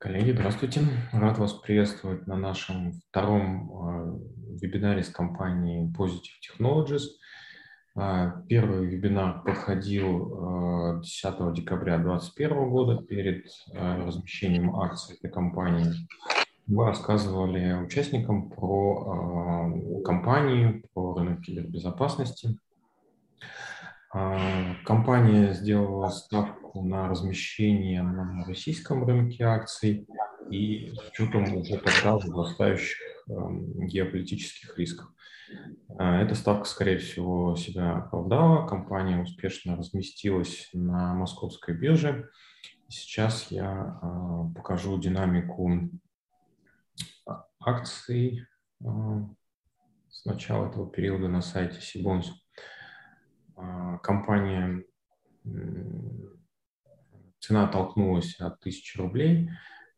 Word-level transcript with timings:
Коллеги, 0.00 0.30
здравствуйте. 0.30 0.82
Рад 1.12 1.38
вас 1.38 1.54
приветствовать 1.54 2.28
на 2.28 2.36
нашем 2.36 2.92
втором 2.92 3.68
э, 3.68 4.60
вебинаре 4.62 5.02
с 5.02 5.08
компанией 5.08 5.92
Positive 5.92 6.38
Technologies. 6.46 7.02
Э, 7.96 8.30
первый 8.48 8.86
вебинар 8.86 9.42
проходил 9.42 10.98
э, 10.98 11.02
10 11.02 11.52
декабря 11.52 11.98
2021 11.98 12.70
года 12.70 13.02
перед 13.02 13.46
э, 13.74 14.04
размещением 14.04 14.76
акций 14.76 15.16
этой 15.16 15.32
компании. 15.32 15.92
Мы 16.68 16.86
рассказывали 16.86 17.72
участникам 17.72 18.50
про 18.50 19.72
э, 19.98 20.02
компанию, 20.04 20.84
про 20.94 21.14
рынок 21.14 21.40
кибербезопасности. 21.40 22.56
Э, 24.14 24.74
компания 24.84 25.54
сделала 25.54 26.08
ставку 26.10 26.57
на 26.74 27.08
размещение 27.08 28.02
на 28.02 28.44
российском 28.46 29.04
рынке 29.04 29.44
акций 29.44 30.06
и 30.50 30.92
с 30.94 31.10
учетом 31.10 31.44
уже 31.56 31.78
тогда 31.78 32.14
возрастающих 32.14 32.98
эм, 33.28 33.86
геополитических 33.86 34.78
рисков. 34.78 35.08
Э, 35.98 36.22
эта 36.22 36.34
ставка, 36.34 36.64
скорее 36.64 36.98
всего, 36.98 37.56
себя 37.56 37.96
оправдала. 37.96 38.66
Компания 38.66 39.20
успешно 39.20 39.76
разместилась 39.76 40.70
на 40.72 41.14
московской 41.14 41.74
бирже. 41.74 42.28
Сейчас 42.88 43.50
я 43.50 43.98
э, 44.02 44.54
покажу 44.54 44.98
динамику 44.98 45.90
акций 47.60 48.46
э, 48.80 48.86
с 50.08 50.24
начала 50.24 50.68
этого 50.68 50.90
периода 50.90 51.28
на 51.28 51.42
сайте 51.42 51.80
Сибонс. 51.80 52.32
Компания 54.04 54.84
цена 57.40 57.66
толкнулась 57.66 58.36
от 58.40 58.60
1000 58.60 58.98
рублей, 58.98 59.50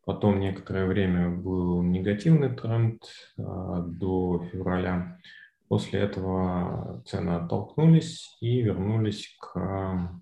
потом 0.05 0.39
некоторое 0.39 0.85
время 0.85 1.29
был 1.29 1.81
негативный 1.81 2.55
тренд 2.55 3.03
а, 3.37 3.81
до 3.81 4.45
февраля. 4.51 5.17
После 5.67 6.01
этого 6.01 7.01
цены 7.05 7.31
оттолкнулись 7.31 8.37
и 8.41 8.61
вернулись 8.61 9.37
к 9.39 10.19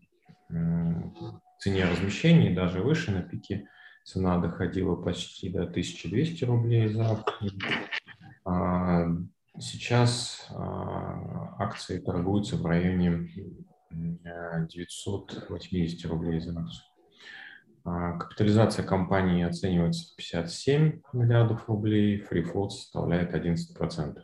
цене 1.59 1.85
размещений, 1.85 2.53
даже 2.53 2.81
выше 2.81 3.11
на 3.11 3.21
пике 3.21 3.67
цена 4.09 4.39
доходила 4.39 4.95
почти 4.95 5.49
до 5.49 5.63
1200 5.63 6.45
рублей 6.45 6.87
за. 6.89 7.23
А, 8.45 9.05
сейчас 9.59 10.47
а, 10.51 11.55
акции 11.59 11.99
торгуются 11.99 12.55
в 12.57 12.65
районе 12.65 13.29
980 13.91 16.09
рублей 16.09 16.39
за 16.39 16.59
акцию. 16.59 16.88
А, 17.89 18.17
капитализация 18.17 18.85
компании 18.85 19.43
оценивается 19.43 20.13
в 20.13 20.15
57 20.17 21.01
миллиардов 21.13 21.67
рублей, 21.67 22.21
free 22.21 22.43
float 22.43 22.69
составляет 22.69 23.33
11%. 23.33 24.17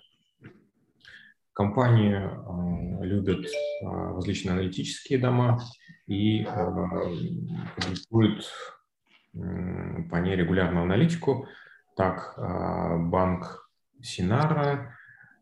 Компанию 1.52 3.00
э, 3.02 3.06
любят 3.06 3.46
э, 3.46 3.86
различные 3.86 4.54
аналитические 4.54 5.18
дома 5.18 5.60
и 6.06 6.46
публикуют 7.76 8.46
по 9.34 10.16
ней 10.18 10.36
регулярную 10.36 10.84
аналитику. 10.84 11.48
Так, 11.98 12.36
банк 12.38 13.70
Синара 14.02 14.96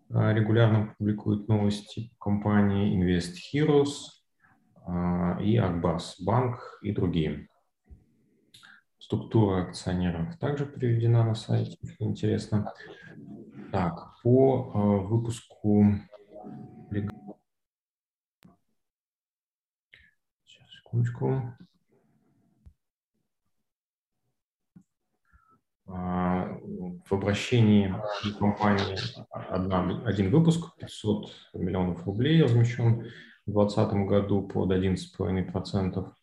регулярно 0.09 0.95
публикует 0.97 1.47
новости 1.47 2.11
компании 2.19 2.97
Invest 2.97 3.35
Heroes 3.53 4.07
и 5.43 5.57
Акбас 5.57 6.15
Банк 6.21 6.79
и 6.81 6.91
другие. 6.91 7.49
Структура 9.03 9.63
акционеров 9.63 10.37
также 10.37 10.65
приведена 10.65 11.25
на 11.25 11.35
сайте, 11.35 11.77
интересно. 11.99 12.73
Так, 13.69 14.15
по 14.23 14.71
э, 14.73 15.07
выпуску... 15.07 15.87
Сейчас, 20.45 20.69
секундочку. 20.77 21.53
А, 25.85 26.57
в 27.05 27.11
обращении 27.11 27.93
компании 28.39 28.97
одна, 29.29 30.01
один 30.05 30.31
выпуск, 30.31 30.77
500 30.77 31.29
миллионов 31.55 32.05
рублей 32.05 32.41
размещен 32.41 33.11
в 33.45 33.51
2020 33.51 33.93
году 34.07 34.47
под 34.47 34.71
11,5% 34.71 36.13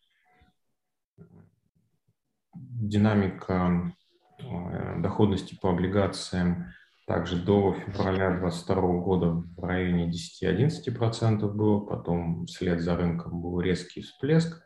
динамика 2.53 3.93
э, 4.39 5.01
доходности 5.01 5.57
по 5.59 5.69
облигациям 5.71 6.73
также 7.07 7.37
до 7.37 7.73
февраля 7.73 8.31
2022 8.39 8.75
года 8.99 9.27
в 9.31 9.63
районе 9.63 10.11
10-11% 10.11 11.49
было, 11.51 11.79
потом 11.81 12.45
вслед 12.45 12.81
за 12.81 12.95
рынком 12.95 13.41
был 13.41 13.59
резкий 13.59 14.01
всплеск, 14.01 14.61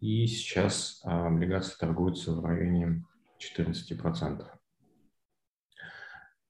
и 0.00 0.26
сейчас 0.26 1.02
э, 1.04 1.08
облигации 1.08 1.76
торгуются 1.78 2.32
в 2.32 2.44
районе 2.44 3.04
14%. 3.58 4.46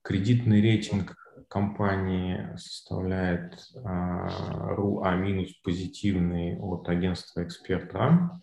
Кредитный 0.01 0.61
рейтинг 0.61 1.15
компании 1.49 2.55
составляет 2.55 3.57
РУА 3.75 5.15
минус 5.15 5.53
позитивный 5.63 6.57
от 6.57 6.87
агентства 6.89 7.43
«Эксперт.А». 7.43 8.41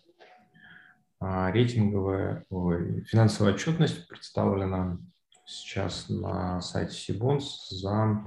А, 1.19 1.51
рейтинговая, 1.51 2.45
ой, 2.49 3.03
финансовая 3.05 3.53
отчетность 3.53 4.07
представлена 4.07 4.97
сейчас 5.45 6.09
на 6.09 6.61
сайте 6.61 6.93
Сибонс 6.93 7.69
за 7.69 8.25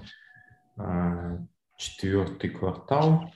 а, 0.77 1.39
четвертый 1.77 2.51
квартал. 2.51 3.31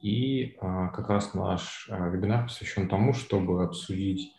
И 0.00 0.56
а, 0.60 0.88
как 0.88 1.08
раз 1.08 1.34
наш 1.34 1.88
вебинар 1.88 2.44
посвящен 2.44 2.88
тому, 2.88 3.12
чтобы 3.14 3.64
обсудить 3.64 4.32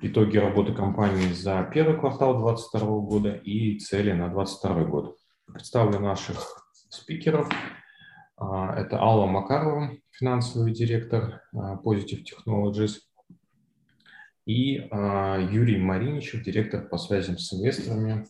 итоги 0.00 0.38
работы 0.38 0.72
компании 0.72 1.32
за 1.32 1.62
первый 1.72 1.98
квартал 1.98 2.38
2022 2.38 3.00
года 3.00 3.34
и 3.34 3.78
цели 3.78 4.12
на 4.12 4.28
2022 4.28 4.84
год. 4.84 5.18
Представлю 5.46 5.98
наших 6.00 6.72
спикеров. 6.90 7.48
Это 8.36 8.98
Алла 9.00 9.26
Макарова, 9.26 9.90
финансовый 10.12 10.72
директор 10.72 11.42
Positive 11.52 12.22
Technologies– 12.24 12.98
и 14.48 14.88
а, 14.90 15.36
Юрий 15.38 15.76
Мариничев, 15.76 16.42
директор 16.42 16.80
по 16.80 16.96
связям 16.96 17.36
с 17.36 17.52
инвесторами 17.52 18.26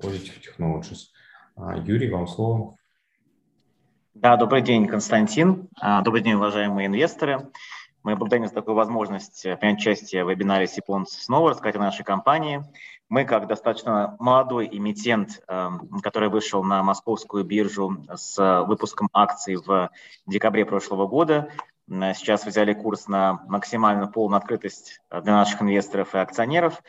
Positive 0.00 0.40
Technologies. 0.40 1.08
А, 1.56 1.76
Юрий, 1.76 2.08
вам 2.08 2.28
слово. 2.28 2.76
Да, 4.14 4.36
добрый 4.36 4.62
день, 4.62 4.86
Константин. 4.86 5.68
А, 5.80 6.02
добрый 6.02 6.22
день, 6.22 6.34
уважаемые 6.34 6.86
инвесторы. 6.86 7.50
Мы 8.04 8.14
благодарим 8.14 8.46
за 8.46 8.54
такую 8.54 8.76
возможность 8.76 9.42
принять 9.58 9.78
участие 9.78 10.24
в 10.24 10.30
вебинаре 10.30 10.68
Сиплонс 10.68 11.10
снова, 11.10 11.50
рассказать 11.50 11.74
о 11.74 11.80
нашей 11.80 12.04
компании. 12.04 12.62
Мы, 13.08 13.24
как 13.24 13.48
достаточно 13.48 14.14
молодой 14.20 14.68
эмитент, 14.70 15.42
который 16.02 16.28
вышел 16.28 16.62
на 16.62 16.84
московскую 16.84 17.42
биржу 17.42 18.04
с 18.14 18.64
выпуском 18.68 19.08
акций 19.12 19.56
в 19.56 19.90
декабре 20.26 20.64
прошлого 20.64 21.08
года, 21.08 21.50
Сейчас 21.88 22.44
взяли 22.44 22.72
курс 22.72 23.06
на 23.06 23.44
максимально 23.46 24.08
полную 24.08 24.38
открытость 24.38 25.00
э, 25.08 25.20
для 25.20 25.34
наших 25.34 25.62
инвесторов 25.62 26.14
и 26.14 26.18
акционеров 26.18 26.82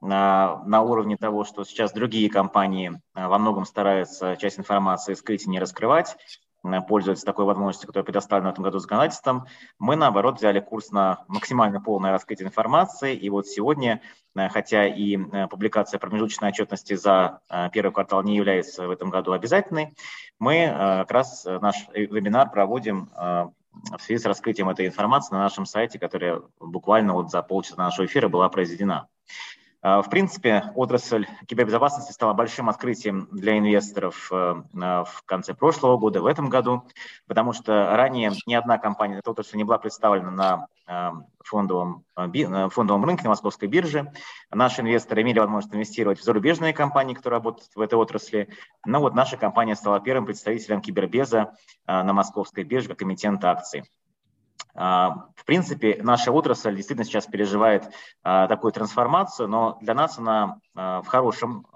на, 0.00 0.62
на 0.64 0.82
уровне 0.82 1.16
того, 1.16 1.44
что 1.44 1.64
сейчас 1.64 1.92
другие 1.92 2.30
компании 2.30 2.92
э, 3.16 3.26
во 3.26 3.38
многом 3.38 3.64
стараются 3.64 4.36
часть 4.36 4.60
информации 4.60 5.14
скрыть 5.14 5.46
и 5.46 5.50
не 5.50 5.58
раскрывать, 5.58 6.16
э, 6.62 6.80
пользуются 6.82 7.26
такой 7.26 7.46
возможностью, 7.46 7.88
которая 7.88 8.04
предоставлена 8.04 8.50
в 8.50 8.52
этом 8.52 8.62
году 8.62 8.78
законодательством. 8.78 9.46
Мы, 9.80 9.96
наоборот, 9.96 10.38
взяли 10.38 10.60
курс 10.60 10.92
на 10.92 11.24
максимально 11.26 11.80
полное 11.80 12.12
раскрытие 12.12 12.46
информации. 12.46 13.16
И 13.16 13.28
вот 13.30 13.48
сегодня, 13.48 14.02
хотя 14.36 14.86
и 14.86 15.16
публикация 15.48 15.98
промежуточной 15.98 16.50
отчетности 16.50 16.94
за 16.94 17.40
первый 17.72 17.90
квартал 17.90 18.22
не 18.22 18.36
является 18.36 18.86
в 18.86 18.90
этом 18.92 19.10
году 19.10 19.32
обязательной, 19.32 19.96
мы 20.38 20.72
как 20.74 21.10
раз 21.10 21.44
наш 21.44 21.88
вебинар 21.92 22.50
проводим 22.50 23.10
в 23.96 24.02
связи 24.02 24.22
с 24.22 24.26
раскрытием 24.26 24.68
этой 24.68 24.86
информации 24.86 25.34
на 25.34 25.40
нашем 25.40 25.66
сайте, 25.66 25.98
которая 25.98 26.42
буквально 26.60 27.12
вот 27.14 27.30
за 27.30 27.42
полчаса 27.42 27.76
нашего 27.76 28.06
эфира 28.06 28.28
была 28.28 28.48
произведена. 28.48 29.08
А, 29.84 30.00
в 30.00 30.08
принципе, 30.08 30.72
отрасль 30.74 31.26
кибербезопасности 31.46 32.10
стала 32.10 32.32
большим 32.32 32.70
открытием 32.70 33.28
для 33.30 33.58
инвесторов 33.58 34.32
э, 34.32 34.62
в 34.72 35.22
конце 35.26 35.52
прошлого 35.52 35.98
года, 35.98 36.22
в 36.22 36.26
этом 36.26 36.48
году, 36.48 36.84
потому 37.26 37.52
что 37.52 37.94
ранее 37.94 38.32
ни 38.46 38.54
одна 38.54 38.78
компания 38.78 39.18
этой 39.18 39.28
отрасли 39.28 39.58
не 39.58 39.64
была 39.64 39.76
представлена 39.76 40.30
на 40.30 40.66
э, 40.86 41.10
фондовом, 41.44 42.06
э, 42.16 42.68
фондовом 42.70 43.04
рынке, 43.04 43.24
на 43.24 43.28
московской 43.28 43.68
бирже. 43.68 44.10
Наши 44.50 44.80
инвесторы 44.80 45.20
имели 45.20 45.38
возможность 45.38 45.74
инвестировать 45.74 46.18
в 46.18 46.24
зарубежные 46.24 46.72
компании, 46.72 47.12
которые 47.12 47.40
работают 47.40 47.70
в 47.74 47.80
этой 47.82 47.96
отрасли. 47.96 48.48
Но 48.86 49.00
вот 49.00 49.14
наша 49.14 49.36
компания 49.36 49.76
стала 49.76 50.00
первым 50.00 50.24
представителем 50.24 50.80
кибербеза 50.80 51.56
на 51.86 52.14
московской 52.14 52.64
бирже 52.64 52.88
как 52.88 53.02
эмитент 53.02 53.44
акций. 53.44 53.84
А, 54.76 55.28
в 55.36 55.44
принципе, 55.44 56.00
наша 56.02 56.32
отрасль 56.32 56.74
действительно 56.74 57.04
сейчас 57.04 57.26
переживает 57.26 57.88
а, 58.22 58.48
такую 58.48 58.72
трансформацию, 58.72 59.48
но 59.48 59.78
для 59.80 59.94
нас 59.94 60.18
она 60.18 60.58
а, 60.74 61.02
в 61.02 61.06
хорошем 61.06 61.66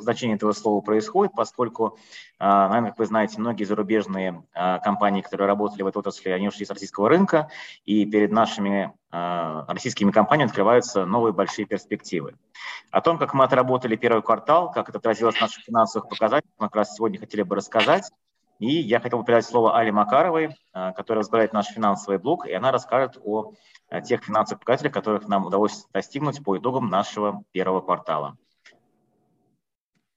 значении 0.00 0.34
этого 0.34 0.52
слова 0.52 0.80
происходит, 0.80 1.32
поскольку, 1.34 1.98
наверное, 2.38 2.90
как 2.90 2.98
вы 2.98 3.06
знаете, 3.06 3.38
многие 3.38 3.64
зарубежные 3.64 4.42
компании, 4.82 5.20
которые 5.20 5.46
работали 5.46 5.82
в 5.82 5.86
этой 5.86 5.98
отрасли, 5.98 6.30
они 6.30 6.48
ушли 6.48 6.64
с 6.64 6.70
российского 6.70 7.08
рынка, 7.08 7.50
и 7.84 8.06
перед 8.06 8.32
нашими 8.32 8.92
российскими 9.10 10.10
компаниями 10.10 10.48
открываются 10.48 11.04
новые 11.04 11.32
большие 11.32 11.66
перспективы. 11.66 12.36
О 12.90 13.00
том, 13.00 13.18
как 13.18 13.34
мы 13.34 13.44
отработали 13.44 13.96
первый 13.96 14.22
квартал, 14.22 14.70
как 14.70 14.88
это 14.88 14.98
отразилось 14.98 15.36
в 15.36 15.40
наших 15.40 15.64
финансовых 15.64 16.08
показателях, 16.08 16.52
мы 16.58 16.66
как 16.66 16.76
раз 16.76 16.94
сегодня 16.94 17.18
хотели 17.18 17.42
бы 17.42 17.56
рассказать. 17.56 18.10
И 18.60 18.78
я 18.78 19.00
хотел 19.00 19.18
бы 19.18 19.24
передать 19.24 19.46
слово 19.46 19.78
Али 19.78 19.90
Макаровой, 19.90 20.50
э, 20.74 20.92
которая 20.92 21.22
возглавляет 21.22 21.54
наш 21.54 21.66
финансовый 21.68 22.18
блок, 22.18 22.46
и 22.46 22.52
она 22.52 22.70
расскажет 22.70 23.16
о 23.24 23.54
тех 24.06 24.22
финансовых 24.22 24.60
показателях, 24.60 24.92
которых 24.92 25.26
нам 25.26 25.46
удалось 25.46 25.86
достигнуть 25.92 26.44
по 26.44 26.56
итогам 26.56 26.90
нашего 26.90 27.42
первого 27.52 27.80
квартала. 27.80 28.36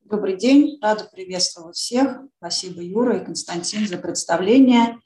Добрый 0.04 0.36
день, 0.36 0.78
рада 0.82 1.10
приветствовать 1.12 1.78
всех. 1.78 2.20
Спасибо, 2.38 2.82
Юра 2.82 3.18
и 3.18 3.26
Константин, 3.26 3.88
за 3.88 3.98
представление. 3.98 5.00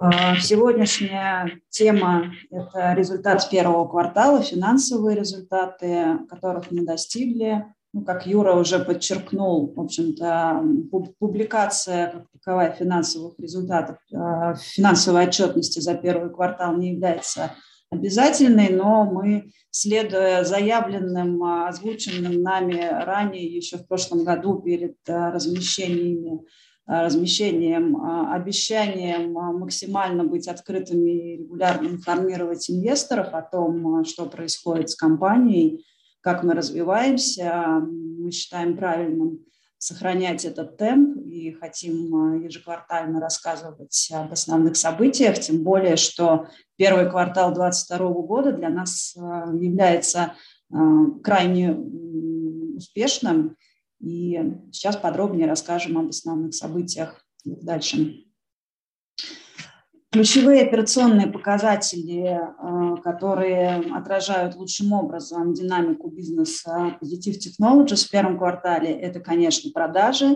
Э, 0.00 0.36
сегодняшняя 0.40 1.60
тема– 1.70 2.32
это 2.52 2.92
результат 2.94 3.50
первого 3.50 3.88
квартала, 3.88 4.42
финансовые 4.42 5.18
результаты, 5.18 6.20
которых 6.30 6.70
мы 6.70 6.86
достигли 6.86 7.66
ну, 7.92 8.04
как 8.04 8.26
Юра 8.26 8.54
уже 8.54 8.78
подчеркнул, 8.78 9.72
в 9.74 9.80
общем-то, 9.80 10.62
публикация 11.18 12.08
как 12.08 12.30
таковая 12.32 12.72
финансовых 12.72 13.38
результатов, 13.38 13.96
э, 14.12 14.54
финансовой 14.60 15.26
отчетности 15.26 15.80
за 15.80 15.94
первый 15.94 16.30
квартал 16.30 16.76
не 16.76 16.92
является 16.92 17.54
обязательной, 17.90 18.68
но 18.68 19.04
мы, 19.04 19.52
следуя 19.70 20.44
заявленным, 20.44 21.42
э, 21.42 21.68
озвученным 21.68 22.42
нами 22.42 22.78
ранее, 23.04 23.46
еще 23.46 23.78
в 23.78 23.86
прошлом 23.86 24.22
году 24.22 24.60
перед 24.60 24.96
э, 25.06 25.30
размещениями, 25.30 26.40
размещением, 26.86 28.02
обещанием 28.32 29.32
максимально 29.32 30.24
быть 30.24 30.48
открытыми 30.48 31.10
и 31.10 31.36
регулярно 31.36 31.88
информировать 31.88 32.70
инвесторов 32.70 33.34
о 33.34 33.42
том, 33.42 34.06
что 34.06 34.24
происходит 34.24 34.88
с 34.88 34.96
компанией, 34.96 35.84
как 36.28 36.42
мы 36.42 36.52
развиваемся. 36.52 37.80
Мы 37.80 38.30
считаем 38.32 38.76
правильным 38.76 39.46
сохранять 39.78 40.44
этот 40.44 40.76
темп 40.76 41.16
и 41.24 41.52
хотим 41.52 42.14
а, 42.14 42.36
ежеквартально 42.36 43.18
рассказывать 43.18 44.10
об 44.12 44.30
основных 44.30 44.76
событиях, 44.76 45.38
тем 45.38 45.64
более, 45.64 45.96
что 45.96 46.48
первый 46.76 47.08
квартал 47.08 47.54
2022 47.54 48.10
года 48.26 48.52
для 48.52 48.68
нас 48.68 49.16
а, 49.16 49.50
является 49.54 50.34
а, 50.70 51.06
крайне 51.24 51.72
успешным. 51.72 53.56
И 53.98 54.38
сейчас 54.70 54.98
подробнее 54.98 55.48
расскажем 55.48 55.96
об 55.96 56.10
основных 56.10 56.54
событиях 56.54 57.24
дальше. 57.46 58.27
Ключевые 60.10 60.62
операционные 60.62 61.26
показатели, 61.26 62.24
э, 62.24 62.96
которые 63.02 63.76
отражают 63.94 64.56
лучшим 64.56 64.94
образом 64.94 65.52
динамику 65.52 66.08
бизнеса 66.08 66.96
Positive 67.02 67.36
Technologies 67.36 68.06
в 68.06 68.10
первом 68.10 68.38
квартале, 68.38 68.90
это, 68.90 69.20
конечно, 69.20 69.70
продажи, 69.70 70.34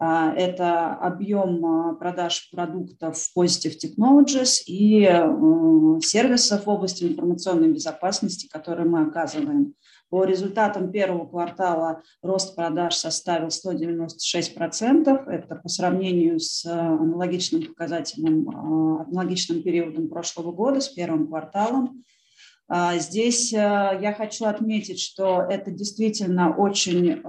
э, 0.00 0.04
это 0.36 0.94
объем 0.94 1.90
э, 1.90 1.96
продаж 1.96 2.50
продуктов 2.52 3.16
Positive 3.36 3.74
Technologies 3.84 4.62
и 4.66 5.02
сервисов 6.02 6.66
в 6.66 6.68
области 6.68 7.02
информационной 7.02 7.72
безопасности, 7.72 8.46
которые 8.46 8.88
мы 8.88 9.02
оказываем. 9.02 9.74
По 10.10 10.24
результатам 10.24 10.90
первого 10.90 11.24
квартала 11.24 12.02
рост 12.20 12.56
продаж 12.56 12.96
составил 12.96 13.46
196%. 13.46 15.30
Это 15.30 15.54
по 15.54 15.68
сравнению 15.68 16.40
с 16.40 16.66
э, 16.66 16.70
аналогичным 16.70 17.62
показателем, 17.62 18.48
э, 18.48 19.04
аналогичным 19.08 19.62
периодом 19.62 20.08
прошлого 20.08 20.50
года, 20.50 20.80
с 20.80 20.88
первым 20.88 21.28
кварталом. 21.28 22.04
А, 22.68 22.98
здесь 22.98 23.52
э, 23.52 23.56
я 23.56 24.12
хочу 24.12 24.46
отметить, 24.46 25.00
что 25.00 25.42
это 25.42 25.70
действительно 25.70 26.56
очень 26.56 27.22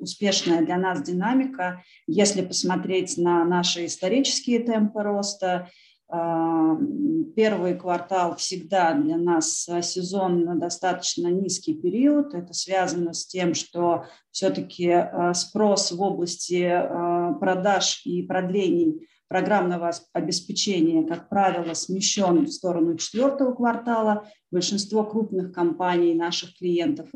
успешная 0.00 0.64
для 0.64 0.76
нас 0.76 1.00
динамика. 1.00 1.82
Если 2.08 2.42
посмотреть 2.42 3.16
на 3.16 3.44
наши 3.44 3.86
исторические 3.86 4.58
темпы 4.58 5.02
роста, 5.02 5.70
первый 6.08 7.74
квартал 7.74 8.36
всегда 8.36 8.94
для 8.94 9.16
нас 9.16 9.68
сезонно 9.82 10.56
достаточно 10.56 11.28
низкий 11.28 11.74
период. 11.74 12.34
Это 12.34 12.52
связано 12.52 13.12
с 13.12 13.26
тем, 13.26 13.54
что 13.54 14.04
все-таки 14.30 14.90
а, 14.90 15.34
спрос 15.34 15.92
в 15.92 16.00
области 16.00 16.64
а, 16.64 17.32
продаж 17.34 18.02
и 18.04 18.22
продлений 18.22 19.08
программного 19.28 19.90
обеспечения, 20.12 21.06
как 21.06 21.28
правило, 21.28 21.74
смещен 21.74 22.44
в 22.44 22.52
сторону 22.52 22.96
четвертого 22.96 23.54
квартала. 23.54 24.28
Большинство 24.50 25.02
крупных 25.02 25.52
компаний, 25.52 26.14
наших 26.14 26.56
клиентов 26.56 27.08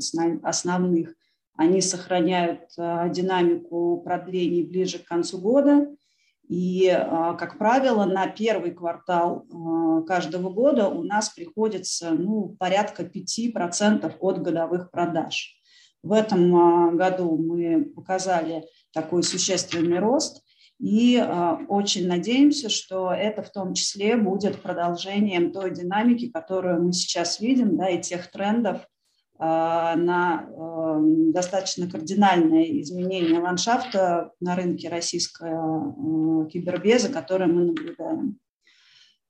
основных, 0.43 1.15
они 1.57 1.81
сохраняют 1.81 2.71
динамику 2.77 4.01
продлений 4.05 4.63
ближе 4.63 4.99
к 4.99 5.05
концу 5.05 5.39
года. 5.39 5.89
И, 6.49 6.89
а, 6.89 7.35
как 7.35 7.59
правило, 7.59 8.07
на 8.07 8.27
первый 8.27 8.71
квартал 8.71 9.45
а, 9.53 10.03
каждого 10.03 10.49
года 10.49 10.89
у 10.89 11.03
нас 11.03 11.29
приходится 11.29 12.11
ну, 12.11 12.57
порядка 12.59 13.03
5% 13.03 14.17
от 14.19 14.43
годовых 14.43 14.91
продаж. 14.91 15.61
В 16.03 16.13
этом 16.13 16.57
а, 16.57 16.93
году 16.93 17.37
мы 17.37 17.85
показали 17.85 18.65
такой 18.95 19.23
существенный 19.23 19.99
рост 19.99 20.43
и 20.81 21.21
очень 21.69 22.07
надеемся, 22.07 22.69
что 22.69 23.13
это 23.13 23.43
в 23.43 23.51
том 23.51 23.75
числе 23.75 24.17
будет 24.17 24.63
продолжением 24.63 25.51
той 25.51 25.75
динамики, 25.75 26.31
которую 26.31 26.85
мы 26.85 26.93
сейчас 26.93 27.41
видим, 27.41 27.77
да, 27.77 27.89
и 27.89 28.01
тех 28.01 28.31
трендов, 28.31 28.87
на 29.39 30.49
эм, 30.49 31.33
достаточно 31.33 31.89
кардинальное 31.89 32.65
изменение 32.81 33.39
ландшафта 33.39 34.33
на 34.41 34.57
рынке 34.57 34.89
российского 34.89 36.45
э, 36.47 36.51
кибербеза, 36.51 37.09
которое 37.13 37.47
мы 37.47 37.67
наблюдаем. 37.67 38.39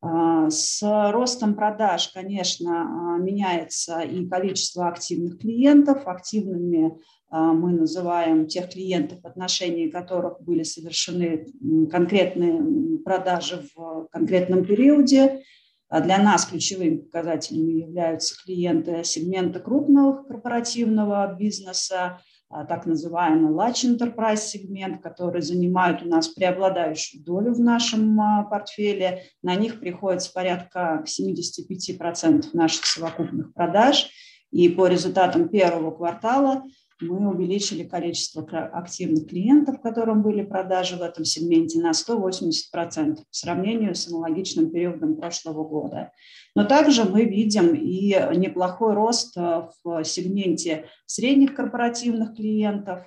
С 0.00 0.80
ростом 1.10 1.56
продаж, 1.56 2.12
конечно, 2.14 3.18
меняется 3.20 4.00
и 4.02 4.28
количество 4.28 4.86
активных 4.86 5.40
клиентов. 5.40 6.06
Активными 6.06 7.00
мы 7.32 7.72
называем 7.72 8.46
тех 8.46 8.70
клиентов, 8.70 9.22
в 9.22 9.26
отношении 9.26 9.90
которых 9.90 10.40
были 10.40 10.62
совершены 10.62 11.46
конкретные 11.90 12.98
продажи 12.98 13.66
в 13.74 14.06
конкретном 14.12 14.64
периоде. 14.64 15.42
А 15.88 16.00
для 16.00 16.18
нас 16.18 16.44
ключевыми 16.44 16.98
показателями 16.98 17.80
являются 17.80 18.34
клиенты 18.42 19.04
сегмента 19.04 19.58
крупного 19.58 20.22
корпоративного 20.22 21.34
бизнеса, 21.38 22.20
а, 22.50 22.64
так 22.64 22.86
называемый 22.86 23.52
large 23.52 23.84
enterprise 23.84 24.38
сегмент, 24.38 25.02
который 25.02 25.42
занимают 25.42 26.02
у 26.02 26.08
нас 26.08 26.28
преобладающую 26.28 27.22
долю 27.22 27.52
в 27.52 27.60
нашем 27.60 28.20
а, 28.20 28.44
портфеле. 28.44 29.24
На 29.42 29.54
них 29.54 29.80
приходится 29.80 30.32
порядка 30.32 31.04
75% 31.06 32.46
наших 32.54 32.86
совокупных 32.86 33.52
продаж. 33.52 34.08
И 34.50 34.68
по 34.70 34.86
результатам 34.86 35.48
первого 35.50 35.90
квартала 35.90 36.64
мы 37.00 37.30
увеличили 37.30 37.84
количество 37.84 38.42
активных 38.42 39.28
клиентов, 39.28 39.80
которым 39.80 40.22
были 40.22 40.42
продажи 40.42 40.96
в 40.96 41.02
этом 41.02 41.24
сегменте 41.24 41.80
на 41.80 41.92
180% 41.92 43.16
по 43.16 43.24
сравнению 43.30 43.94
с 43.94 44.08
аналогичным 44.08 44.70
периодом 44.70 45.16
прошлого 45.16 45.64
года. 45.64 46.12
Но 46.54 46.64
также 46.64 47.04
мы 47.04 47.24
видим 47.24 47.74
и 47.74 48.14
неплохой 48.36 48.94
рост 48.94 49.36
э, 49.36 49.68
в 49.84 50.04
сегменте 50.04 50.86
средних 51.06 51.54
корпоративных 51.54 52.34
клиентов. 52.34 53.00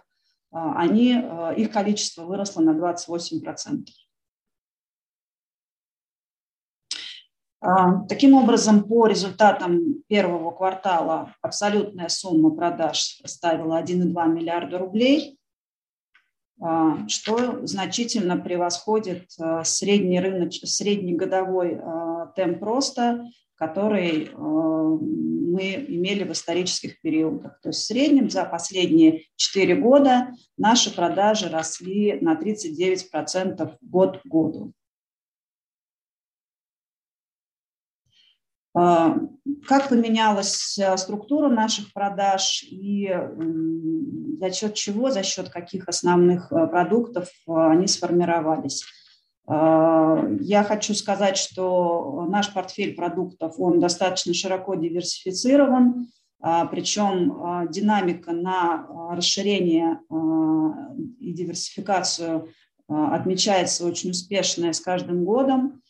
Э, 0.53 0.57
они, 0.75 1.15
э, 1.21 1.53
их 1.57 1.71
количество 1.71 2.24
выросло 2.24 2.62
на 2.62 2.74
28%. 2.74 3.86
Таким 8.10 8.34
образом, 8.34 8.84
по 8.84 9.08
результатам 9.08 10.01
первого 10.08 10.51
квартала 10.51 11.36
абсолютная 11.41 12.10
сумма 12.10 12.51
продаж 12.51 13.20
составила 13.22 13.82
1,2 13.82 14.27
миллиарда 14.27 14.80
рублей, 14.80 15.38
а, 16.60 17.08
что 17.08 17.65
значительно 17.65 18.38
превосходит 18.38 19.30
а, 19.39 19.63
средний, 19.63 20.20
рыноч... 20.20 20.62
средний 20.63 21.13
годовой 21.13 21.80
темп 22.36 22.63
роста, 22.63 23.25
который 23.56 24.32
мы 24.36 25.86
имели 25.88 26.24
в 26.24 26.32
исторических 26.32 27.00
периодах. 27.01 27.60
То 27.62 27.70
есть 27.70 27.82
в 27.82 27.86
среднем 27.86 28.30
за 28.30 28.46
последние 28.46 29.25
4 29.36 29.75
года 29.75 30.32
наши 30.58 30.96
продажи 30.96 31.50
росли 31.50 32.18
на 32.22 32.36
39% 32.36 33.75
год 33.82 34.22
к 34.22 34.25
году. 34.25 34.74
Как 38.73 39.89
поменялась 39.89 40.79
структура 40.95 41.49
наших 41.49 41.91
продаж 41.93 42.63
и 42.63 43.09
за 44.39 44.51
счет 44.51 44.75
чего, 44.75 45.11
за 45.11 45.23
счет 45.23 45.49
каких 45.49 45.89
основных 45.89 46.49
продуктов 46.49 47.29
они 47.47 47.87
сформировались? 47.87 48.83
Я 49.47 50.63
хочу 50.65 50.93
сказать, 50.93 51.35
что 51.35 52.25
наш 52.29 52.53
портфель 52.53 52.95
продуктов, 52.95 53.55
он 53.57 53.79
достаточно 53.81 54.33
широко 54.33 54.75
диверсифицирован, 54.75 56.07
причем 56.39 57.67
динамика 57.69 58.31
на 58.31 58.87
расширение 59.11 59.99
и 61.19 61.33
диверсификацию 61.33 62.47
отмечается 62.87 63.85
очень 63.85 64.11
успешная 64.11 64.71
с 64.73 64.79
каждым 64.79 65.25
годом. 65.25 65.80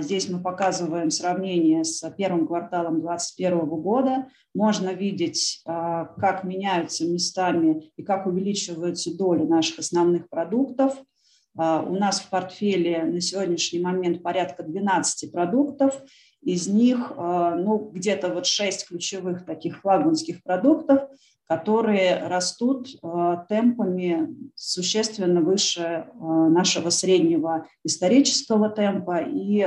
Здесь 0.00 0.28
мы 0.28 0.40
показываем 0.42 1.10
сравнение 1.10 1.84
с 1.84 2.08
первым 2.16 2.46
кварталом 2.46 3.00
2021 3.00 3.58
года. 3.80 4.26
Можно 4.52 4.90
видеть, 4.90 5.62
как 5.64 6.42
меняются 6.42 7.06
местами 7.06 7.92
и 7.96 8.02
как 8.02 8.26
увеличиваются 8.26 9.16
доли 9.16 9.44
наших 9.44 9.78
основных 9.78 10.28
продуктов– 10.28 10.96
а, 11.56 11.82
у 11.82 11.94
нас 11.94 12.20
в 12.20 12.28
портфеле 12.28 13.04
на 13.04 13.20
сегодняшний 13.20 13.80
момент 13.80 14.22
порядка 14.22 14.62
12 14.62 15.32
продуктов. 15.32 16.00
Из 16.42 16.66
них 16.66 17.12
а, 17.16 17.54
ну, 17.54 17.90
где-то 17.92 18.32
вот 18.32 18.46
6 18.46 18.88
ключевых 18.88 19.44
таких 19.44 19.80
флагманских 19.80 20.42
продуктов, 20.42 21.08
которые 21.50 22.28
растут 22.28 22.90
а, 23.02 23.44
темпами 23.48 24.28
существенно 24.54 25.40
выше 25.40 26.06
нашего 26.14 26.90
среднего 26.90 27.66
исторического 27.82 28.70
темпа 28.70 29.18
и 29.18 29.58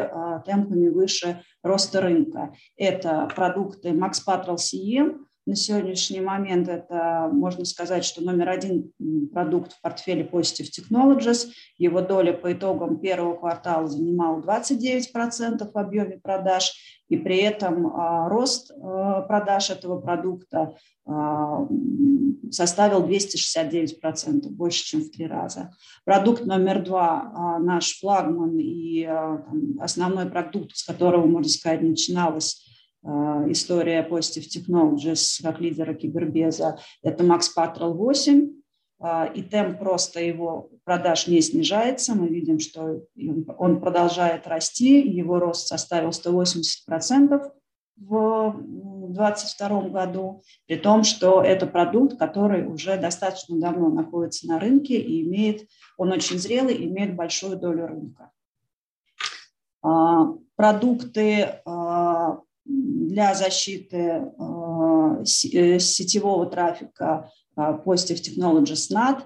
темпами 0.46 0.88
выше 0.88 1.42
роста 1.62 2.00
рынка. 2.00 2.54
Это 2.78 3.30
продукты 3.36 3.90
Max 3.90 4.14
Patrol 4.26 4.56
CE, 4.56 5.18
на 5.46 5.56
сегодняшний 5.56 6.22
момент 6.22 6.70
это, 6.70 7.30
можно 7.32 7.66
сказать, 7.66 8.06
что 8.06 8.22
номер 8.22 8.50
один 8.50 8.94
продукт 9.34 9.74
в 9.74 9.82
портфеле 9.82 10.24
Positive 10.24 10.70
Technologies. 10.72 11.50
Его 11.78 12.02
доля 12.02 12.34
по 12.34 12.54
итогам 12.54 13.00
первого 13.00 13.36
квартала 13.36 13.88
занимала 13.88 14.40
29% 14.40 15.72
в 15.72 15.78
объеме 15.78 16.20
продаж, 16.20 16.74
и 17.10 17.18
при 17.18 17.38
этом 17.38 17.88
а, 17.88 18.30
рост 18.30 18.72
а, 18.72 19.22
продаж 19.22 19.70
этого 19.70 20.00
продукта 20.00 20.78
а, 21.06 21.68
составил 22.50 23.06
269%, 23.06 24.50
больше, 24.50 24.86
чем 24.86 25.02
в 25.02 25.10
три 25.10 25.28
раза. 25.28 25.76
Продукт 26.06 26.46
номер 26.46 26.84
два, 26.84 27.58
наш 27.60 28.00
флагман 28.00 28.58
и 28.60 29.08
основной 29.80 30.28
продукт, 30.28 30.76
с 30.76 30.84
которого, 30.84 31.26
можно 31.26 31.50
сказать, 31.50 31.82
начиналась 31.82 32.64
Э, 32.64 32.73
история 33.04 34.08
Positive 34.10 34.48
Technologies 34.48 35.42
как 35.42 35.60
лидера 35.60 35.94
кибербеза, 35.94 36.80
это 37.02 37.24
Max 37.24 37.44
Patrol 37.56 37.94
8, 37.94 38.50
э, 39.02 39.34
и 39.36 39.44
темп 39.44 39.80
просто 39.80 40.22
его 40.22 40.70
продаж 40.84 41.28
не 41.28 41.42
снижается. 41.42 42.16
Мы 42.16 42.28
видим, 42.28 42.60
что 42.60 43.02
он 43.58 43.82
продолжает 43.82 44.48
расти, 44.48 45.02
его 45.02 45.40
рост 45.40 45.68
составил 45.68 46.10
180% 46.10 47.52
в 47.98 48.56
2022 49.10 49.90
году, 49.90 50.42
при 50.66 50.78
том, 50.78 51.04
что 51.04 51.42
это 51.42 51.68
продукт, 51.68 52.18
который 52.18 52.66
уже 52.66 52.98
достаточно 52.98 53.60
давно 53.60 53.90
находится 53.90 54.48
на 54.48 54.60
рынке 54.60 54.98
и 55.00 55.24
имеет, 55.24 55.68
он 55.98 56.12
очень 56.12 56.40
зрелый, 56.40 56.86
имеет 56.86 57.16
большую 57.16 57.58
долю 57.58 57.88
рынка. 57.88 58.32
Э, 59.86 60.34
продукты 60.56 61.62
для 62.66 63.36
защиты 63.36 63.98
э, 63.98 65.24
э, 65.54 65.80
сетевого 65.80 66.46
трафика 66.46 67.32
э, 67.56 67.62
Positive 67.86 68.22
Technologies 68.22 68.92
NAT, 68.92 69.24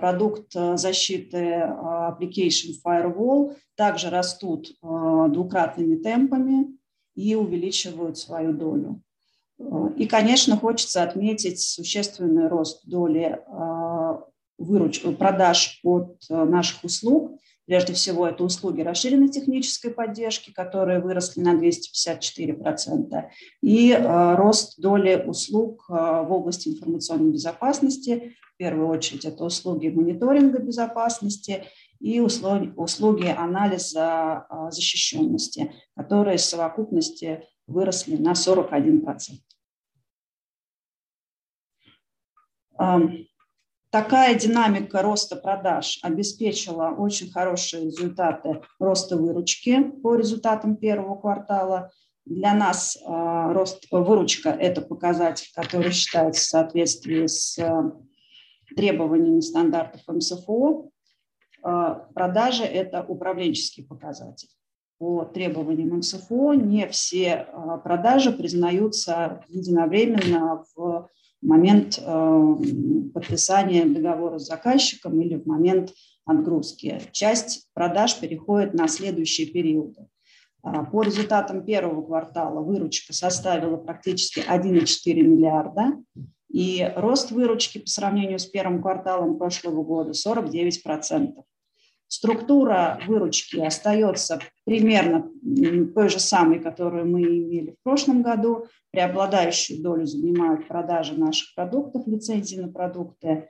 продукт 0.00 0.52
защиты 0.52 1.38
Application 1.38 2.72
Firewall 2.84 3.54
также 3.76 4.10
растут 4.10 4.66
двукратными 4.82 5.94
темпами 5.94 6.76
и 7.14 7.36
увеличивают 7.36 8.18
свою 8.18 8.52
долю. 8.52 9.00
И, 9.96 10.08
конечно, 10.08 10.56
хочется 10.56 11.04
отметить 11.04 11.60
существенный 11.60 12.48
рост 12.48 12.84
доли 12.84 13.38
выруч... 14.58 15.02
продаж 15.16 15.78
от 15.84 16.16
наших 16.28 16.82
услуг– 16.82 17.38
Прежде 17.70 17.92
всего, 17.92 18.26
это 18.26 18.42
услуги 18.42 18.80
расширенной 18.80 19.28
технической 19.28 19.92
поддержки, 19.92 20.50
которые 20.50 20.98
выросли 20.98 21.40
на 21.40 21.54
254%, 21.54 23.30
и 23.62 23.92
э, 23.92 24.34
рост 24.34 24.80
доли 24.80 25.22
услуг 25.24 25.84
э, 25.88 25.92
в 25.92 26.32
области 26.32 26.68
информационной 26.70 27.30
безопасности. 27.30 28.34
В 28.54 28.56
первую 28.56 28.88
очередь, 28.88 29.24
это 29.24 29.44
услуги 29.44 29.86
мониторинга 29.86 30.58
безопасности 30.58 31.62
и 32.00 32.18
услуги, 32.18 32.72
услуги 32.74 33.28
анализа 33.28 34.48
э, 34.50 34.72
защищенности, 34.72 35.72
которые 35.94 36.38
в 36.38 36.40
совокупности 36.40 37.44
выросли 37.68 38.16
на 38.16 38.32
41%. 38.32 39.38
Такая 43.90 44.38
динамика 44.38 45.02
роста 45.02 45.34
продаж 45.34 45.98
обеспечила 46.02 46.94
очень 46.96 47.28
хорошие 47.32 47.86
результаты 47.86 48.62
роста 48.78 49.16
выручки 49.16 49.82
по 49.82 50.14
результатам 50.14 50.76
первого 50.76 51.16
квартала. 51.16 51.90
Для 52.24 52.54
нас 52.54 52.96
а, 53.04 53.52
рост 53.52 53.88
выручка– 53.90 54.50
это 54.60 54.80
показатель, 54.80 55.50
который 55.56 55.90
считается 55.90 56.42
в 56.42 56.44
соответствии 56.44 57.26
с 57.26 57.58
а, 57.58 57.92
требованиями 58.76 59.40
стандартов 59.40 60.02
МСФО. 60.06 60.88
А, 61.62 61.94
продажи– 62.14 62.62
это 62.64 63.02
управленческий 63.02 63.84
показатель. 63.84 64.50
По 64.98 65.24
требованиям 65.24 65.96
МСФО 65.96 66.52
не 66.52 66.86
все 66.86 67.48
продажи 67.82 68.30
признаются 68.30 69.42
единовременно 69.48 70.64
в 70.76 71.08
момент 71.42 71.98
э, 71.98 72.56
подписания 73.14 73.84
договора 73.84 74.38
с 74.38 74.46
заказчиком 74.46 75.20
или 75.20 75.36
в 75.36 75.46
момент 75.46 75.92
отгрузки. 76.24 77.00
Часть 77.12 77.68
продаж 77.74 78.18
переходит 78.18 78.74
на 78.74 78.88
следующие 78.88 79.46
периоды. 79.46 80.06
А, 80.62 80.84
по 80.84 81.02
результатам 81.02 81.64
первого 81.64 82.02
квартала 82.02 82.60
выручка 82.60 83.12
составила 83.12 83.76
практически 83.76 84.40
1,4 84.40 85.22
миллиарда, 85.22 85.94
и 86.52 86.92
рост 86.96 87.30
выручки 87.30 87.78
по 87.78 87.86
сравнению 87.86 88.38
с 88.38 88.46
первым 88.46 88.82
кварталом 88.82 89.38
прошлого 89.38 89.82
года 89.82 90.10
49%. 90.10 91.34
Структура 92.10 92.98
выручки 93.06 93.60
остается 93.60 94.40
примерно 94.64 95.30
той 95.94 96.08
же 96.08 96.18
самой, 96.18 96.58
которую 96.58 97.06
мы 97.06 97.22
имели 97.22 97.76
в 97.78 97.82
прошлом 97.84 98.22
году. 98.22 98.66
Преобладающую 98.90 99.80
долю 99.80 100.06
занимают 100.06 100.66
продажи 100.66 101.14
наших 101.14 101.54
продуктов, 101.54 102.08
лицензии 102.08 102.56
на 102.56 102.66
продукты, 102.66 103.48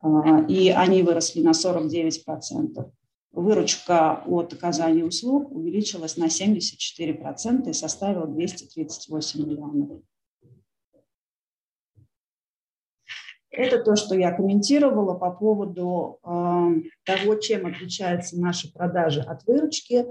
а, 0.00 0.44
и 0.46 0.68
они 0.68 1.02
выросли 1.02 1.40
на 1.40 1.54
49%. 1.54 2.92
Выручка 3.32 4.22
от 4.26 4.52
оказания 4.52 5.02
услуг 5.02 5.50
увеличилась 5.50 6.18
на 6.18 6.26
74% 6.26 7.70
и 7.70 7.72
составила 7.72 8.26
238 8.26 9.46
миллионов. 9.46 10.02
Это 13.56 13.78
то, 13.78 13.94
что 13.94 14.16
я 14.16 14.32
комментировала 14.32 15.14
по 15.14 15.30
поводу 15.30 16.18
э, 16.24 16.28
того, 17.04 17.36
чем 17.36 17.66
отличаются 17.66 18.38
наши 18.40 18.72
продажи 18.72 19.20
от 19.20 19.44
выручки. 19.46 20.04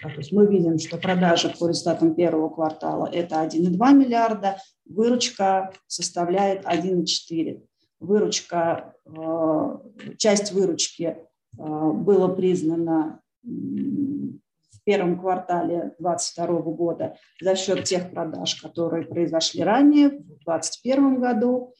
То 0.00 0.08
есть 0.16 0.32
мы 0.32 0.46
видим, 0.46 0.78
что 0.78 0.96
продажи 0.96 1.52
по 1.58 1.68
результатам 1.68 2.14
первого 2.14 2.48
квартала– 2.48 3.10
это 3.12 3.36
1,2 3.36 3.94
миллиарда, 3.94 4.58
выручка 4.84 5.72
составляет 5.86 6.64
1,4. 6.64 7.62
Выручка, 7.98 8.94
э, 9.06 9.78
часть 10.18 10.52
выручки 10.52 11.04
э, 11.04 11.16
была 11.58 12.28
признана 12.28 13.20
в 13.42 14.84
первом 14.84 15.18
квартале 15.18 15.94
2022 15.98 16.60
года 16.72 17.16
за 17.40 17.56
счет 17.56 17.84
тех 17.84 18.10
продаж, 18.10 18.54
которые 18.62 19.04
произошли 19.04 19.62
ранее, 19.62 20.10
в 20.10 20.44
2021 20.44 21.20
году, 21.20 21.74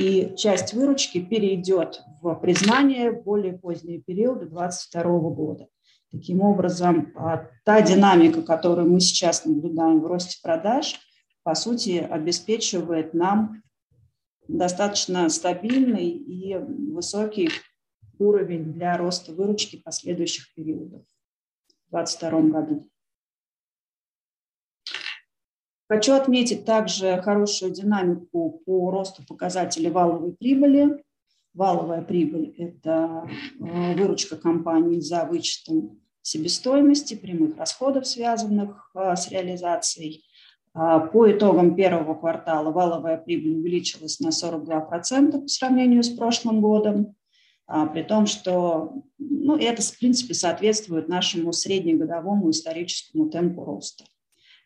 и 0.00 0.34
часть 0.34 0.72
выручки 0.72 1.20
перейдет 1.20 2.00
в 2.22 2.34
признание 2.36 3.12
в 3.12 3.22
более 3.22 3.58
поздние 3.58 4.00
периоды 4.00 4.46
2022 4.46 5.02
года. 5.30 5.68
Таким 6.10 6.40
образом, 6.40 7.12
а, 7.14 7.48
та 7.64 7.82
динамика, 7.82 8.40
которую 8.40 8.90
мы 8.90 9.00
сейчас 9.00 9.44
наблюдаем 9.44 10.00
в 10.00 10.06
росте 10.06 10.38
продаж, 10.42 10.98
по 11.42 11.54
сути, 11.54 11.98
обеспечивает 11.98 13.12
нам 13.12 13.62
достаточно 14.48 15.28
стабильный 15.28 16.08
и 16.08 16.56
высокий 16.56 17.50
уровень 18.18 18.72
для 18.72 18.96
роста 18.96 19.32
выручки 19.32 19.76
последующих 19.76 20.52
периодов 20.54 21.02
в 21.88 21.94
2022 21.94 22.40
году. 22.48 22.90
Хочу 25.90 26.14
отметить 26.14 26.64
также 26.64 27.20
хорошую 27.20 27.72
динамику 27.72 28.62
по 28.64 28.92
росту 28.92 29.24
показателей 29.26 29.90
валовой 29.90 30.30
прибыли. 30.30 31.02
Валовая 31.52 32.00
прибыль– 32.00 32.54
это 32.58 33.28
э, 33.58 33.94
выручка 33.96 34.36
компании 34.36 35.00
за 35.00 35.24
вычетом 35.24 36.00
себестоимости, 36.22 37.14
прямых 37.14 37.56
расходов, 37.56 38.06
связанных 38.06 38.92
э, 38.94 39.16
с 39.16 39.32
реализацией. 39.32 40.24
А, 40.74 41.00
по 41.00 41.28
итогам 41.28 41.74
первого 41.74 42.14
квартала 42.14 42.70
валовая 42.70 43.16
прибыль 43.16 43.56
увеличилась 43.56 44.20
на 44.20 44.28
42% 44.28 45.40
по 45.40 45.48
сравнению 45.48 46.04
с 46.04 46.08
прошлым 46.08 46.60
годом, 46.60 47.16
а, 47.66 47.86
при 47.86 48.04
том, 48.04 48.26
что 48.26 48.92
ну, 49.18 49.56
это, 49.56 49.82
в 49.82 49.98
принципе, 49.98 50.34
соответствует 50.34 51.08
нашему 51.08 51.52
среднегодовому 51.52 52.48
историческому 52.50 53.28
темпу 53.28 53.64
роста. 53.64 54.04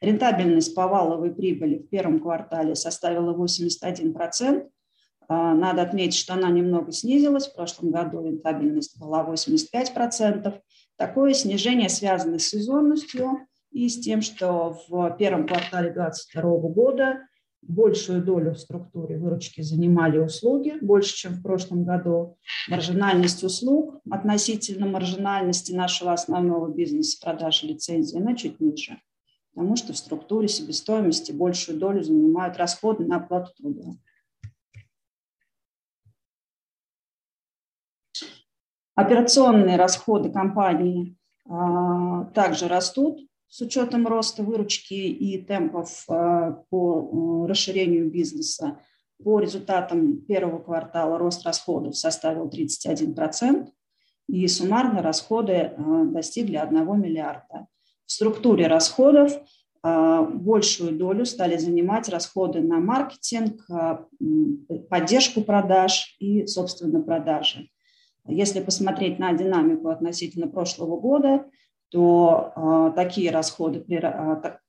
Рентабельность 0.04 0.74
по 0.74 0.86
прибыли 1.30 1.78
в 1.78 1.88
первом 1.88 2.20
квартале 2.20 2.74
составила 2.74 3.34
81%. 3.34 4.68
А, 5.28 5.54
надо 5.54 5.80
отметить, 5.80 6.18
что 6.18 6.34
она 6.34 6.50
немного 6.50 6.92
снизилась. 6.92 7.48
В 7.48 7.54
прошлом 7.54 7.90
году 7.90 8.22
рентабельность 8.22 9.00
была 9.00 9.24
85%. 9.24 10.60
Такое 10.96 11.32
снижение 11.32 11.88
связано 11.88 12.38
с 12.38 12.48
сезонностью 12.48 13.46
и 13.72 13.88
с 13.88 13.98
тем, 13.98 14.20
что 14.20 14.78
в 14.88 15.16
первом 15.18 15.46
квартале 15.46 15.90
2022 15.90 16.42
года 16.68 17.20
большую 17.62 18.22
долю 18.22 18.52
в 18.52 18.58
структуре 18.58 19.16
выручки 19.16 19.62
занимали 19.62 20.18
услуги, 20.18 20.74
больше, 20.82 21.16
чем 21.16 21.32
в 21.32 21.42
прошлом 21.42 21.84
году. 21.84 22.36
Маржинальность 22.68 23.42
услуг 23.42 24.02
относительно 24.10 24.84
маржинальности 24.84 25.72
нашего 25.72 26.12
основного 26.12 26.70
бизнеса 26.70 27.16
продажи 27.22 27.68
лицензии, 27.68 28.20
она 28.20 28.36
чуть 28.36 28.60
ниже 28.60 28.98
потому 29.54 29.76
что 29.76 29.92
в 29.92 29.96
структуре 29.96 30.48
себестоимости 30.48 31.32
большую 31.32 31.78
долю 31.78 32.02
занимают 32.02 32.56
расходы 32.56 33.04
на 33.04 33.16
оплату 33.16 33.52
труда. 33.56 33.92
Операционные 38.96 39.76
расходы 39.76 40.30
компании 40.30 41.16
а, 41.48 42.24
также 42.26 42.68
растут 42.68 43.20
с 43.48 43.60
учетом 43.60 44.06
роста 44.06 44.42
выручки 44.42 44.94
и 44.94 45.42
темпов 45.42 46.04
а, 46.08 46.62
по 46.70 47.46
расширению 47.46 48.10
бизнеса. 48.10 48.80
По 49.22 49.40
результатам 49.40 50.18
первого 50.22 50.58
квартала 50.58 51.18
рост 51.18 51.44
расходов 51.44 51.96
составил 51.96 52.48
31%, 52.48 53.68
и 54.28 54.48
суммарно 54.48 55.02
расходы 55.02 55.54
а, 55.76 56.04
достигли 56.04 56.56
1 56.56 57.00
миллиарда. 57.00 57.66
В 58.06 58.12
структуре 58.12 58.66
расходов 58.66 59.32
а, 59.86 60.22
большую 60.22 60.96
долю 60.96 61.26
стали 61.26 61.58
занимать 61.58 62.08
расходы 62.08 62.60
на 62.60 62.80
маркетинг, 62.80 63.62
а, 63.70 64.06
поддержку 64.88 65.42
продаж 65.42 66.16
и, 66.18 66.46
собственно, 66.46 67.02
продажи. 67.02 67.68
Если 68.26 68.60
посмотреть 68.60 69.18
на 69.18 69.34
динамику 69.34 69.90
относительно 69.90 70.48
прошлого 70.48 70.98
года, 70.98 71.44
то 71.90 72.52
а, 72.56 72.90
такие 72.92 73.30
расходы, 73.30 73.84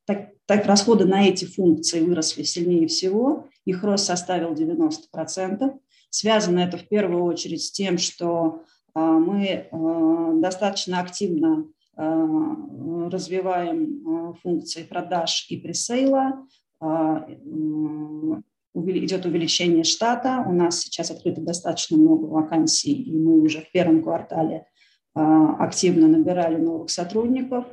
так, 0.06 0.32
так, 0.46 0.66
расходы 0.66 1.06
на 1.06 1.26
эти 1.26 1.46
функции 1.46 2.02
выросли 2.02 2.44
сильнее 2.44 2.88
всего. 2.88 3.48
Их 3.64 3.84
рост 3.86 4.06
составил 4.06 4.54
90%. 4.54 5.80
Связано 6.10 6.60
это 6.60 6.78
в 6.78 6.90
первую 6.90 7.24
очередь 7.24 7.64
с 7.64 7.72
тем, 7.72 7.98
что 7.98 8.64
мы 8.94 9.68
достаточно 10.40 11.02
активно 11.02 11.66
развиваем 11.98 13.84
э, 13.84 14.34
функции 14.42 14.84
продаж 14.84 15.48
и 15.50 15.58
пресейла, 15.58 16.46
э, 16.82 16.86
идет 18.76 19.26
увеличение 19.26 19.84
штата. 19.84 20.44
У 20.46 20.52
нас 20.52 20.82
сейчас 20.82 21.10
открыто 21.10 21.42
достаточно 21.42 21.98
много 21.98 22.26
вакансий, 22.26 22.94
и 22.94 23.18
мы 23.18 23.40
уже 23.42 23.62
в 23.62 23.72
первом 23.72 24.04
квартале 24.04 24.66
активно 25.14 26.10
набирали 26.10 26.58
новых 26.58 26.90
сотрудников. 26.90 27.66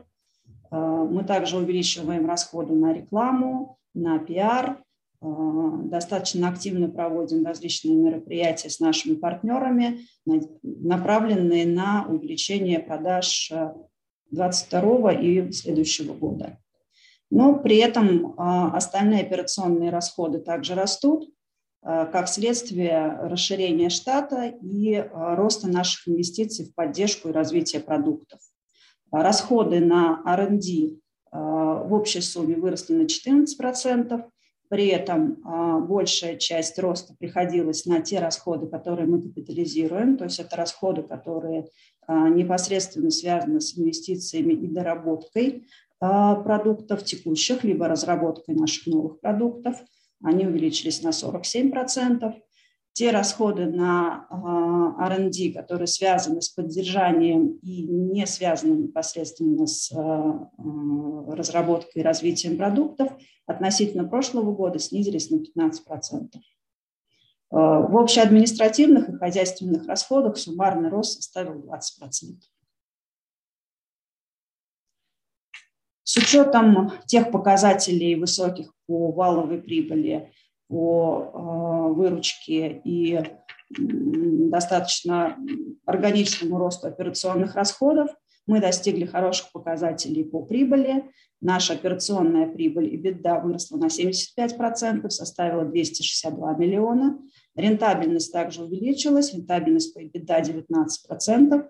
Мы 0.70 1.24
также 1.24 1.56
увеличиваем 1.56 2.28
расходы 2.28 2.74
на 2.74 2.92
рекламу, 2.92 3.78
на 3.94 4.20
пиар. 4.20 4.80
Достаточно 5.20 6.48
активно 6.48 6.88
проводим 6.88 7.44
различные 7.44 7.96
мероприятия 7.96 8.70
с 8.70 8.78
нашими 8.78 9.14
партнерами, 9.14 10.02
направленные 10.62 11.66
на 11.66 12.06
увеличение 12.08 12.78
продаж 12.78 13.50
2022 14.32 15.12
и 15.12 15.52
следующего 15.52 16.14
года. 16.14 16.58
Но 17.30 17.54
при 17.58 17.78
этом 17.78 18.34
а, 18.36 18.76
остальные 18.76 19.22
операционные 19.22 19.90
расходы 19.90 20.38
также 20.38 20.74
растут, 20.74 21.30
а, 21.82 22.06
как 22.06 22.28
следствие 22.28 23.18
расширения 23.22 23.88
штата 23.88 24.52
и 24.60 24.96
а, 24.96 25.34
роста 25.34 25.68
наших 25.68 26.08
инвестиций 26.08 26.66
в 26.66 26.74
поддержку 26.74 27.28
и 27.28 27.32
развитие 27.32 27.80
продуктов. 27.80 28.40
Расходы 29.10 29.80
на 29.80 30.22
R&D 30.26 30.98
в 31.30 31.94
общей 31.94 32.20
сумме 32.20 32.56
выросли 32.56 32.94
на 32.94 33.04
14%, 33.04 34.24
при 34.72 34.86
этом 34.86 35.36
большая 35.86 36.38
часть 36.38 36.78
роста 36.78 37.14
приходилась 37.18 37.84
на 37.84 38.00
те 38.00 38.20
расходы, 38.20 38.66
которые 38.68 39.06
мы 39.06 39.20
капитализируем, 39.20 40.16
то 40.16 40.24
есть 40.24 40.40
это 40.40 40.56
расходы, 40.56 41.02
которые 41.02 41.66
а, 42.06 42.30
непосредственно 42.30 43.10
связаны 43.10 43.60
с 43.60 43.78
инвестициями 43.78 44.54
и 44.54 44.66
доработкой 44.66 45.66
а, 46.00 46.36
продуктов 46.36 47.04
текущих, 47.04 47.64
либо 47.64 47.86
разработкой 47.86 48.54
наших 48.54 48.86
новых 48.86 49.20
продуктов. 49.20 49.76
Они 50.24 50.46
увеличились 50.46 51.02
на 51.02 51.10
47%. 51.10 52.32
Те 52.94 53.10
расходы 53.10 53.66
на 53.66 54.26
а, 54.28 55.06
R&D, 55.06 55.52
которые 55.52 55.86
связаны 55.86 56.42
с 56.42 56.50
поддержанием 56.50 57.58
и 57.62 57.84
не 57.84 58.26
связаны 58.26 58.82
непосредственно 58.82 59.66
с 59.66 59.90
разработкой 61.28 62.02
и 62.02 62.04
развитием 62.04 62.58
продуктов, 62.58 63.12
относительно 63.46 64.06
прошлого 64.06 64.54
года 64.54 64.78
снизились 64.78 65.30
на 65.30 65.36
15%. 65.36 66.38
Э, 67.52 67.56
в 67.56 67.98
общеадминистративных 67.98 69.08
и 69.08 69.18
хозяйственных 69.18 69.86
расходах 69.86 70.38
суммарный 70.38 70.88
рост 70.88 71.16
составил 71.16 71.60
20%. 71.60 72.40
С 76.04 76.16
учетом 76.16 76.92
тех 77.06 77.30
показателей 77.30 78.16
высоких 78.16 78.72
по 78.86 79.12
валовой 79.12 79.62
прибыли, 79.62 80.32
по 80.72 81.30
э, 81.34 81.92
выручке 81.92 82.80
и 82.82 83.20
достаточно 83.68 85.36
органичному 85.84 86.56
росту 86.56 86.86
операционных 86.86 87.54
расходов, 87.56 88.08
мы 88.46 88.58
достигли 88.58 89.04
хороших 89.04 89.52
показателей 89.52 90.24
по 90.24 90.42
прибыли. 90.42 91.10
Наша 91.42 91.74
операционная 91.74 92.46
прибыль 92.46 92.92
и 92.92 92.96
беда 92.96 93.38
выросла 93.38 93.76
на 93.76 93.86
75%, 93.86 95.10
составила 95.10 95.66
262 95.66 96.56
миллиона. 96.56 97.18
Рентабельность 97.54 98.32
также 98.32 98.62
увеличилась, 98.62 99.34
рентабельность 99.34 99.92
по 99.92 99.98
EBITDA 100.02 100.64
19%, 100.66 101.68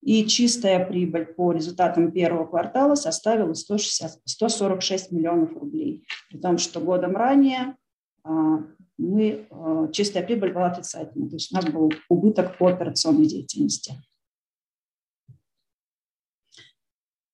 и 0.00 0.26
чистая 0.26 0.86
прибыль 0.86 1.26
по 1.26 1.52
результатам 1.52 2.12
первого 2.12 2.46
квартала 2.46 2.94
составила 2.94 3.52
160, 3.52 4.22
146 4.24 5.12
миллионов 5.12 5.52
рублей. 5.52 6.06
При 6.30 6.38
том, 6.38 6.56
что 6.56 6.80
годом 6.80 7.14
ранее 7.14 7.76
мы, 8.98 9.46
а, 9.50 9.88
чистая 9.88 10.24
прибыль 10.24 10.52
была 10.52 10.66
отрицательной, 10.66 11.28
то 11.28 11.36
есть 11.36 11.52
у 11.52 11.56
нас 11.56 11.64
был 11.66 11.92
убыток 12.08 12.58
по 12.58 12.68
операционной 12.68 13.26
деятельности. 13.26 13.94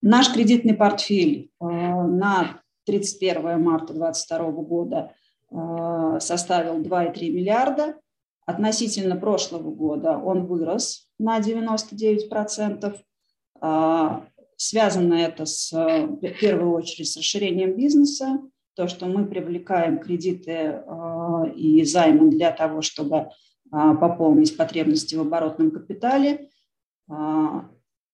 Наш 0.02 0.32
кредитный 0.32 0.74
портфель 0.74 1.50
а, 1.58 2.06
на 2.06 2.62
31 2.84 3.62
марта 3.62 3.94
2022 3.94 4.50
года 4.62 5.14
составил 6.20 6.82
2,3 6.82 7.30
миллиарда. 7.30 7.96
Относительно 8.44 9.16
прошлого 9.16 9.70
года 9.70 10.18
он 10.18 10.46
вырос 10.46 11.08
на 11.18 11.38
99%. 11.38 12.98
А, 13.60 14.26
связано 14.56 15.14
это 15.14 15.46
с, 15.46 15.72
в 15.72 16.40
первую 16.40 16.72
очередь 16.72 17.08
с 17.08 17.16
расширением 17.16 17.76
бизнеса, 17.76 18.40
то, 18.74 18.88
что 18.88 19.06
мы 19.06 19.26
привлекаем 19.26 19.98
кредиты 19.98 20.50
э, 20.50 21.50
и 21.56 21.84
займы 21.84 22.30
для 22.30 22.50
того, 22.50 22.82
чтобы 22.82 23.28
а, 23.70 23.94
пополнить 23.94 24.56
потребности 24.56 25.16
в 25.16 25.22
оборотном 25.22 25.72
капитале. 25.72 26.48
А, 27.10 27.68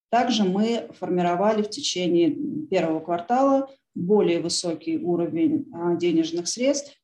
также 0.08 0.44
мы 0.44 0.88
формировали 0.98 1.62
в 1.62 1.68
течение 1.68 2.30
первого 2.70 3.00
квартала 3.00 3.68
более 3.94 4.40
высокий 4.40 4.98
уровень 4.98 5.66
а, 5.74 5.96
денежных 5.96 6.48
средств 6.48 6.96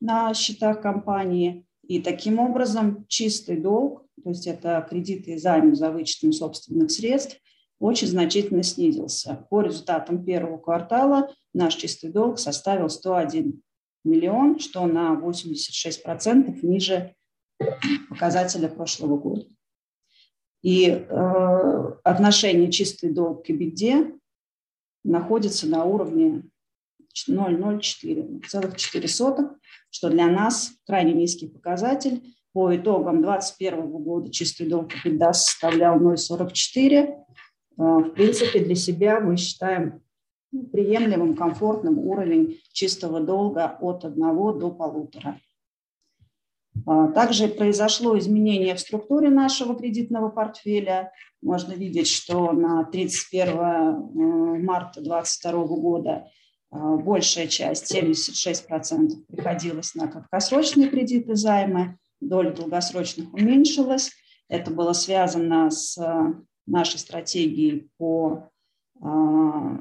на 0.00 0.32
счетах 0.32 0.80
компании. 0.80 1.66
И 1.88 2.00
таким 2.00 2.38
образом 2.38 3.04
чистый 3.08 3.56
долг, 3.56 4.06
то 4.22 4.30
есть 4.30 4.46
это 4.46 4.86
кредиты 4.88 5.32
и 5.32 5.38
займы 5.38 5.74
за 5.74 5.90
вычетом 5.90 6.32
собственных 6.32 6.92
средств, 6.92 7.40
очень 7.80 8.06
значительно 8.06 8.62
снизился. 8.62 9.44
По 9.50 9.60
результатам 9.60 10.24
первого 10.24 10.58
квартала 10.58 11.30
наш 11.54 11.76
чистый 11.76 12.10
долг 12.10 12.38
составил 12.38 12.90
101 12.90 13.62
миллион, 14.04 14.58
что 14.58 14.86
на 14.86 15.14
86% 15.14 16.58
ниже 16.62 17.14
показателя 18.08 18.68
прошлого 18.68 19.16
года. 19.16 19.46
И 20.62 20.88
э, 20.88 21.92
отношение 22.04 22.70
чистый 22.70 23.10
долг 23.10 23.46
к 23.46 23.50
EBITDA 23.50 24.18
находится 25.04 25.68
на 25.68 25.84
уровне 25.84 26.42
0,04, 27.28 28.46
целых 28.48 28.76
4 28.76 29.08
сотых, 29.08 29.50
что 29.90 30.10
для 30.10 30.26
нас 30.26 30.72
крайне 30.86 31.12
низкий 31.12 31.48
показатель. 31.48 32.34
По 32.52 32.74
итогам 32.74 33.20
2021 33.20 33.90
года 34.02 34.30
чистый 34.30 34.68
долг 34.68 34.92
EBITDA 34.92 35.32
составлял 35.32 36.00
0,44. 36.00 36.92
Э, 36.92 37.14
в 37.76 38.10
принципе, 38.10 38.60
для 38.60 38.74
себя 38.74 39.20
мы 39.20 39.36
считаем 39.36 40.03
приемлемым, 40.72 41.36
комфортным 41.36 41.98
уровень 41.98 42.60
чистого 42.72 43.20
долга 43.20 43.76
от 43.80 44.04
1 44.04 44.16
до 44.58 44.70
полутора. 44.70 45.40
А, 46.86 47.08
также 47.08 47.48
произошло 47.48 48.18
изменение 48.18 48.74
в 48.74 48.80
структуре 48.80 49.30
нашего 49.30 49.74
кредитного 49.74 50.28
портфеля. 50.28 51.12
Можно 51.42 51.72
видеть, 51.72 52.08
что 52.08 52.52
на 52.52 52.84
31 52.84 53.48
э, 53.48 54.62
марта 54.62 55.00
2022 55.00 55.66
года 55.76 56.28
а, 56.70 56.96
большая 56.96 57.46
часть, 57.46 57.94
76%, 57.94 59.24
приходилась 59.28 59.94
на 59.94 60.08
краткосрочные 60.08 60.88
кредиты 60.88 61.36
займы, 61.36 61.98
доля 62.20 62.50
долгосрочных 62.50 63.32
уменьшилась. 63.32 64.10
Это 64.48 64.70
было 64.70 64.92
связано 64.92 65.70
с 65.70 65.96
э, 65.98 66.34
нашей 66.66 66.98
стратегией 66.98 67.90
по 67.98 68.50
а, 69.00 69.78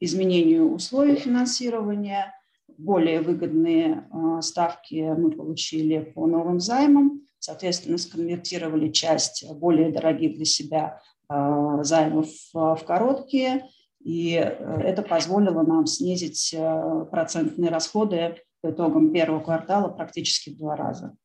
изменению 0.00 0.72
условий 0.72 1.16
финансирования, 1.16 2.34
более 2.78 3.20
выгодные 3.20 4.08
а, 4.10 4.42
ставки 4.42 5.14
мы 5.16 5.30
получили 5.30 6.00
по 6.14 6.26
новым 6.26 6.60
займам, 6.60 7.22
соответственно, 7.38 7.98
сконвертировали 7.98 8.90
часть 8.90 9.46
более 9.54 9.90
дорогих 9.90 10.36
для 10.36 10.44
себя 10.44 11.00
а, 11.28 11.82
займов 11.82 12.28
в 12.52 12.80
короткие, 12.86 13.68
и 14.06 14.34
э, 14.34 14.46
это 14.82 15.02
позволило 15.02 15.64
нам 15.64 15.84
снизить 15.86 16.54
э, 16.54 17.06
процентные 17.10 17.70
расходы 17.70 18.36
по 18.60 18.70
итогам 18.70 19.12
первого 19.12 19.40
квартала 19.40 19.88
практически 19.88 20.50
в 20.50 20.58
два 20.58 20.76
раза. 20.76 21.16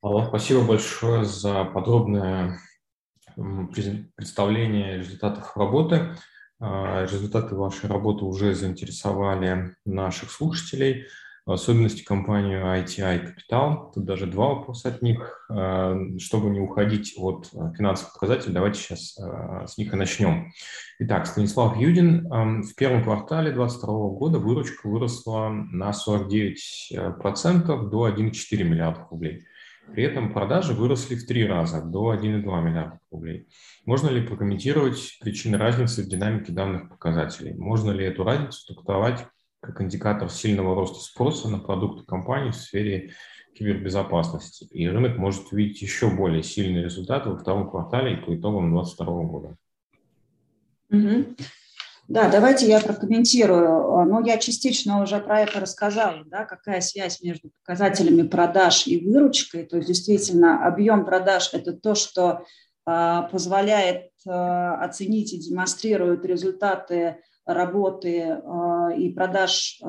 Алла, 0.00 0.26
спасибо 0.28 0.64
большое 0.64 1.24
за 1.24 1.64
подробное 1.64 2.60
представление 3.36 4.98
результатов 4.98 5.56
работы. 5.56 6.16
А, 6.58 7.04
результаты 7.04 7.54
вашей 7.54 7.88
работы 7.88 8.24
уже 8.24 8.54
заинтересовали 8.54 9.76
наших 9.84 10.30
слушателей, 10.30 11.04
в 11.44 11.52
особенности 11.52 12.02
компанию 12.02 12.64
ITI 12.64 13.22
Capital. 13.22 13.92
Тут 13.94 14.04
даже 14.04 14.26
два 14.26 14.54
вопроса 14.54 14.88
от 14.88 15.02
них. 15.02 15.46
А, 15.50 15.94
чтобы 16.18 16.50
не 16.50 16.60
уходить 16.60 17.14
от 17.18 17.50
финансовых 17.76 18.14
показателей, 18.14 18.54
давайте 18.54 18.80
сейчас 18.80 19.18
а, 19.18 19.66
с 19.66 19.76
них 19.76 19.92
и 19.92 19.96
начнем. 19.96 20.50
Итак, 20.98 21.26
Станислав 21.26 21.76
Юдин. 21.76 22.26
В 22.62 22.74
первом 22.74 23.04
квартале 23.04 23.52
2022 23.52 24.08
года 24.10 24.38
выручка 24.38 24.88
выросла 24.88 25.50
на 25.50 25.90
49% 25.90 27.90
до 27.90 28.08
1,4 28.08 28.64
миллиардов 28.64 29.10
рублей. 29.10 29.46
При 29.92 30.04
этом 30.04 30.32
продажи 30.32 30.72
выросли 30.72 31.14
в 31.14 31.26
три 31.26 31.46
раза, 31.46 31.82
до 31.82 32.14
1,2 32.14 32.62
миллиарда 32.62 33.00
рублей. 33.10 33.48
Можно 33.84 34.08
ли 34.08 34.26
прокомментировать 34.26 35.18
причины 35.20 35.58
разницы 35.58 36.02
в 36.02 36.08
динамике 36.08 36.52
данных 36.52 36.88
показателей? 36.88 37.54
Можно 37.54 37.92
ли 37.92 38.04
эту 38.04 38.24
разницу 38.24 38.74
трактовать 38.74 39.26
как 39.60 39.80
индикатор 39.80 40.28
сильного 40.28 40.74
роста 40.74 41.00
спроса 41.00 41.48
на 41.48 41.58
продукты 41.58 42.04
компании 42.04 42.50
в 42.50 42.56
сфере 42.56 43.12
кибербезопасности? 43.54 44.64
И 44.64 44.88
рынок 44.88 45.18
может 45.18 45.52
увидеть 45.52 45.80
еще 45.82 46.10
более 46.10 46.42
сильные 46.42 46.84
результаты 46.84 47.30
во 47.30 47.38
втором 47.38 47.70
квартале 47.70 48.14
и 48.14 48.16
по 48.16 48.34
итогам 48.34 48.72
2022 48.72 49.22
года. 49.24 49.56
Угу. 50.90 51.36
Да, 52.08 52.30
давайте 52.30 52.68
я 52.68 52.80
прокомментирую. 52.80 54.04
Ну, 54.06 54.24
я 54.24 54.38
частично 54.38 55.02
уже 55.02 55.18
про 55.18 55.40
это 55.40 55.58
рассказала, 55.60 56.22
да, 56.26 56.44
какая 56.44 56.80
связь 56.80 57.20
между 57.20 57.50
показателями 57.64 58.22
продаж 58.22 58.86
и 58.86 59.04
выручкой. 59.04 59.64
То 59.64 59.76
есть 59.76 59.88
действительно 59.88 60.64
объем 60.64 61.04
продаж– 61.04 61.50
это 61.52 61.72
то, 61.72 61.96
что 61.96 62.44
э, 62.86 63.20
позволяет 63.32 64.10
э, 64.24 64.30
оценить 64.30 65.32
и 65.32 65.38
демонстрирует 65.38 66.24
результаты 66.24 67.16
работы 67.44 68.18
э, 68.18 68.96
и 68.98 69.12
продаж 69.12 69.80
э, 69.82 69.86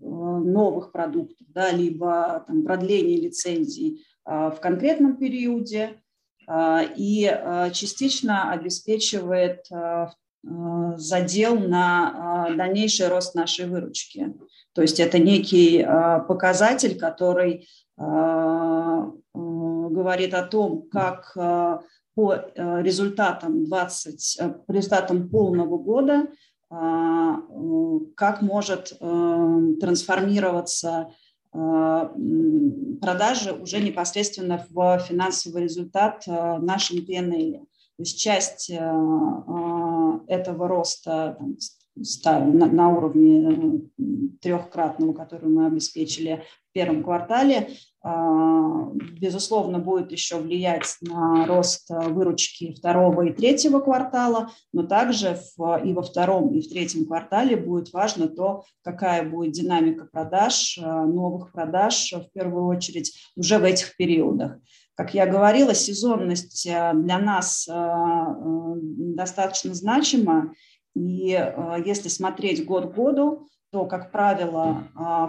новых 0.00 0.92
продуктов, 0.92 1.46
да, 1.48 1.70
либо 1.70 2.44
там, 2.46 2.64
продление 2.64 3.22
лицензий 3.22 4.04
э, 4.26 4.50
в 4.54 4.60
конкретном 4.60 5.16
периоде 5.16 6.00
и 6.46 7.70
частично 7.72 8.52
обеспечивает 8.52 9.64
Э, 9.70 10.08
задел 10.96 11.58
на 11.58 12.48
э, 12.50 12.56
дальнейший 12.56 13.08
рост 13.08 13.34
нашей 13.34 13.66
выручки. 13.66 14.34
То 14.74 14.82
есть 14.82 15.00
это 15.00 15.18
некий 15.18 15.78
э, 15.78 16.20
показатель, 16.26 16.98
который 16.98 17.68
говорит 19.32 20.34
о 20.34 20.42
том, 20.42 20.82
как 20.90 21.32
по 22.16 22.34
результатам 22.56 23.66
20, 23.66 24.40
по 24.66 24.72
результатам 24.72 25.28
полного 25.28 25.78
года, 25.78 26.26
как 26.68 28.42
может 28.42 28.98
трансформироваться 28.98 31.12
продажи 31.52 33.52
уже 33.52 33.78
непосредственно 33.78 34.66
в 34.70 34.98
финансовый 35.06 35.62
результат 35.62 36.26
в 36.26 36.58
нашем. 36.60 37.06
То 37.96 38.02
есть 38.02 38.18
часть 38.18 38.70
э, 38.70 38.74
э, 38.74 38.78
этого 40.26 40.68
роста 40.68 41.38
там, 42.22 42.58
на, 42.58 42.88
уровне 42.88 43.88
э, 43.98 44.04
трехкратного, 44.40 45.12
который 45.12 45.48
мы 45.48 45.66
обеспечили 45.66 46.42
в 46.70 46.72
первом 46.72 47.04
квартале, 47.04 47.68
безусловно, 48.02 49.78
будет 49.78 50.12
еще 50.12 50.38
влиять 50.38 50.96
на 51.00 51.46
рост 51.46 51.88
выручки 51.88 52.74
второго 52.74 53.22
и 53.22 53.32
третьего 53.32 53.80
квартала, 53.80 54.50
но 54.72 54.82
также 54.82 55.38
в, 55.56 55.80
и 55.82 55.94
во 55.94 56.02
втором, 56.02 56.52
и 56.52 56.60
в 56.60 56.68
третьем 56.68 57.06
квартале 57.06 57.56
будет 57.56 57.92
важно 57.94 58.28
то, 58.28 58.64
какая 58.82 59.28
будет 59.28 59.52
динамика 59.52 60.04
продаж, 60.04 60.78
новых 60.82 61.52
продаж, 61.52 62.12
в 62.12 62.30
первую 62.34 62.66
очередь, 62.66 63.14
уже 63.36 63.58
в 63.58 63.64
этих 63.64 63.96
периодах. 63.96 64.58
Как 64.96 65.12
я 65.12 65.26
говорила, 65.26 65.74
сезонность 65.74 66.66
э, 66.66 66.92
для 66.94 67.18
нас 67.18 67.66
э, 67.68 67.72
э, 67.72 68.74
достаточно 69.16 69.74
значима. 69.74 70.54
И 70.94 71.36
если 71.84 72.08
смотреть 72.08 72.64
год 72.64 72.92
к 72.92 72.94
году, 72.94 73.48
то, 73.72 73.86
как 73.86 74.12
правило, 74.12 74.84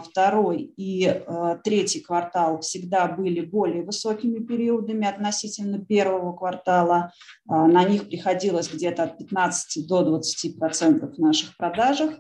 второй 0.08 0.72
и 0.78 1.24
третий 1.64 2.02
квартал 2.02 2.60
всегда 2.60 3.08
были 3.08 3.42
более 3.42 3.84
высокими 3.84 4.38
периодами 4.38 5.08
относительно 5.08 5.84
первого 5.84 6.34
квартала. 6.34 7.12
На 7.48 7.84
них 7.86 8.08
приходилось 8.08 8.72
где-то 8.72 9.06
от 9.06 9.18
15 9.18 9.88
до 9.88 10.04
20 10.04 10.60
процентов 10.60 11.18
наших 11.18 11.58
продажах. 11.58 12.14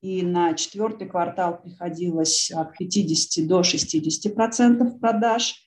И 0.00 0.22
на 0.22 0.54
четвертый 0.54 1.06
квартал 1.06 1.60
приходилось 1.60 2.50
от 2.50 2.72
50 2.78 3.46
до 3.46 3.62
60 3.62 4.34
процентов 4.34 4.98
продаж. 4.98 5.65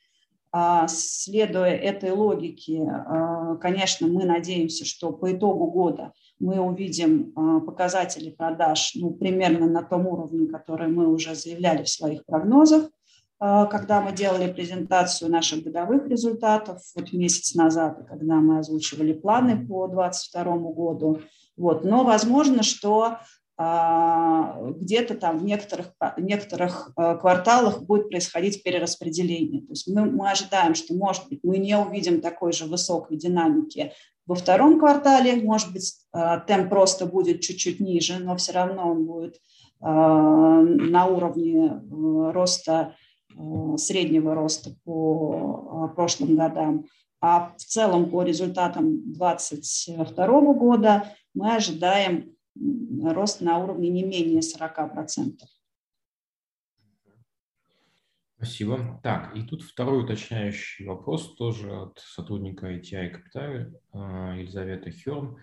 А, 0.52 0.88
следуя 0.88 1.76
этой 1.76 2.12
логике, 2.12 2.82
а, 2.82 3.56
конечно, 3.58 4.08
мы 4.08 4.26
надеемся, 4.26 4.84
что 4.84 5.12
по 5.12 5.32
итогу 5.32 5.68
года 5.68 6.12
мы 6.40 6.60
увидим 6.60 7.34
а, 7.36 7.60
показатели 7.60 8.32
продаж 8.32 8.94
ну, 8.96 9.12
примерно 9.12 9.68
на 9.68 9.84
том 9.84 10.08
уровне, 10.08 10.48
который 10.48 10.88
мы 10.88 11.08
уже 11.08 11.36
заявляли 11.36 11.84
в 11.84 11.90
своих 11.90 12.26
прогнозах, 12.26 12.90
когда 13.42 14.02
мы 14.02 14.12
делали 14.12 14.52
презентацию 14.52 15.32
наших 15.32 15.64
годовых 15.64 16.10
результатов 16.10 16.82
вот 16.94 17.14
месяц 17.14 17.56
назад, 17.56 18.06
когда 18.10 18.36
мы 18.36 18.60
озвучивали 18.60 19.14
планы 19.14 19.66
по 19.66 19.88
2022 19.88 20.58
году. 20.74 21.22
Вот. 21.56 21.86
Но 21.86 22.04
возможно, 22.04 22.64
что 22.64 23.20
где-то 23.60 25.16
там 25.16 25.40
в 25.40 25.44
некоторых, 25.44 25.94
некоторых 26.18 26.94
а, 26.96 27.16
кварталах 27.16 27.82
будет 27.84 28.10
происходить 28.10 28.64
перераспределение. 28.64 29.62
То 29.62 29.72
есть 29.72 29.88
мы, 29.90 30.06
мы 30.06 30.32
ожидаем, 30.32 30.76
что, 30.76 30.94
может 30.94 31.28
быть, 31.28 31.42
мы 31.44 31.58
не 31.58 31.78
увидим 31.78 32.22
такой 32.22 32.54
же 32.54 32.66
высокой 32.68 33.18
динамики 33.18 33.92
во 34.26 34.36
втором 34.36 34.80
квартале, 34.80 35.36
может 35.44 35.74
быть, 35.74 35.94
а, 36.14 36.40
темп 36.40 36.70
просто 36.70 37.06
будет 37.06 37.42
чуть-чуть 37.42 37.82
ниже, 37.82 38.20
но 38.20 38.38
все 38.38 38.54
равно 38.54 38.92
он 38.92 39.06
будет 39.06 39.40
на 39.82 41.06
уровне 41.06 41.82
роста, 42.34 42.96
среднего 43.78 44.36
роста 44.36 44.72
по 44.84 45.90
прошлым 45.96 46.36
годам. 46.36 46.84
А 47.22 47.54
в 47.58 47.64
целом 47.64 48.10
по 48.10 48.24
результатам 48.24 49.14
2022 49.14 50.54
года 50.54 51.14
мы 51.34 51.56
ожидаем 51.56 52.36
рост 53.04 53.42
на 53.42 53.58
уровне 53.58 53.90
не 53.90 54.04
менее 54.04 54.42
40%. 54.42 55.38
Спасибо. 58.42 59.02
Так, 59.04 59.36
и 59.36 59.42
тут 59.42 59.64
второй 59.64 60.02
уточняющий 60.02 60.86
вопрос 60.86 61.36
тоже 61.36 61.76
от 61.76 62.00
сотрудника 62.00 62.74
ITI 62.74 63.12
Capital 63.14 63.74
а, 63.92 64.34
Елизаветы 64.38 64.92
Херн. 64.92 65.36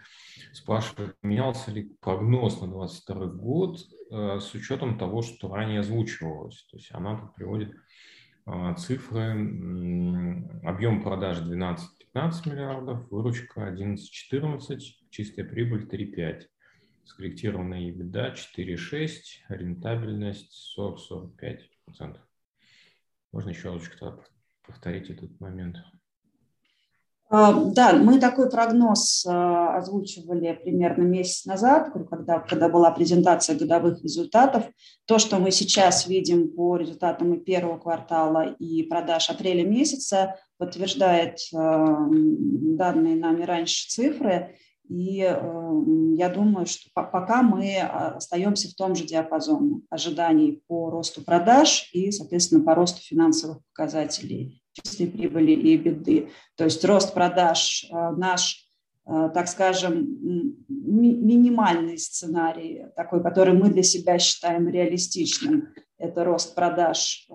Спрашивает, 0.55 1.14
менялся 1.20 1.70
ли 1.70 1.94
прогноз 2.00 2.59
на 2.62 2.68
2022 2.68 3.26
год 3.26 3.81
а, 4.11 4.40
с 4.40 4.55
учетом 4.55 4.96
того, 4.96 5.20
что 5.20 5.55
ранее 5.55 5.81
озвучивалось? 5.81 6.66
То 6.70 6.79
есть 6.79 6.88
она 6.94 7.20
тут 7.20 7.35
приводит 7.35 7.74
а, 8.46 8.72
цифры, 8.76 9.33
объем 10.62 11.02
продаж 11.02 11.40
12-15 11.40 12.48
миллиардов, 12.48 13.11
выручка 13.11 13.68
11-14, 13.74 14.79
чистая 15.11 15.44
прибыль 15.44 15.87
3,5, 15.87 16.44
скорректированная 17.06 17.90
EBITDA 17.90 18.34
4,6, 18.34 19.10
рентабельность 19.48 20.76
40-45%. 20.78 22.16
Можно 23.32 23.50
еще 23.50 23.68
разочек 23.68 23.98
повторить 24.66 25.10
этот 25.10 25.38
момент? 25.40 25.76
А, 27.28 27.52
да, 27.52 27.92
мы 27.94 28.20
такой 28.20 28.48
прогноз 28.48 29.26
а, 29.26 29.76
озвучивали 29.76 30.58
примерно 30.62 31.02
месяц 31.02 31.44
назад, 31.44 31.90
когда, 32.08 32.38
когда 32.38 32.68
была 32.68 32.92
презентация 32.92 33.58
годовых 33.58 34.00
результатов. 34.02 34.64
То, 35.06 35.18
что 35.18 35.38
мы 35.38 35.50
сейчас 35.50 36.06
видим 36.06 36.52
по 36.52 36.76
результатам 36.76 37.34
и 37.34 37.40
первого 37.40 37.78
квартала, 37.78 38.54
и 38.60 38.84
продаж 38.84 39.28
апреля 39.28 39.66
месяца, 39.66 40.36
подтверждает 40.56 41.38
а, 41.52 42.06
данные 42.08 43.16
нами 43.16 43.42
раньше 43.42 43.88
цифры. 43.88 44.54
И 44.88 45.16
я 45.16 46.29
думаю, 46.29 46.66
что 46.66 46.88
пока 46.94 47.42
мы 47.42 47.81
остаемся 47.81 48.68
в 48.68 48.75
том 48.75 48.94
же 48.94 49.05
диапазоне 49.05 49.83
ожиданий 49.90 50.62
по 50.66 50.90
росту 50.90 51.22
продаж 51.22 51.90
и, 51.92 52.11
соответственно, 52.11 52.64
по 52.64 52.75
росту 52.75 53.03
финансовых 53.03 53.59
показателей 53.75 54.62
чистой 54.83 55.07
прибыли 55.07 55.53
и 55.53 55.77
беды. 55.77 56.29
То 56.57 56.64
есть 56.64 56.85
рост 56.85 57.14
продаж 57.14 57.87
э, 57.90 58.11
наш, 58.16 58.66
э, 59.07 59.31
так 59.33 59.49
скажем, 59.49 60.18
минимальный 60.68 61.99
сценарий, 61.99 62.87
такой, 62.94 63.22
который 63.22 63.55
мы 63.55 63.70
для 63.70 63.83
себя 63.83 64.18
считаем 64.18 64.68
реалистичным, 64.68 65.68
это 65.99 66.25
рост 66.25 66.55
продаж, 66.55 67.27
э, 67.31 67.35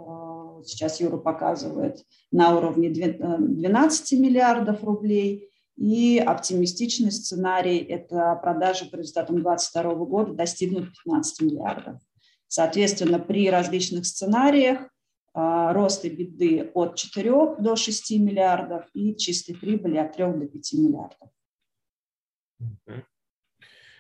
сейчас 0.66 1.00
Юра 1.02 1.18
показывает, 1.18 2.04
на 2.32 2.56
уровне 2.56 2.90
12 2.90 4.20
миллиардов 4.20 4.84
рублей. 4.84 5.50
И 5.82 6.20
оптимистичный 6.20 7.12
сценарий– 7.12 7.78
это 7.90 8.36
продажи 8.36 8.86
по 8.86 8.98
результатам 8.98 9.42
2022 9.42 10.06
года 10.06 10.34
достигнут 10.34 10.94
15 11.04 11.42
миллиардов. 11.42 12.00
Соответственно, 12.48 13.18
при 13.18 13.50
различных 13.50 14.06
сценариях 14.06 14.88
а, 15.34 15.74
рост 15.74 16.06
беды 16.06 16.70
от 16.76 16.98
4 16.98 17.56
до 17.58 17.76
6 17.76 18.12
миллиардов 18.20 18.86
и 18.94 19.16
чистой 19.16 19.56
прибыли 19.56 19.98
от 19.98 20.14
3 20.14 20.26
до 20.26 20.46
5 20.46 20.74
миллиардов. 20.74 21.30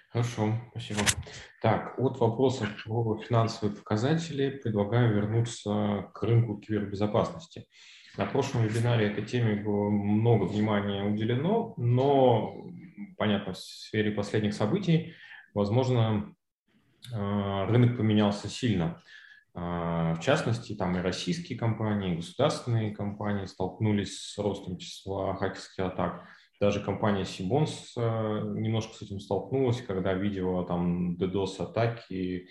Хорошо, 0.09 0.53
спасибо. 0.69 0.99
Так, 1.63 1.97
от 1.97 2.19
вопросов 2.19 2.69
про 2.83 3.17
финансовые 3.23 3.75
показатели 3.75 4.51
предлагаю 4.51 5.15
вернуться 5.15 6.11
к 6.13 6.21
рынку 6.21 6.57
кибербезопасности. 6.57 7.65
На 8.17 8.25
прошлом 8.25 8.63
вебинаре 8.63 9.07
этой 9.07 9.25
теме 9.25 9.55
было 9.55 9.89
много 9.89 10.43
внимания 10.43 11.03
уделено, 11.03 11.73
но, 11.77 12.67
понятно, 13.17 13.53
в 13.53 13.57
сфере 13.57 14.11
последних 14.11 14.53
событий, 14.53 15.13
возможно, 15.53 16.35
а, 17.13 17.65
рынок 17.67 17.95
поменялся 17.95 18.49
сильно. 18.49 19.01
А, 19.53 20.15
в 20.15 20.19
частности, 20.21 20.75
там 20.75 20.97
и 20.97 21.01
российские 21.01 21.57
компании, 21.57 22.13
и 22.13 22.17
государственные 22.17 22.93
компании 22.93 23.45
столкнулись 23.45 24.19
с 24.19 24.37
ростом 24.37 24.77
числа 24.77 25.35
хакерских 25.35 25.85
атак. 25.85 26.27
Даже 26.59 26.83
компания 26.83 27.23
Сибонс 27.23 27.93
а, 27.97 28.41
немножко 28.41 28.93
с 28.93 29.01
этим 29.03 29.21
столкнулась, 29.21 29.81
когда 29.81 30.13
видела 30.13 30.65
там 30.65 31.15
DDoS-атаки, 31.15 32.49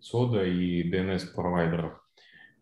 SODA 0.00 0.48
и 0.48 0.90
DNS-провайдеров. 0.90 2.00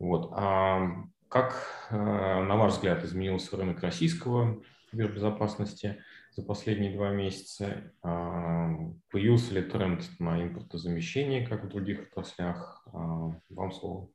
Вот. 0.01 0.33
А 0.35 1.05
как, 1.33 1.67
а, 1.91 2.43
на 2.43 2.57
ваш 2.57 2.75
взгляд, 2.75 3.03
изменился 3.05 3.57
рынок 3.57 3.81
российского 3.81 4.63
кибербезопасности 4.91 6.03
за 6.37 6.43
последние 6.43 6.95
два 6.95 7.11
месяца? 7.11 7.93
Появился 8.03 9.55
ли 9.55 9.63
тренд 9.63 10.03
на 10.19 10.43
импортозамещение, 10.43 11.47
как 11.47 11.65
в 11.65 11.69
других 11.69 12.03
отраслях? 12.03 12.87
Вам 12.93 13.73
слово. 13.73 14.09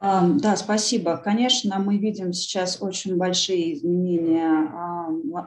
Да, 0.00 0.56
спасибо. 0.56 1.16
Конечно, 1.16 1.78
мы 1.78 1.98
видим 1.98 2.32
сейчас 2.32 2.80
очень 2.80 3.16
большие 3.16 3.74
изменения 3.74 4.70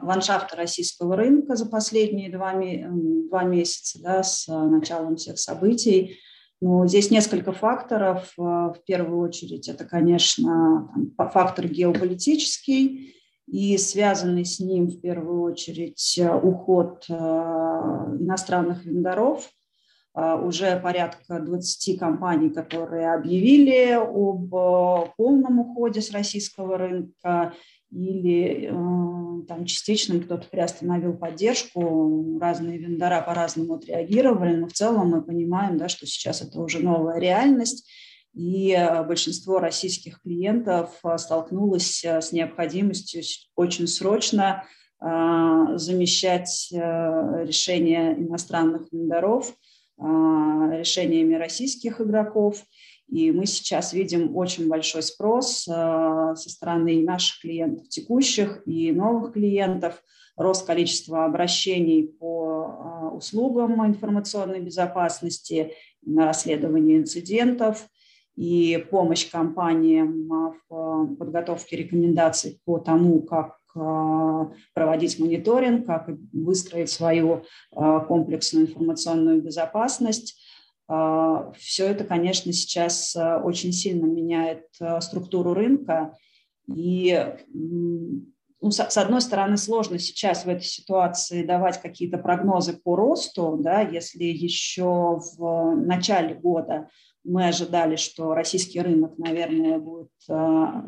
ландшафта 0.02 0.56
российского 0.56 1.16
рынка 1.16 1.56
за 1.56 1.66
последние 1.66 2.30
два, 2.30 2.52
два 2.52 3.44
месяца 3.44 4.02
да, 4.02 4.22
с 4.22 4.46
началом 4.48 5.16
всех 5.16 5.38
событий. 5.38 6.18
Но 6.62 6.86
здесь 6.86 7.10
несколько 7.10 7.50
факторов. 7.50 8.32
В 8.36 8.76
первую 8.86 9.18
очередь 9.18 9.68
это, 9.68 9.84
конечно, 9.84 10.88
фактор 11.18 11.66
геополитический, 11.66 13.16
и 13.48 13.76
связанный 13.78 14.44
с 14.44 14.60
ним 14.60 14.86
в 14.86 15.00
первую 15.00 15.42
очередь 15.42 16.16
э, 16.18 16.32
уход 16.32 17.04
э, 17.08 17.12
иностранных 17.12 18.84
вендоров. 18.84 19.50
Э, 20.14 20.36
уже 20.36 20.78
порядка 20.78 21.40
20 21.40 21.98
компаний, 21.98 22.50
которые 22.50 23.12
объявили 23.12 23.94
об 23.94 24.48
полном 25.16 25.58
уходе 25.58 26.00
с 26.00 26.12
российского 26.12 26.78
рынка 26.78 27.54
или 27.90 28.70
там 29.46 29.64
частично 29.66 30.20
кто-то 30.20 30.46
приостановил 30.48 31.14
поддержку, 31.16 32.38
разные 32.40 32.78
вендора 32.78 33.22
по-разному 33.22 33.74
отреагировали, 33.74 34.56
но 34.56 34.68
в 34.68 34.72
целом 34.72 35.10
мы 35.10 35.22
понимаем, 35.22 35.78
да, 35.78 35.88
что 35.88 36.06
сейчас 36.06 36.42
это 36.42 36.60
уже 36.60 36.80
новая 36.80 37.18
реальность, 37.18 37.88
и 38.34 38.72
э, 38.72 39.02
большинство 39.04 39.58
российских 39.58 40.22
клиентов 40.22 40.98
э, 41.04 41.18
столкнулось 41.18 42.02
э, 42.04 42.20
с 42.20 42.32
необходимостью 42.32 43.22
очень 43.56 43.86
срочно 43.86 44.64
замещать 45.04 46.68
решения 46.70 48.14
иностранных 48.16 48.82
вендоров 48.92 49.52
решениями 49.98 51.34
российских 51.34 52.00
игроков. 52.00 52.62
И 53.12 53.30
мы 53.30 53.46
сейчас 53.46 53.92
видим 53.92 54.36
очень 54.36 54.68
большой 54.68 55.02
спрос 55.02 55.64
со 55.64 56.34
стороны 56.34 57.02
наших 57.02 57.42
клиентов 57.42 57.88
текущих 57.88 58.62
и 58.66 58.90
новых 58.90 59.34
клиентов, 59.34 60.02
рост 60.36 60.66
количества 60.66 61.26
обращений 61.26 62.08
по 62.08 63.12
услугам 63.14 63.86
информационной 63.86 64.60
безопасности, 64.60 65.72
на 66.04 66.24
расследование 66.24 66.98
инцидентов– 66.98 67.86
и 68.36 68.84
помощь 68.90 69.30
компаниям 69.30 70.28
в 70.68 71.16
подготовке 71.16 71.76
рекомендаций 71.76 72.60
по 72.64 72.78
тому, 72.78 73.22
как 73.22 73.58
проводить 74.74 75.18
мониторинг, 75.18 75.86
как 75.86 76.10
выстроить 76.32 76.90
свою 76.90 77.44
комплексную 77.70 78.66
информационную 78.66 79.42
безопасность. 79.42 80.41
А, 80.92 81.52
Все 81.56 81.86
это, 81.86 82.04
конечно, 82.04 82.52
сейчас 82.52 83.16
очень 83.16 83.72
сильно 83.72 84.04
меняет 84.04 84.66
структуру 85.00 85.54
рынка. 85.54 86.14
И 86.66 87.34
ну, 88.62 88.70
с 88.70 88.96
одной 88.96 89.22
стороны, 89.22 89.56
сложно 89.56 89.98
сейчас 89.98 90.44
в 90.44 90.48
этой 90.48 90.64
ситуации 90.64 91.44
давать 91.44 91.80
какие-то 91.80 92.18
прогнозы 92.18 92.74
по 92.74 92.94
росту, 92.94 93.56
да, 93.58 93.80
если 93.80 94.24
еще 94.24 95.18
в 95.36 95.74
начале 95.74 96.34
года 96.34 96.88
мы 97.24 97.46
ожидали, 97.46 97.96
что 97.96 98.34
российский 98.34 98.80
рынок, 98.80 99.16
наверное, 99.16 99.78
будет, 99.78 100.10
а, 100.28 100.82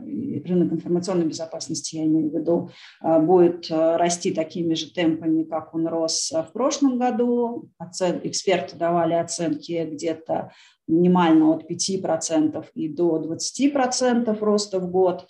рынок 0.44 0.73
информационной 0.73 1.27
безопасности, 1.27 1.97
я 1.97 2.05
имею 2.05 2.31
в 2.31 2.35
виду, 2.35 2.70
а, 3.01 3.20
будет 3.20 3.70
а, 3.70 3.97
расти 3.99 4.33
такими 4.33 4.75
же 4.75 4.92
темпами, 4.92 5.44
как 5.44 5.75
он 5.75 5.87
рос 5.87 6.33
в 6.33 6.53
прошлом 6.53 6.99
году. 6.99 7.70
Оцен... 7.79 8.20
Эксперты 8.25 8.77
давали 8.77 9.14
оценки 9.14 9.88
где-то 9.90 10.53
минимально 10.88 11.55
от 11.55 11.70
5% 11.70 12.64
и 12.75 12.88
до 12.88 13.23
20% 13.23 14.38
роста 14.40 14.81
в 14.81 14.90
год 14.90 15.27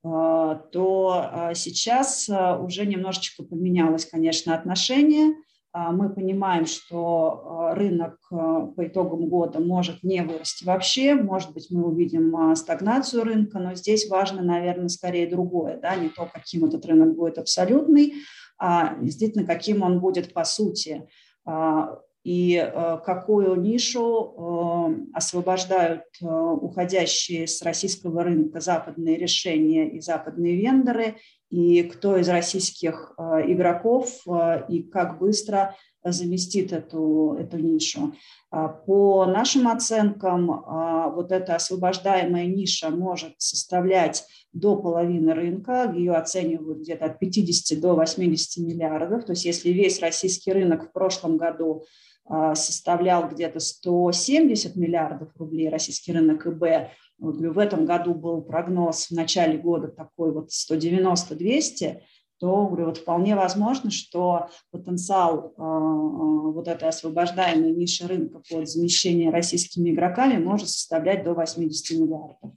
то 0.00 1.50
сейчас 1.54 2.30
уже 2.60 2.86
немножечко 2.86 3.42
поменялось, 3.42 4.06
конечно, 4.06 4.54
отношение– 4.54 5.34
мы 5.74 6.08
понимаем, 6.08 6.66
что 6.66 7.44
а, 7.44 7.74
рынок 7.74 8.18
а, 8.30 8.66
по 8.66 8.86
итогам 8.86 9.28
года 9.28 9.60
может 9.60 10.02
не 10.02 10.22
вырасти 10.22 10.64
вообще, 10.64 11.14
может 11.14 11.52
быть, 11.52 11.68
мы 11.70 11.86
увидим 11.86 12.54
стагнацию 12.56 13.24
рынка, 13.24 13.58
но 13.58 13.74
здесь 13.74 14.08
важно, 14.08 14.42
наверное, 14.42 14.88
скорее 14.88 15.28
другое, 15.28 15.78
да, 15.78 15.94
не 15.96 16.08
то, 16.08 16.28
каким 16.32 16.64
этот 16.64 16.86
рынок 16.86 17.14
будет 17.14 17.38
абсолютный, 17.38 18.14
а 18.58 18.96
действительно, 19.00 19.46
каким 19.46 19.82
он 19.82 20.00
будет 20.00 20.32
по 20.32 20.44
сути. 20.44 21.06
И 22.24 22.72
какую 23.06 23.54
нишу 23.60 25.06
освобождают 25.14 26.02
уходящие 26.20 27.46
с 27.46 27.62
российского 27.62 28.24
рынка 28.24 28.60
западные 28.60 29.16
решения 29.16 29.88
и 29.88 30.00
западные 30.00 30.56
вендоры, 30.56 31.16
и 31.50 31.82
кто 31.82 32.16
из 32.16 32.28
российских 32.28 33.14
э, 33.16 33.52
игроков 33.52 34.20
э, 34.26 34.64
и 34.68 34.82
как 34.82 35.18
быстро 35.18 35.74
заместит 36.04 36.72
эту, 36.72 37.36
эту 37.38 37.58
нишу. 37.58 38.14
А, 38.50 38.68
по 38.68 39.26
нашим 39.26 39.68
оценкам, 39.68 40.50
а, 40.50 41.08
вот 41.08 41.32
эта 41.32 41.56
освобождаемая 41.56 42.46
ниша 42.46 42.90
может 42.90 43.34
составлять 43.38 44.24
до 44.52 44.76
половины 44.76 45.34
рынка, 45.34 45.92
ее 45.94 46.14
оценивают 46.14 46.80
где-то 46.80 47.06
от 47.06 47.18
50 47.18 47.80
до 47.80 47.94
80 47.94 48.64
миллиардов. 48.64 49.24
То 49.24 49.32
есть 49.32 49.44
если 49.44 49.70
весь 49.70 50.00
российский 50.00 50.52
рынок 50.52 50.88
в 50.88 50.92
прошлом 50.92 51.36
году 51.36 51.84
составлял 52.54 53.28
где-то 53.28 53.58
170 53.58 54.76
миллиардов 54.76 55.30
рублей, 55.36 55.68
российский 55.68 56.12
рынок 56.12 56.46
ИБ, 56.46 56.90
вот, 57.18 57.36
в 57.36 57.58
этом 57.58 57.84
году 57.84 58.14
был 58.14 58.42
прогноз 58.42 59.06
в 59.06 59.10
начале 59.12 59.58
года 59.58 59.88
такой 59.88 60.32
вот 60.32 60.50
190-200, 60.50 62.00
то 62.38 62.66
говорю, 62.66 62.86
вот 62.86 62.98
вполне 62.98 63.34
возможно, 63.34 63.90
что 63.90 64.48
потенциал 64.70 65.48
э, 65.48 65.52
вот 65.58 66.68
этой 66.68 66.88
освобождаемой 66.88 67.72
ниши 67.72 68.06
рынка 68.06 68.40
под 68.48 68.68
замещение 68.68 69.30
российскими 69.30 69.90
игроками 69.90 70.42
может 70.42 70.68
составлять 70.68 71.24
до 71.24 71.34
80 71.34 71.98
миллиардов. 71.98 72.52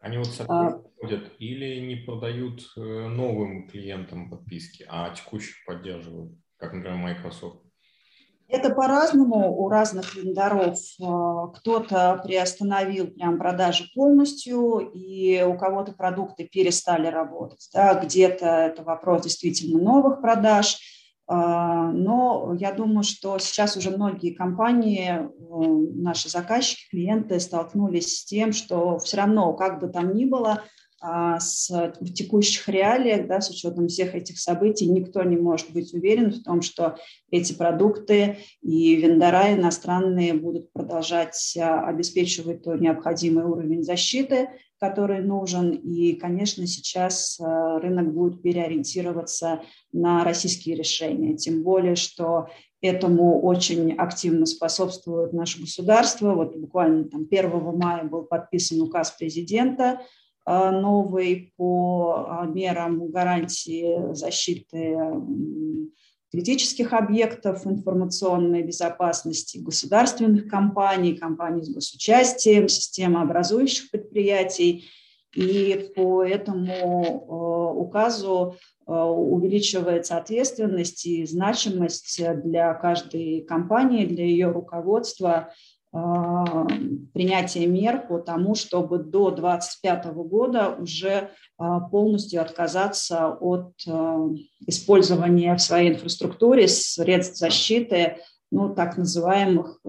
Они 0.00 0.16
вот 0.16 0.28
сотрудничают 0.28 1.26
а, 1.26 1.36
или 1.38 1.80
не 1.80 1.96
продают 1.96 2.62
э, 2.76 2.80
новым 2.80 3.68
клиентам 3.68 4.30
подписки, 4.30 4.86
а 4.88 5.10
текущих 5.10 5.56
поддерживают, 5.66 6.32
как, 6.56 6.72
например, 6.72 6.96
Microsoft? 6.96 7.65
Это 8.48 8.70
по-разному 8.70 9.60
у 9.60 9.68
разных 9.68 10.14
вендоров. 10.14 10.78
А, 11.02 11.48
кто-то 11.48 12.20
приостановил 12.24 13.08
прям 13.08 13.38
продажи 13.38 13.84
полностью, 13.94 14.78
и 14.94 15.42
у 15.42 15.56
кого-то 15.58 15.92
продукты 15.92 16.44
перестали 16.44 17.08
работать. 17.08 17.68
Да, 17.72 17.94
где-то 17.94 18.46
это 18.46 18.84
вопрос 18.84 19.22
действительно 19.22 19.80
новых 19.82 20.20
продаж. 20.20 20.78
А, 21.26 21.90
но 21.90 22.54
я 22.58 22.72
думаю, 22.72 23.02
что 23.02 23.38
сейчас 23.38 23.76
уже 23.76 23.90
многие 23.90 24.32
компании, 24.32 25.28
наши 26.00 26.28
заказчики, 26.28 26.88
клиенты 26.90 27.40
столкнулись 27.40 28.18
с 28.18 28.24
тем, 28.24 28.52
что 28.52 28.98
все 28.98 29.16
равно, 29.16 29.54
как 29.54 29.80
бы 29.80 29.88
там 29.88 30.14
ни 30.14 30.24
было, 30.24 30.62
с, 31.00 31.68
в 32.00 32.12
текущих 32.12 32.68
реалиях, 32.68 33.26
да, 33.26 33.40
с 33.40 33.50
учетом 33.50 33.88
всех 33.88 34.14
этих 34.14 34.38
событий, 34.38 34.86
никто 34.86 35.22
не 35.22 35.36
может 35.36 35.72
быть 35.72 35.92
уверен 35.92 36.30
в 36.30 36.42
том, 36.42 36.62
что 36.62 36.96
эти 37.30 37.52
продукты 37.52 38.38
и 38.62 38.96
вендора 38.96 39.54
иностранные 39.54 40.34
будут 40.34 40.72
продолжать 40.72 41.56
а, 41.60 41.86
обеспечивать 41.86 42.62
тот 42.62 42.80
необходимый 42.80 43.44
уровень 43.44 43.82
защиты, 43.82 44.48
который 44.78 45.20
нужен. 45.20 45.70
И, 45.70 46.14
конечно, 46.14 46.66
сейчас 46.66 47.38
а, 47.40 47.78
рынок 47.78 48.12
будет 48.14 48.42
переориентироваться 48.42 49.62
на 49.92 50.24
российские 50.24 50.76
решения. 50.76 51.36
Тем 51.36 51.62
более, 51.62 51.96
что 51.96 52.48
Этому 52.82 53.40
очень 53.40 53.94
активно 53.94 54.44
способствует 54.44 55.32
наше 55.32 55.60
государство. 55.60 56.34
Вот 56.34 56.54
буквально 56.54 57.04
там 57.04 57.26
1 57.28 57.50
мая 57.76 58.04
был 58.04 58.24
подписан 58.24 58.80
указ 58.82 59.12
президента 59.12 59.84
а, 59.84 60.02
новый 60.46 61.52
по 61.56 62.26
а, 62.28 62.46
мерам 62.46 63.10
гарантии 63.10 64.14
защиты 64.14 64.96
критических 66.30 66.92
объектов 66.92 67.66
информационной 67.66 68.62
безопасности, 68.62 69.58
государственных 69.58 70.48
компаний, 70.48 71.16
компаний 71.16 71.62
с 71.62 71.70
госучастием, 71.70 72.68
системообразующих 72.68 73.90
предприятий. 73.90 74.88
И 75.34 75.90
по 75.96 76.22
этому 76.24 77.26
а, 77.28 77.72
указу 77.72 78.56
увеличивается 78.86 80.16
ответственность 80.16 81.06
и 81.06 81.26
значимость 81.26 82.22
для 82.44 82.72
каждой 82.74 83.40
компании, 83.40 84.06
для 84.06 84.24
ее 84.24 84.52
руководства 84.52 85.52
а, 85.92 86.66
принятия 87.14 87.66
мер 87.66 88.06
по 88.06 88.18
тому, 88.18 88.54
чтобы 88.54 88.98
до 88.98 89.30
2025 89.30 90.06
года 90.14 90.76
уже 90.78 91.30
а, 91.56 91.80
полностью 91.80 92.42
отказаться 92.42 93.28
от 93.28 93.72
а, 93.88 94.28
использования 94.66 95.54
в 95.54 95.62
своей 95.62 95.92
инфраструктуре 95.92 96.68
средств 96.68 97.38
защиты, 97.38 98.18
ну, 98.50 98.74
так 98.74 98.96
называемых 98.96 99.80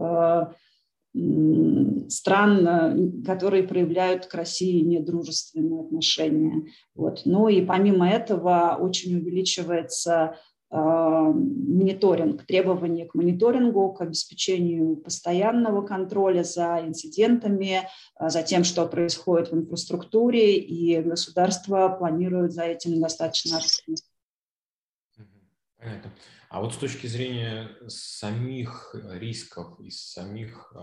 стран, 2.10 3.24
которые 3.26 3.64
проявляют 3.64 4.28
к 4.28 4.34
России 4.36 4.82
недружественные 4.82 5.82
отношения. 5.82 6.64
Вот. 6.96 7.22
Ну 7.26 7.48
и 7.48 7.66
помимо 7.66 8.08
этого 8.08 8.78
очень 8.80 9.16
увеличивается 9.16 10.38
мониторинг, 10.70 12.46
требования 12.46 13.06
к 13.06 13.16
мониторингу, 13.16 13.94
к 13.94 14.02
обеспечению 14.02 14.98
постоянного 14.98 15.86
контроля 15.86 16.44
за 16.44 16.82
инцидентами, 16.86 17.88
а, 18.16 18.30
за 18.30 18.44
тем, 18.44 18.64
что 18.64 18.86
происходит 18.86 19.52
в 19.52 19.56
инфраструктуре, 19.56 20.58
и 20.58 21.02
государство 21.02 21.90
планирует 21.90 22.52
за 22.52 22.64
этим 22.64 23.00
достаточно 23.00 23.58
активно. 23.58 23.98
Понятно. 25.78 26.12
А 26.50 26.62
вот 26.62 26.74
с 26.74 26.78
точки 26.78 27.08
зрения 27.08 27.70
самих 27.88 28.96
рисков 29.20 29.80
и 29.80 29.90
самих 29.90 30.74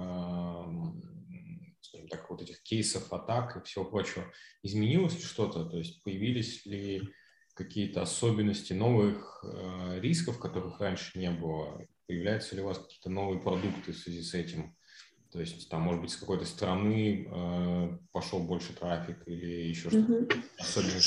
так, 2.11 2.29
вот 2.31 2.43
этих 2.43 2.63
кейсов 2.63 3.13
атак 3.13 3.57
и 3.57 3.63
всего 3.63 3.85
прочего, 3.85 4.25
изменилось 4.63 5.15
ли 5.15 5.23
что-то? 5.23 5.65
То 5.65 5.79
есть 5.79 6.03
появились 6.03 6.65
ли 6.67 7.03
какие-то 7.55 8.03
особенности 8.03 8.73
новых 8.73 9.43
э, 9.45 10.01
рисков, 10.01 10.39
которых 10.39 10.81
раньше 10.81 11.19
не 11.19 11.31
было? 11.31 11.81
Появляются 12.07 12.55
ли 12.55 12.63
у 12.63 12.67
вас 12.67 12.79
какие-то 12.79 13.11
новые 13.11 13.41
продукты 13.41 13.93
в 13.93 13.97
связи 13.97 14.23
с 14.23 14.35
этим? 14.35 14.77
То 15.33 15.41
есть 15.41 15.69
там, 15.69 15.83
может 15.83 16.01
быть, 16.01 16.11
с 16.11 16.17
какой-то 16.17 16.45
страны 16.45 17.27
э, 17.29 17.99
пошел 18.13 18.41
больше 18.41 18.73
трафик 18.73 19.23
или 19.27 19.69
еще 19.69 19.89
что-то 19.89 20.13
mm-hmm. 20.13 20.43
особенное? 20.59 21.03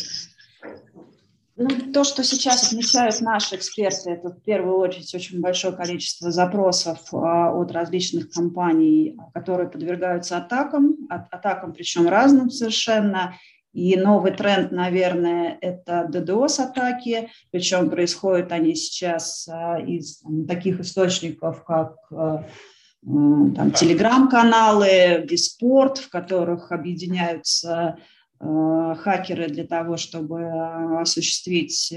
Ну, 1.59 1.91
то, 1.91 2.03
что 2.03 2.23
сейчас 2.23 2.67
отмечают 2.67 3.19
наши 3.21 3.55
эксперты, 3.55 4.11
это 4.11 4.29
в 4.29 4.43
первую 4.43 4.77
очередь 4.77 5.13
очень 5.15 5.41
большое 5.41 5.73
количество 5.73 6.29
запросов 6.29 6.99
а, 7.11 7.51
от 7.51 7.71
различных 7.71 8.29
компаний, 8.29 9.17
которые 9.33 9.67
подвергаются 9.67 10.37
атакам, 10.37 11.07
от, 11.09 11.33
атакам 11.33 11.73
причем 11.73 12.07
разным 12.07 12.51
совершенно. 12.51 13.35
И 13.77 13.95
новый 13.95 14.31
тренд, 14.31 14.71
наверное, 14.71 15.55
это 15.61 16.09
DDoS-атаки, 16.11 17.29
причем 17.51 17.91
происходят 17.91 18.51
они 18.51 18.73
сейчас 18.73 19.47
а, 19.47 19.79
из 19.79 20.17
там, 20.17 20.47
таких 20.47 20.79
источников, 20.79 21.63
как 21.63 21.93
а, 22.09 22.43
там, 23.05 23.71
телеграм-каналы, 23.71 25.27
Диспорт, 25.29 25.99
в 25.99 26.09
которых 26.09 26.71
объединяются 26.71 27.99
Э, 28.39 28.93
хакеры 28.99 29.47
для 29.47 29.65
того, 29.65 29.97
чтобы 29.97 30.47
осуществить 30.99 31.91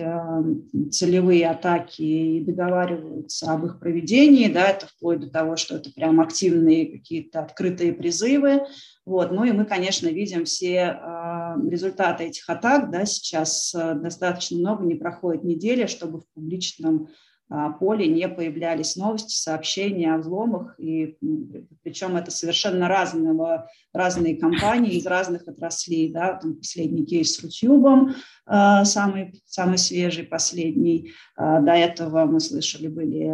целевые 0.91 1.51
атаки 1.51 2.01
и 2.01 2.45
договариваются 2.45 3.53
об 3.53 3.67
их 3.67 3.79
проведении, 3.79 4.51
да, 4.51 4.69
это 4.69 4.87
вплоть 4.87 5.21
до 5.21 5.29
того, 5.29 5.57
что 5.57 5.77
это 5.77 5.91
прям 5.93 6.19
активные 6.19 6.87
какие-то 6.87 7.41
открытые 7.41 7.93
призывы, 7.93 8.63
вот, 9.05 9.33
ну 9.33 9.45
и 9.45 9.53
мы, 9.53 9.67
конечно, 9.67 10.09
видим 10.09 10.47
все 10.47 10.99
результаты 11.69 12.25
этих 12.25 12.49
атак, 12.49 12.91
да, 12.91 13.05
сейчас 13.07 13.75
достаточно 13.75 14.59
много, 14.59 14.85
не 14.85 14.95
проходит 14.95 15.45
недели, 15.45 15.87
чтобы 15.87 16.21
в 16.21 16.25
публичном 16.35 17.09
а, 17.53 17.71
поле 17.71 18.07
не 18.07 18.29
появлялись 18.29 18.95
новости, 18.95 19.35
сообщения 19.35 20.15
о 20.15 20.19
взломах, 20.19 20.79
и 20.79 21.17
причем 21.83 22.17
это 22.17 22.31
совершенно 22.31 22.87
разного, 22.87 23.69
разные 23.93 24.37
компании 24.37 24.93
из 24.93 25.05
разных 25.05 25.49
отраслей. 25.49 26.13
Да? 26.13 26.35
Там 26.35 26.55
последний 26.55 27.05
кейс 27.05 27.35
с 27.35 27.43
YouTube, 27.43 28.13
самый, 28.47 29.43
самый 29.47 29.79
свежий, 29.79 30.25
последний. 30.25 31.13
До 31.37 31.73
этого 31.73 32.25
мы 32.27 32.39
слышали, 32.39 32.87
были 32.87 33.29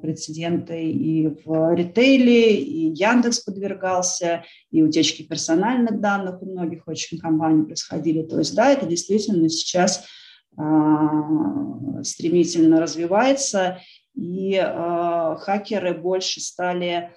прецеденты 0.00 0.82
и 0.82 1.28
в 1.44 1.74
ритейле, 1.74 2.56
и 2.56 2.92
Яндекс 2.94 3.40
подвергался, 3.40 4.44
и 4.70 4.82
утечки 4.82 5.22
персональных 5.22 6.00
данных 6.00 6.40
у 6.42 6.46
многих 6.50 6.88
очень 6.88 7.18
компаний 7.18 7.64
происходили. 7.64 8.22
То 8.22 8.38
есть, 8.38 8.54
да, 8.54 8.70
это 8.72 8.86
действительно 8.86 9.48
сейчас 9.48 10.06
стремительно 12.02 12.80
развивается, 12.80 13.78
и 14.14 14.58
хакеры 15.40 15.94
больше 15.94 16.40
стали 16.40 17.10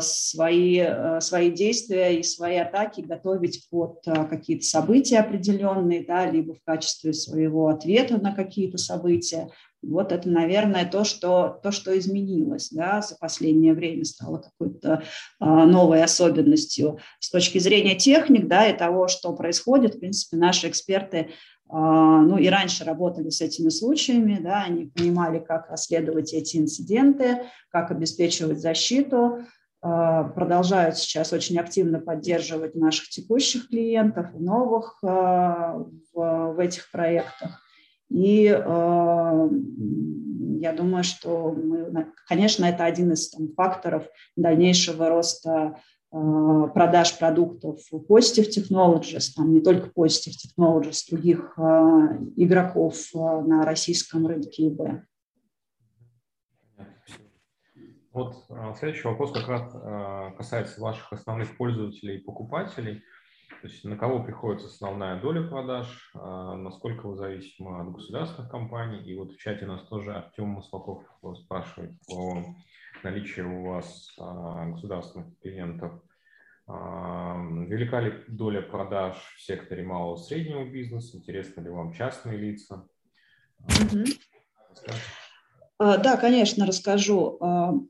свои, 0.00 0.84
свои 1.20 1.50
действия 1.50 2.18
и 2.18 2.22
свои 2.22 2.56
атаки 2.56 3.00
готовить 3.00 3.68
под 3.70 4.02
какие-то 4.04 4.64
события 4.64 5.20
определенные, 5.20 6.04
да, 6.04 6.28
либо 6.28 6.54
в 6.54 6.62
качестве 6.64 7.12
своего 7.12 7.68
ответа 7.68 8.20
на 8.20 8.34
какие-то 8.34 8.78
события. 8.78 9.50
Вот 9.80 10.12
это, 10.12 10.28
наверное, 10.28 10.84
то, 10.88 11.02
что, 11.02 11.60
то, 11.62 11.72
что 11.72 11.96
изменилось 11.98 12.70
да, 12.70 13.02
за 13.02 13.16
последнее 13.16 13.74
время, 13.74 14.04
стало 14.04 14.38
какой-то 14.38 15.02
новой 15.40 16.04
особенностью. 16.04 16.98
С 17.18 17.30
точки 17.30 17.58
зрения 17.58 17.96
техник 17.96 18.46
да, 18.46 18.68
и 18.68 18.76
того, 18.76 19.08
что 19.08 19.32
происходит, 19.32 19.96
в 19.96 19.98
принципе, 19.98 20.36
наши 20.36 20.68
эксперты 20.68 21.30
ну, 21.74 22.36
и 22.36 22.48
раньше 22.48 22.84
работали 22.84 23.30
с 23.30 23.40
этими 23.40 23.70
случаями, 23.70 24.38
да, 24.42 24.64
они 24.64 24.86
понимали, 24.86 25.38
как 25.38 25.70
расследовать 25.70 26.34
эти 26.34 26.58
инциденты, 26.58 27.44
как 27.70 27.90
обеспечивать 27.90 28.60
защиту, 28.60 29.38
а, 29.80 30.24
продолжают 30.24 30.98
сейчас 30.98 31.32
очень 31.32 31.58
активно 31.58 31.98
поддерживать 31.98 32.74
наших 32.74 33.08
текущих 33.08 33.68
клиентов 33.68 34.26
новых 34.34 34.98
в, 35.02 35.88
в 36.12 36.58
этих 36.58 36.90
проектах. 36.90 37.62
И 38.10 38.42
я 40.62 40.72
думаю, 40.72 41.02
что, 41.02 41.50
мы, 41.50 42.12
конечно, 42.28 42.64
это 42.64 42.84
один 42.84 43.12
из 43.12 43.30
там, 43.30 43.48
факторов 43.54 44.06
дальнейшего 44.36 45.08
роста 45.08 45.80
продаж 46.12 47.18
продуктов 47.18 47.80
Positive 47.90 48.48
Technologies, 48.50 49.32
там 49.34 49.54
не 49.54 49.60
только 49.62 49.88
Positive 49.88 50.34
Technologies, 50.36 51.08
других 51.10 51.54
э, 51.56 51.62
игроков 52.36 52.96
э, 53.14 53.18
на 53.18 53.64
российском 53.64 54.26
рынке 54.26 54.68
ИБ. 54.68 55.04
Вот 58.12 58.44
э, 58.50 58.74
следующий 58.78 59.08
вопрос 59.08 59.32
как 59.32 59.48
раз 59.48 59.74
э, 59.74 60.36
касается 60.36 60.82
ваших 60.82 61.14
основных 61.14 61.56
пользователей 61.56 62.18
и 62.18 62.22
покупателей. 62.22 63.02
То 63.62 63.68
есть 63.68 63.82
на 63.84 63.96
кого 63.96 64.22
приходится 64.22 64.66
основная 64.66 65.20
доля 65.20 65.48
продаж, 65.48 66.12
насколько 66.14 67.06
вы 67.06 67.14
зависимы 67.14 67.80
от 67.80 67.92
государственных 67.92 68.50
компаний. 68.50 69.04
И 69.04 69.16
вот 69.16 69.30
в 69.30 69.38
чате 69.38 69.66
нас 69.66 69.82
тоже 69.84 70.12
Артем 70.12 70.48
Маслаков 70.48 71.04
спрашивает 71.44 71.92
про 72.08 72.44
наличие 73.04 73.46
у 73.46 73.64
вас 73.64 74.14
а, 74.18 74.66
государственных 74.66 75.38
клиентов. 75.40 75.92
А, 76.66 77.36
велика 77.66 78.00
ли 78.00 78.24
доля 78.28 78.62
продаж 78.62 79.16
в 79.36 79.42
секторе 79.42 79.82
малого 79.82 80.16
и 80.16 80.22
среднего 80.22 80.64
бизнеса? 80.64 81.16
Интересны 81.16 81.62
ли 81.62 81.70
вам 81.70 81.92
частные 81.92 82.38
лица? 82.38 82.86
Да, 85.78 86.16
конечно, 86.16 86.64
расскажу. 86.64 87.38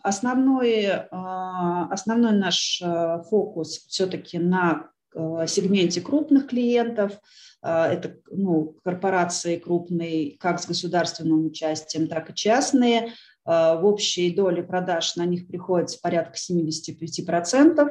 Основной, 0.03 0.87
основной 0.87 2.33
наш 2.33 2.83
фокус 3.29 3.87
все-таки 3.87 4.39
на 4.39 4.91
сегменте 5.15 6.01
крупных 6.01 6.49
клиентов. 6.49 7.13
Это 7.61 8.17
ну, 8.31 8.77
корпорации 8.83 9.59
крупные, 9.59 10.39
как 10.39 10.61
с 10.61 10.67
государственным 10.67 11.45
участием, 11.45 12.09
так 12.09 12.31
и 12.31 12.35
частные. 12.35 13.13
Э, 13.47 13.79
в 13.81 13.87
общей 13.87 14.33
доле 14.35 14.63
продаж 14.63 15.17
на 15.17 15.25
них 15.25 15.47
приходится 15.47 15.99
порядка 16.01 16.37
75%, 16.37 17.89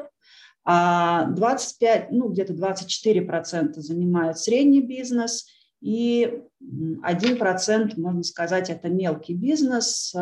а 0.63 1.25
25, 1.25 2.11
ну 2.11 2.29
где-то 2.29 2.53
24% 2.53 3.73
занимает 3.75 4.37
средний 4.37 4.81
бизнес, 4.81 5.47
и 5.81 6.41
1%, 6.61 7.99
можно 7.99 8.23
сказать, 8.23 8.69
это 8.69 8.87
мелкий 8.87 9.33
бизнес, 9.33 10.13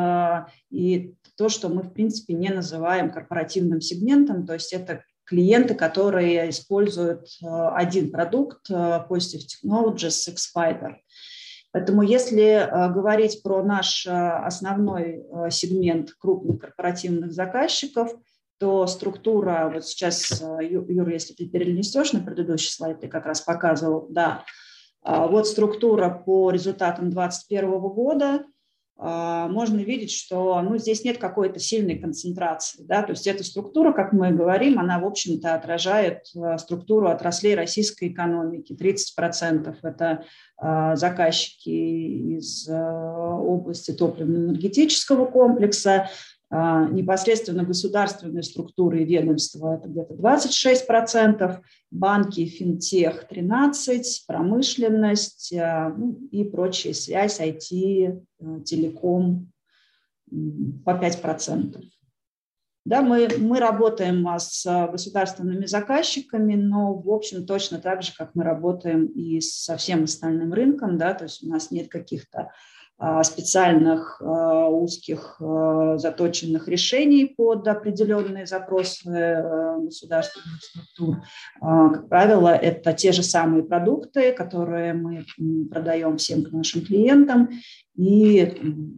и 0.70 1.14
то, 1.36 1.50
что 1.50 1.68
мы, 1.68 1.84
в 1.84 1.92
принципе, 1.92 2.34
не 2.34 2.48
называем 2.48 3.12
корпоративным 3.12 3.82
сегментом, 3.82 4.46
то 4.46 4.54
есть 4.54 4.72
это 4.72 5.04
клиенты, 5.30 5.76
которые 5.76 6.50
используют 6.50 7.28
э, 7.42 7.46
один 7.46 8.12
продукт 8.12 8.70
э, 8.70 8.74
Positive 8.74 9.46
Technologies 9.46 10.32
X-Fiber. 10.32 10.96
Поэтому 11.72 12.02
если 12.02 12.44
э, 12.44 12.92
говорить 12.92 13.44
про 13.44 13.64
наш 13.64 14.08
основной 14.08 15.26
сегмент 15.52 16.12
крупных 16.20 16.60
корпоративных 16.60 17.32
заказчиков, 17.32 18.12
то 18.60 18.88
структура, 18.88 19.72
вот 19.74 19.86
сейчас, 19.86 20.42
Юра, 20.42 21.14
если 21.14 21.34
ты 21.34 21.48
перенесешь 21.48 22.12
на 22.12 22.20
предыдущий 22.20 22.72
слайд, 22.72 23.00
ты 23.00 23.08
как 23.08 23.26
раз 23.26 23.40
показывал, 23.40 24.08
да, 24.10 24.44
вот 25.02 25.48
структура 25.48 26.10
по 26.10 26.52
результатам 26.52 27.10
2021 27.10 27.80
года– 27.80 28.44
а, 28.54 28.59
можно 29.02 29.78
видеть, 29.78 30.12
что 30.12 30.62
ну, 30.62 30.78
здесь 30.78 31.06
нет 31.06 31.18
какой-то 31.20 31.58
сильной 31.58 31.98
концентрации. 31.98 32.84
Да? 32.84 33.02
То 33.04 33.12
есть 33.12 33.28
эта 33.28 33.46
структура, 33.46 33.94
как 33.94 34.12
мы 34.12 34.32
говорим, 34.32 34.78
она, 34.78 35.00
в 35.00 35.06
общем-то, 35.06 35.56
отражает 35.56 36.26
а, 36.36 36.58
структуру 36.58 37.08
отраслей 37.08 37.56
российской 37.56 38.10
экономики. 38.10 38.74
30%– 38.74 39.74
это 39.84 40.26
а, 40.58 40.98
заказчики 40.98 41.70
из 41.70 42.68
области 42.70 43.92
топливно-энергетического 43.92 45.26
комплекса, 45.26 45.92
а, 45.92 46.10
непосредственно 46.52 47.64
государственные 47.64 48.42
структуры 48.42 49.04
и 49.04 49.06
ведомства– 49.06 49.76
это 49.80 49.88
где-то 49.88 50.16
26%, 50.16 51.60
банки, 51.92 52.46
финтех– 52.46 53.26
13%, 53.30 54.04
промышленность 54.26 55.54
а, 55.54 55.94
ну, 55.96 56.20
и 56.32 56.44
прочая 56.44 56.94
связь, 56.94 57.40
IT, 57.40 58.20
а, 58.42 58.60
телеком 58.62 59.52
по 60.86 60.92
5%. 60.92 61.84
Да, 62.86 63.04
мы, 63.04 63.28
мы 63.38 63.60
работаем 63.60 64.26
с 64.40 64.66
государственными 64.92 65.68
заказчиками, 65.68 66.56
но, 66.56 66.96
в 66.96 67.12
общем, 67.12 67.46
точно 67.46 67.78
так 67.78 68.02
же, 68.02 68.12
как 68.18 68.34
мы 68.34 68.44
работаем 68.44 69.06
и 69.06 69.40
со 69.42 69.78
всем 69.78 70.06
остальным 70.06 70.54
рынком, 70.54 70.98
да, 70.98 71.14
то 71.14 71.26
есть 71.26 71.44
у 71.44 71.50
нас 71.50 71.70
нет 71.70 71.90
каких-то 71.90 72.40
а, 72.40 72.52
специальных 73.24 74.22
а, 74.22 74.68
узких 74.68 75.38
а, 75.40 75.98
заточенных 75.98 76.68
решений 76.68 77.26
под 77.26 77.68
определенные 77.68 78.46
запросы 78.46 79.10
государственных 79.80 80.62
структур. 80.62 81.24
Как 81.62 82.10
правило, 82.10 82.50
это 82.50 82.94
те 82.94 83.12
же 83.12 83.24
самые 83.24 83.64
продукты, 83.64 84.34
которые 84.34 84.94
мы 84.94 85.26
продаем 85.70 86.18
всем 86.18 86.44
нашим 86.52 86.86
клиентам, 86.86 87.50
и 87.96 88.92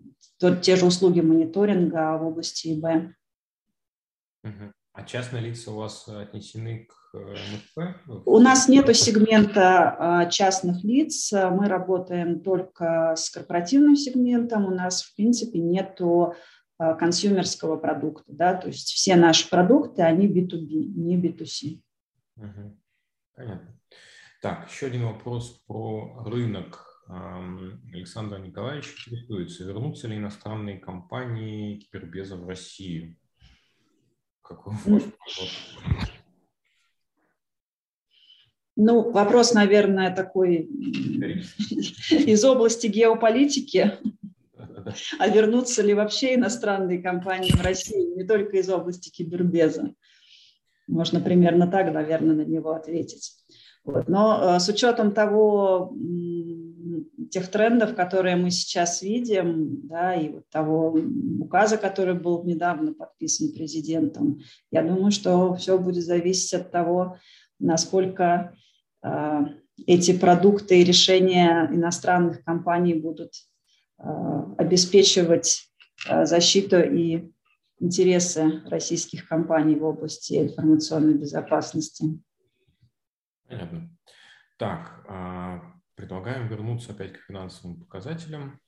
те 0.61 0.75
же 0.75 0.85
услуги 0.85 1.21
мониторинга 1.21 2.17
в 2.17 2.25
области 2.25 2.73
ИБ. 2.73 3.13
А 4.93 5.03
частные 5.03 5.43
лица 5.43 5.71
у 5.71 5.75
вас 5.75 6.07
отнесены 6.07 6.85
к 6.89 7.00
у 7.13 8.39
нас 8.39 8.67
нет 8.67 8.95
сегмента 8.95 9.95
а, 9.97 10.25
частных 10.27 10.83
лиц, 10.83 11.31
мы 11.33 11.67
работаем 11.67 12.41
только 12.41 13.15
с 13.17 13.29
корпоративным 13.29 13.95
сегментом, 13.95 14.65
у 14.65 14.71
нас, 14.71 15.03
в 15.03 15.15
принципе, 15.15 15.59
нет 15.59 15.99
а, 16.01 16.93
консюмерского 16.95 17.75
продукта, 17.77 18.31
да, 18.31 18.53
то 18.53 18.67
есть 18.67 18.89
все 18.89 19.15
наши 19.15 19.49
продукты, 19.49 20.03
они 20.03 20.27
B2B, 20.27 20.93
не 20.95 21.21
B2C. 21.21 21.81
Угу. 22.37 22.77
Понятно. 23.35 23.79
Так, 24.41 24.69
еще 24.71 24.87
один 24.87 25.05
вопрос 25.05 25.61
про 25.67 26.23
рынок. 26.25 26.87
Александр 27.93 28.39
Николаевич 28.39 29.05
интересуется, 29.05 29.65
вернутся 29.65 30.07
ли 30.07 30.15
иностранные 30.15 30.79
компании 30.79 31.79
кибербеза 31.79 32.37
в 32.37 32.47
Россию? 32.47 33.17
Какой 34.41 34.73
ваш 34.85 35.03
ну, 38.83 39.11
вопрос, 39.11 39.53
наверное, 39.53 40.13
такой 40.13 40.67
из 42.09 42.43
области 42.43 42.87
геополитики. 42.87 43.93
А 45.19 45.27
вернутся 45.27 45.83
ли 45.83 45.93
вообще 45.93 46.33
иностранные 46.33 46.97
компании 47.03 47.51
в 47.51 47.61
Россию, 47.61 48.17
не 48.17 48.23
только 48.23 48.57
из 48.57 48.67
области 48.67 49.11
кибербеза? 49.11 49.93
Можно 50.87 51.21
примерно 51.21 51.67
так, 51.67 51.93
наверное, 51.93 52.35
на 52.35 52.41
него 52.41 52.71
ответить. 52.71 53.31
Вот. 53.85 54.09
Но 54.09 54.55
э, 54.55 54.59
с 54.59 54.67
учетом 54.67 55.13
того, 55.13 55.95
тех 57.29 57.47
трендов, 57.47 57.95
которые 57.95 58.35
мы 58.35 58.49
сейчас 58.49 59.03
видим, 59.03 59.87
да, 59.87 60.15
и 60.15 60.29
вот 60.29 60.49
того 60.49 60.97
указа, 61.39 61.77
который 61.77 62.15
был 62.15 62.43
недавно 62.43 62.93
подписан 62.93 63.53
президентом, 63.53 64.41
я 64.71 64.81
думаю, 64.81 65.11
что 65.11 65.53
все 65.55 65.77
будет 65.77 66.03
зависеть 66.03 66.53
от 66.53 66.71
того, 66.71 67.17
насколько 67.59 68.55
эти 69.87 70.17
продукты 70.17 70.81
и 70.81 70.83
решения 70.83 71.67
иностранных 71.71 72.43
компаний 72.43 72.93
будут 72.93 73.33
а, 73.97 74.53
обеспечивать 74.57 75.71
а, 76.07 76.25
защиту 76.25 76.79
и 76.79 77.31
интересы 77.79 78.61
российских 78.67 79.27
компаний 79.27 79.75
в 79.75 79.83
области 79.83 80.39
информационной 80.39 81.15
безопасности. 81.15 82.21
Понятно. 83.47 83.89
Так, 84.57 85.03
предлагаем 85.95 86.47
вернуться 86.47 86.91
опять 86.91 87.13
к 87.13 87.25
финансовым 87.25 87.79
показателям. 87.79 88.61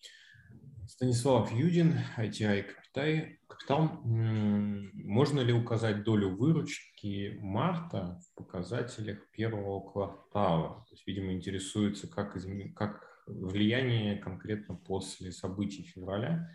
Станислав 0.87 1.51
Юдин, 1.51 1.99
ITI 2.17 2.63
Капитай. 2.63 3.39
Капитал. 3.53 3.89
Можно 4.03 5.41
ли 5.41 5.53
указать 5.53 6.03
долю 6.03 6.35
выручки 6.35 7.37
марта 7.39 8.19
в 8.19 8.35
показателях 8.35 9.29
первого 9.31 9.79
квартала? 9.91 10.85
То 10.87 10.93
есть, 10.93 11.05
видимо, 11.05 11.33
интересуется, 11.33 12.07
как, 12.07 12.35
измен... 12.35 12.73
как 12.73 13.01
влияние 13.27 14.17
конкретно 14.17 14.75
после 14.75 15.31
событий 15.31 15.83
февраля 15.83 16.49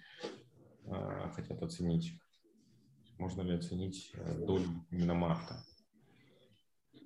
э, 0.84 1.30
хотят 1.34 1.62
оценить. 1.62 2.20
Можно 3.18 3.42
ли 3.42 3.54
оценить 3.54 4.10
э, 4.14 4.44
долю 4.44 4.66
именно 4.90 5.14
марта? 5.14 5.64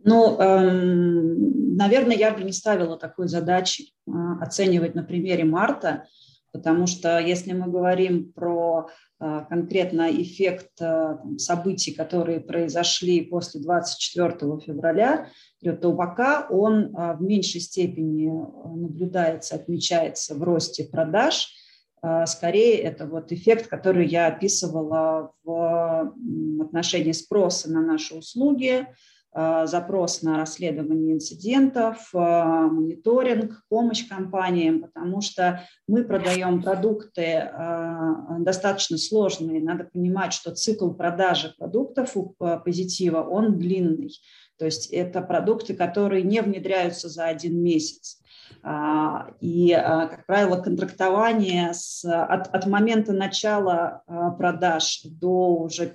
Ну, 0.05 0.38
эм, 0.40 1.76
наверное, 1.76 2.16
я 2.16 2.34
бы 2.34 2.43
не 2.43 2.53
ставила 2.53 2.99
такой 2.99 3.28
задачи 3.28 3.93
э, 4.07 4.11
оценивать 4.40 4.95
на 4.95 5.05
примере 5.05 5.45
марта, 5.45 6.07
потому 6.53 6.87
что 6.87 7.19
если 7.19 7.53
мы 7.53 7.71
говорим 7.71 8.31
про 8.33 8.89
э, 9.21 9.41
конкретно 9.49 10.11
эффект 10.11 10.81
э, 10.81 11.17
событий, 11.39 11.93
которые 11.93 12.41
произошли 12.41 13.23
после 13.23 13.61
24 13.63 14.61
февраля, 14.65 15.29
то 15.63 15.93
пока 15.95 16.47
он 16.49 16.95
э, 16.95 17.17
в 17.17 17.23
меньшей 17.23 17.61
степени 17.61 18.29
наблюдается, 18.29 19.57
отмечается 19.57 20.35
в 20.35 20.43
росте 20.43 20.85
продаж. 20.85 21.49
Скорее, 22.27 22.79
это 22.79 23.07
вот 23.07 23.31
эффект, 23.31 23.69
который 23.69 24.09
я 24.09 24.27
описывала 24.27 25.35
в 25.45 26.13
отношении 26.61 27.13
спроса 27.13 27.71
на 27.71 27.81
наши 27.81 28.17
услуги, 28.17 28.89
запрос 29.35 30.20
на 30.22 30.37
расследование 30.37 31.14
инцидентов, 31.14 32.11
э, 32.12 32.18
мониторинг, 32.18 33.62
помощь 33.70 34.07
компаниям, 34.07 34.83
потому 34.83 35.22
что 35.22 35.62
мы 35.89 36.05
продаем 36.05 36.62
продукты 36.62 37.22
э, 37.22 38.14
достаточно 38.41 38.99
сложные. 38.99 39.62
Надо 39.62 39.85
понимать, 39.85 40.35
что 40.35 40.55
цикл 40.55 40.91
продажи 40.91 41.55
продуктов 41.57 42.14
у 42.14 42.37
позитива, 42.64 43.22
он 43.22 43.59
длинный. 43.59 44.12
То 44.59 44.66
есть 44.66 44.89
это 44.93 45.22
продукты, 45.22 45.74
которые 45.74 46.22
не 46.22 46.43
внедряются 46.43 47.09
за 47.09 47.24
один 47.24 47.62
месяц. 47.62 48.18
И, 49.41 49.74
как 49.74 50.26
правило, 50.26 50.61
контрактование 50.61 51.72
с, 51.72 52.05
от, 52.05 52.55
от 52.55 52.66
момента 52.66 53.12
начала 53.12 54.03
продаж 54.39 55.01
до 55.05 55.57
уже 55.57 55.95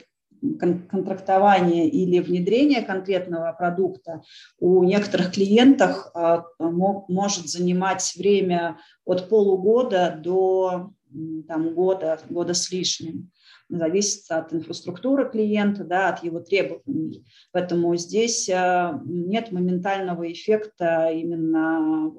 контрактования 0.59 1.85
или 1.87 2.19
внедрения 2.19 2.81
конкретного 2.81 3.53
продукта 3.53 4.21
у 4.59 4.83
некоторых 4.83 5.33
клиентов 5.33 6.07
а, 6.13 6.45
может 6.59 7.47
занимать 7.47 8.13
время 8.15 8.77
от 9.05 9.29
полугода 9.29 10.19
до 10.21 10.91
там, 11.47 11.73
года, 11.73 12.19
года 12.29 12.53
с 12.53 12.71
лишним 12.71 13.31
зависит 13.69 14.29
от 14.31 14.53
инфраструктуры 14.53 15.29
клиента, 15.29 15.83
да, 15.83 16.09
от 16.09 16.23
его 16.23 16.39
требований. 16.39 17.25
Поэтому 17.51 17.95
здесь 17.95 18.47
э, 18.49 18.99
нет 19.05 19.51
моментального 19.51 20.31
эффекта 20.31 21.09
именно 21.11 22.13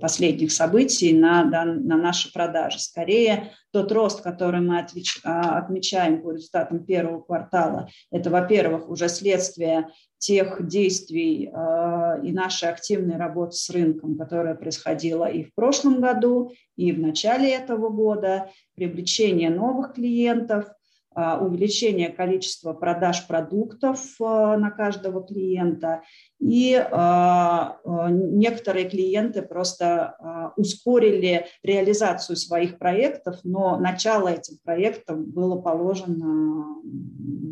последних 0.00 0.52
событий 0.52 1.12
на, 1.12 1.44
на 1.44 1.96
наши 1.96 2.32
продажи. 2.32 2.78
Скорее, 2.78 3.52
тот 3.70 3.92
рост, 3.92 4.22
который 4.22 4.60
мы 4.60 4.84
а, 5.24 5.58
отмечаем 5.58 6.22
по 6.22 6.32
результатам 6.32 6.84
первого 6.84 7.20
квартала, 7.20 7.88
это, 8.10 8.30
во-первых, 8.30 8.88
уже 8.88 9.08
следствие 9.08 9.88
тех 10.18 10.66
действий 10.66 11.50
э, 11.52 12.20
и 12.24 12.32
нашей 12.32 12.70
активной 12.70 13.16
работы 13.16 13.52
с 13.52 13.68
рынком, 13.68 14.16
которая 14.16 14.54
происходила 14.54 15.26
и 15.26 15.44
в 15.44 15.54
прошлом 15.54 16.00
году, 16.00 16.52
и 16.76 16.90
в 16.90 16.98
начале 16.98 17.52
этого 17.52 17.90
года, 17.90 18.50
привлечение 18.74 19.50
новых 19.50 19.92
клиентов, 19.92 20.70
увеличение 21.16 22.10
количества 22.10 22.72
продаж 22.72 23.26
продуктов 23.26 24.00
а, 24.20 24.56
на 24.56 24.70
каждого 24.70 25.26
клиента. 25.26 26.02
И 26.38 26.74
а, 26.74 27.78
некоторые 27.84 28.88
клиенты 28.88 29.42
просто 29.42 30.52
ускорили 30.56 31.46
реализацию 31.62 32.36
своих 32.36 32.78
проектов, 32.78 33.36
но 33.44 33.78
начало 33.78 34.28
этим 34.28 34.58
проектам 34.62 35.24
было 35.24 35.60
положено 35.60 36.76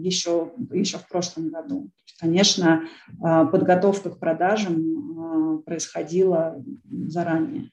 еще, 0.02 0.52
еще 0.70 0.98
в 0.98 1.08
прошлом 1.08 1.48
году. 1.48 1.90
Конечно, 2.20 2.82
подготовка 3.20 4.10
к 4.10 4.18
продажам 4.18 5.62
происходила 5.64 6.62
заранее. 7.06 7.70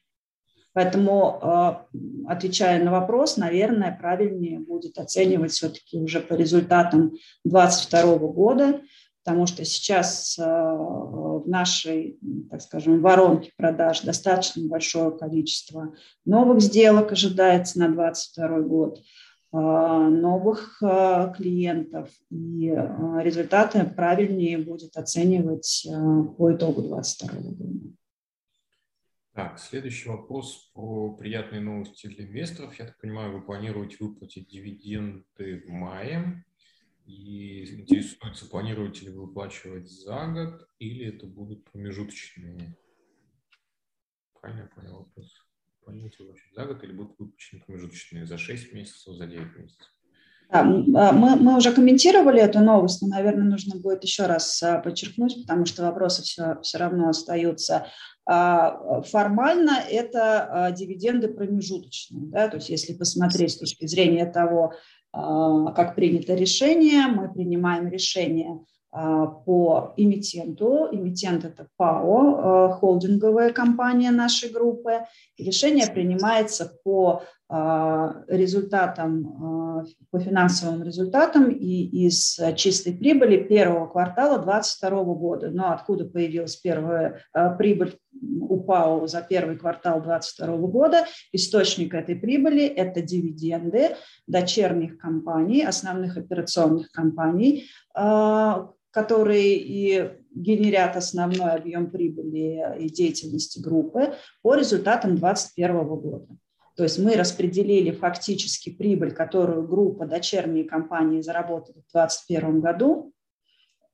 Поэтому, 0.74 1.38
а, 1.42 1.86
отвечая 2.26 2.82
на 2.82 2.90
вопрос, 2.90 3.36
наверное, 3.36 3.96
правильнее 3.98 4.58
будет 4.58 4.98
оценивать 4.98 5.52
все-таки 5.52 5.98
уже 5.98 6.20
по 6.20 6.34
результатам 6.34 7.12
2022 7.44 8.28
года, 8.28 8.80
потому 9.22 9.46
что 9.46 9.64
сейчас 9.66 10.38
а, 10.38 10.74
в 10.74 11.46
нашей, 11.46 12.18
так 12.50 12.62
скажем, 12.62 13.02
воронке 13.02 13.52
продаж 13.56 14.00
достаточно 14.00 14.66
большое 14.66 15.10
количество 15.10 15.94
новых 16.24 16.62
сделок 16.62 17.12
ожидается 17.12 17.78
на 17.78 17.88
2022 17.88 18.60
год, 18.60 19.00
а, 19.52 20.08
новых 20.08 20.78
клиентов, 21.36 22.08
и 22.30 22.70
результаты 23.20 23.84
правильнее 23.84 24.56
будет 24.56 24.96
оценивать 24.96 25.86
по 26.38 26.54
итогу 26.54 26.80
2022 26.80 27.40
года. 27.52 27.92
Так, 29.34 29.58
следующий 29.58 30.10
вопрос 30.10 30.70
про 30.74 31.16
приятные 31.16 31.62
новости 31.62 32.06
для 32.06 32.26
инвесторов. 32.26 32.78
Я 32.78 32.84
так 32.84 33.00
понимаю, 33.00 33.32
вы 33.32 33.40
планируете 33.40 33.96
выплатить 33.98 34.48
дивиденды 34.48 35.64
в 35.66 35.70
мае. 35.70 36.44
И 37.06 37.80
интересуется, 37.80 38.46
планируете 38.46 39.06
ли 39.06 39.10
вы 39.10 39.26
выплачивать 39.26 39.88
за 39.90 40.26
год 40.26 40.68
или 40.78 41.06
это 41.06 41.26
будут 41.26 41.64
промежуточные? 41.64 42.76
Правильно 44.38 44.64
я 44.64 44.66
понял 44.66 44.98
вопрос? 44.98 45.34
Планируете 45.82 46.24
выплачивать 46.24 46.54
за 46.54 46.66
год 46.66 46.84
или 46.84 46.92
будут 46.92 47.18
выплачены 47.18 47.62
промежуточные 47.62 48.26
за 48.26 48.36
6 48.36 48.74
месяцев, 48.74 49.14
за 49.14 49.26
9 49.26 49.56
месяцев? 49.56 49.90
А, 50.52 50.62
мы, 50.62 51.36
мы 51.36 51.56
уже 51.56 51.72
комментировали 51.72 52.40
эту 52.40 52.60
новость, 52.60 53.00
но, 53.00 53.08
наверное, 53.08 53.46
нужно 53.46 53.80
будет 53.80 54.04
еще 54.04 54.26
раз 54.26 54.62
а, 54.62 54.80
подчеркнуть, 54.80 55.40
потому 55.42 55.64
что 55.64 55.82
вопросы 55.82 56.22
все, 56.22 56.58
все 56.62 56.76
равно 56.76 57.08
остаются. 57.08 57.86
А, 58.26 59.00
формально 59.02 59.78
это 59.90 60.72
дивиденды 60.76 61.28
промежуточные. 61.28 62.26
Да? 62.26 62.48
То 62.48 62.56
есть 62.58 62.68
если 62.68 62.92
посмотреть 62.92 63.52
с 63.52 63.58
точки 63.58 63.86
зрения 63.86 64.26
того, 64.26 64.74
как 65.12 65.94
принято 65.94 66.34
решение, 66.34 67.06
мы 67.06 67.30
принимаем 67.30 67.88
решение 67.88 68.60
по 68.90 69.92
эмитенту. 69.98 70.88
Эмитент– 70.90 71.44
это 71.46 71.68
ПАО, 71.76 72.78
холдинговая 72.78 73.52
компания 73.52 74.10
нашей 74.10 74.50
группы. 74.50 75.04
Решение 75.38 75.86
принимается 75.86 76.78
по 76.82 77.22
результатам, 78.28 79.36
а, 79.42 79.84
по 80.10 80.18
финансовым 80.18 80.82
результатам 80.82 81.50
и 81.50 82.06
из 82.06 82.40
чистой 82.56 82.94
прибыли 82.94 83.36
первого 83.42 83.86
квартала 83.86 84.38
2022 84.38 85.14
года. 85.14 85.50
Но 85.50 85.72
откуда 85.72 86.06
появилась 86.06 86.56
первая 86.56 87.20
а, 87.34 87.50
прибыль 87.50 87.98
у 88.22 88.60
ПАО 88.60 89.06
за 89.06 89.20
первый 89.20 89.58
квартал 89.58 90.02
2022 90.02 90.56
года? 90.68 91.04
Источник 91.32 91.92
этой 91.92 92.16
прибыли– 92.16 92.64
это 92.66 93.02
дивиденды 93.02 93.96
дочерних 94.26 94.96
компаний, 94.96 95.62
основных 95.62 96.16
операционных 96.16 96.90
компаний, 96.90 97.66
которые 97.92 99.56
и 99.56 100.10
генерят 100.34 100.96
основной 100.96 101.52
объем 101.52 101.90
прибыли 101.90 102.78
и 102.78 102.88
деятельности 102.88 103.60
группы 103.60 104.14
по 104.42 104.54
результатам 104.54 105.16
2021 105.16 105.84
года. 105.84 106.26
То 106.76 106.84
есть 106.84 106.98
мы 106.98 107.14
распределили 107.16 107.90
фактически 107.90 108.70
прибыль, 108.70 109.12
которую 109.12 109.66
группа 109.66 110.06
дочерние 110.06 110.64
компании 110.64 111.20
заработала 111.20 111.82
в 111.82 111.92
2021 111.92 112.60
году. 112.60 113.12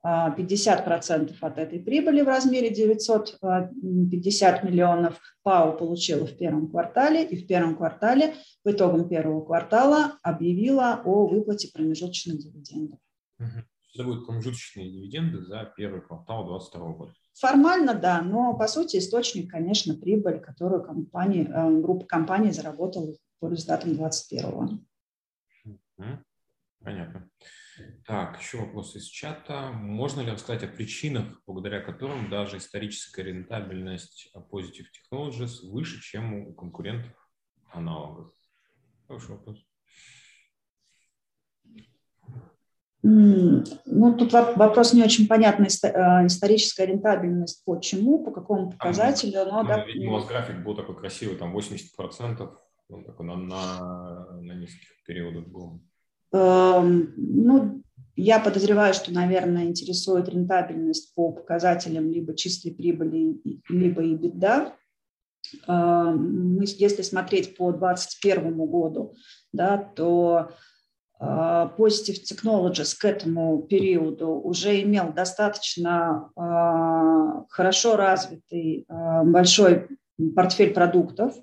50% 0.07 1.35
от 1.41 1.59
этой 1.59 1.81
прибыли 1.81 2.23
в 2.23 2.29
размере 2.29 2.71
950 2.71 4.63
миллионов 4.63 5.21
ПАО 5.43 5.73
получила 5.77 6.25
в 6.25 6.37
первом 6.37 6.71
квартале, 6.71 7.25
и 7.25 7.37
в 7.37 7.47
первом 7.49 7.77
квартале, 7.77 8.35
по 8.63 8.71
итогам 8.71 9.09
первого 9.09 9.45
квартала, 9.45 10.17
объявила 10.23 11.03
о 11.05 11.27
выплате 11.27 11.69
промежуточных 11.75 12.39
дивидендов. 12.39 13.01
Это 13.95 14.05
будут 14.05 14.27
промежуточные 14.27 14.91
дивиденды 14.91 15.43
за 15.43 15.73
первый 15.77 16.03
квартал 16.03 16.47
2022 16.47 16.93
года. 16.95 17.15
Формально, 17.35 17.95
да, 17.95 18.21
но 18.21 18.57
по 18.57 18.67
сути 18.67 18.97
источник, 18.97 19.51
конечно, 19.51 19.95
прибыль, 19.95 20.41
которую 20.41 20.83
компания, 20.83 21.45
э, 21.45 21.81
группа 21.81 22.05
компаний 22.07 22.51
заработала 22.51 23.15
по 23.41 23.49
результатам 23.49 23.95
2021 23.95 24.85
Понятно. 26.81 27.29
Так, 28.07 28.41
еще 28.41 28.59
вопрос 28.59 28.95
из 28.97 29.05
чата. 29.05 29.73
Можно 29.73 30.21
ли 30.23 30.31
рассказать 30.31 30.63
о 30.63 30.69
причинах, 30.69 31.41
благодаря 31.47 31.81
которым 31.81 32.31
даже 32.31 32.59
историческая 32.59 33.25
рентабельность 33.25 34.33
Positive 34.35 34.87
Technologies 34.95 35.69
выше, 35.69 36.01
чем 36.01 36.35
у 36.35 36.55
конкурентов 36.55 37.13
аналогов? 37.73 38.33
Хороший 39.07 39.31
вопрос. 39.31 39.68
Ну, 43.11 44.15
тут 44.19 44.33
вопрос 44.33 44.93
не 44.93 45.03
очень 45.03 45.29
понятный. 45.29 45.69
Э, 45.83 46.27
историческая 46.27 46.85
рентабельность 46.85 47.63
почему, 47.65 48.23
по 48.23 48.31
какому 48.31 48.71
показателю. 48.71 49.47
Но, 49.47 49.63
ну, 49.63 49.69
да, 49.69 49.85
видимо, 49.87 50.13
у 50.13 50.15
вас 50.17 50.27
график 50.27 50.63
был 50.63 50.77
такой 50.77 50.95
красивый, 50.95 51.37
там 51.37 51.57
80%, 51.57 52.51
он 52.91 53.05
такой 53.05 53.27
на, 53.27 53.37
на, 53.37 54.27
на 54.43 54.53
низких 54.53 54.89
периодах 55.07 55.47
был. 55.47 55.81
Эм, 56.33 57.15
ну, 57.17 57.83
я 58.15 58.41
подозреваю, 58.41 58.93
что, 58.93 59.11
наверное, 59.11 59.65
интересует 59.65 60.29
рентабельность 60.29 61.15
по 61.15 61.33
показателям 61.33 62.11
либо 62.11 62.37
чистой 62.37 62.73
прибыли, 62.73 63.41
либо 63.71 64.03
и 64.03 64.15
беда. 64.17 64.75
Эм, 65.67 66.61
если 66.61 67.01
смотреть 67.01 67.57
по 67.57 67.73
2021 67.73 68.67
году, 68.67 69.15
да, 69.53 69.79
то 69.79 70.51
Positive 71.21 72.21
Technologies 72.23 72.95
к 72.99 73.05
этому 73.05 73.63
периоду 73.63 74.29
уже 74.29 74.81
имел 74.83 75.13
достаточно 75.13 76.31
э, 76.37 77.45
хорошо 77.51 77.97
развитый 77.97 78.87
э, 78.89 79.23
большой 79.25 79.89
портфель 80.35 80.73
продуктов, 80.73 81.35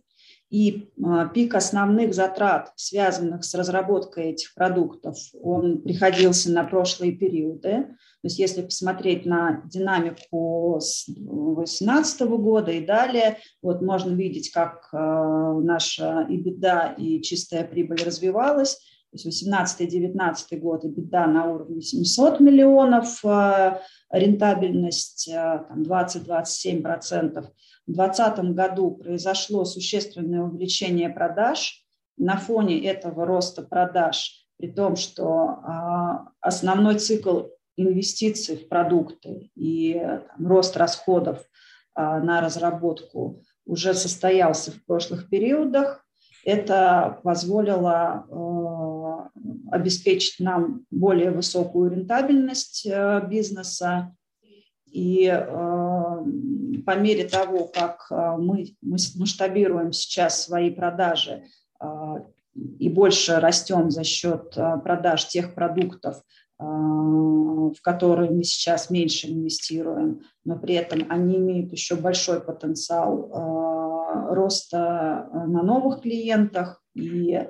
и 0.50 0.90
а, 1.04 1.28
пик 1.28 1.56
основных 1.56 2.14
затрат, 2.14 2.72
связанных 2.76 3.44
с 3.44 3.54
разработкой 3.56 4.32
этих 4.32 4.54
продуктов, 4.54 5.18
он 5.42 5.82
приходился 5.82 6.52
на 6.52 6.64
прошлые 6.64 7.14
периоды. 7.14 7.88
То 8.22 8.28
есть 8.28 8.40
если 8.40 8.62
посмотреть 8.62 9.26
на 9.26 9.64
динамику 9.66 10.78
с 10.80 11.08
2018 11.08 12.22
года 12.22 12.72
и 12.72 12.86
далее, 12.86 13.40
вот 13.62 13.82
можно 13.82 14.14
видеть, 14.14 14.52
как 14.52 14.88
а, 14.94 15.54
наша 15.54 16.28
и 16.30 16.38
и 16.98 17.22
чистая 17.22 17.66
прибыль 17.66 18.04
развивалась. 18.04 18.80
То 19.16 19.30
есть 19.30 19.48
18-19 19.48 20.60
год 20.60 20.84
беда 20.84 21.26
на 21.28 21.46
уровне 21.46 21.82
700 21.82 22.42
миллионов, 22.42 23.24
а, 23.24 23.80
рентабельность 24.12 25.30
20-27%. 25.30 27.50
В 27.88 27.94
2020 27.94 28.54
году 28.54 28.92
произошло 28.92 29.64
существенное 29.64 30.42
увеличение 30.42 31.10
продаж. 31.10 31.86
На 32.18 32.36
фоне 32.38 32.86
этого 32.86 33.26
роста 33.26 33.62
продаж, 33.62 34.46
при 34.58 34.68
том, 34.68 34.98
что 34.98 35.28
а, 35.28 36.28
основной 36.42 37.00
цикл 37.00 37.44
инвестиций 37.78 38.58
в 38.58 38.68
продукты 38.68 39.52
и 39.56 39.94
там, 39.94 40.48
рост 40.48 40.76
расходов 40.78 41.44
на 41.98 42.42
разработку 42.42 43.42
уже 43.66 43.94
состоялся 43.94 44.72
в 44.72 44.84
прошлых 44.84 45.30
периодах, 45.30 46.06
это 46.46 47.20
позволило 47.24 48.26
обеспечить 49.72 50.40
нам 50.40 50.86
более 50.92 51.32
высокую 51.32 51.92
рентабельность 51.92 52.88
бизнеса. 53.30 54.16
И 54.92 55.28
по 56.86 56.96
мере 56.98 57.26
того, 57.26 57.66
как 57.66 58.08
а, 58.10 58.38
мы, 58.38 58.76
масштабируем 58.82 59.92
сейчас 59.92 60.44
свои 60.44 60.70
продажи 60.70 61.44
и 62.80 62.88
больше 62.88 63.40
растем 63.40 63.92
за 63.92 64.04
счет 64.06 64.52
продаж 64.54 65.28
тех 65.28 65.54
продуктов, 65.54 66.22
в 66.58 67.76
которые 67.82 68.32
мы 68.32 68.44
сейчас 68.44 68.90
меньше 68.90 69.28
инвестируем, 69.28 70.22
но 70.46 70.58
при 70.58 70.76
этом 70.76 71.06
они 71.10 71.36
имеют 71.36 71.74
еще 71.74 71.96
большой 71.96 72.40
потенциал 72.40 73.30
роста 74.34 75.28
на 75.34 75.64
новых 75.64 76.02
клиентах. 76.02 76.82
И 76.94 77.46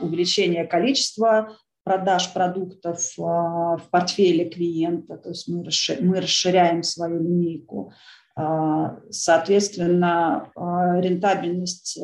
увеличения 0.00 0.64
количества 0.64 1.56
продаж 1.84 2.32
продуктов 2.32 3.12
а, 3.18 3.76
в 3.76 3.88
портфеле 3.90 4.48
клиента, 4.48 5.16
то 5.16 5.28
есть 5.28 5.48
мы 5.48 6.20
расширяем 6.20 6.82
свою 6.82 7.22
линейку. 7.22 7.92
А, 8.36 8.98
соответственно, 9.10 10.50
а, 10.56 11.00
рентабельность 11.00 12.02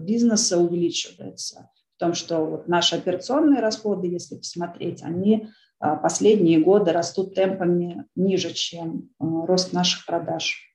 бизнеса 0.00 0.58
увеличивается. 0.58 1.70
В 1.96 2.00
том, 2.00 2.14
что 2.14 2.44
вот 2.44 2.68
наши 2.68 2.96
операционные 2.96 3.60
расходы, 3.60 4.08
если 4.08 4.36
посмотреть, 4.36 5.02
они 5.04 5.48
последние 5.78 6.58
годы 6.60 6.92
растут 6.92 7.34
темпами 7.34 8.06
ниже, 8.16 8.52
чем 8.52 9.10
рост 9.20 9.72
наших 9.72 10.06
продаж. 10.06 10.74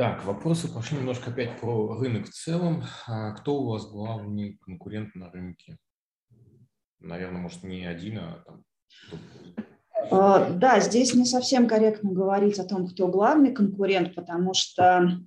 Так, 0.00 0.24
вопросы 0.24 0.66
пошли 0.66 0.96
немножко 0.96 1.30
опять 1.30 1.60
про 1.60 1.94
рынок 1.98 2.24
в 2.24 2.30
целом. 2.30 2.84
А 3.06 3.32
кто 3.32 3.60
у 3.60 3.68
вас 3.68 3.84
главный 3.86 4.58
конкурент 4.64 5.14
на 5.14 5.30
рынке? 5.30 5.76
Наверное, 7.00 7.42
может, 7.42 7.64
не 7.64 7.84
один, 7.84 8.16
а 8.16 8.42
там... 8.46 8.64
А, 10.10 10.48
да, 10.52 10.80
здесь 10.80 11.12
не 11.12 11.26
совсем 11.26 11.68
корректно 11.68 12.12
говорить 12.12 12.58
о 12.58 12.64
том, 12.64 12.88
кто 12.88 13.08
главный 13.08 13.52
конкурент, 13.52 14.14
потому 14.14 14.54
что 14.54 15.20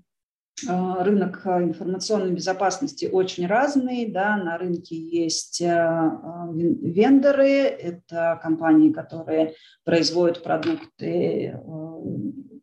а, 0.67 1.03
рынок 1.03 1.45
информационной 1.45 2.33
безопасности 2.33 3.05
очень 3.05 3.45
разный. 3.45 4.11
Да, 4.11 4.37
на 4.37 4.57
рынке 4.57 4.95
есть 4.95 5.61
вендоры, 5.61 7.47
это 7.47 8.39
компании, 8.41 8.91
которые 8.91 9.53
производят 9.83 10.41
продукты, 10.41 11.59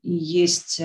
и 0.03 0.13
есть 0.13 0.83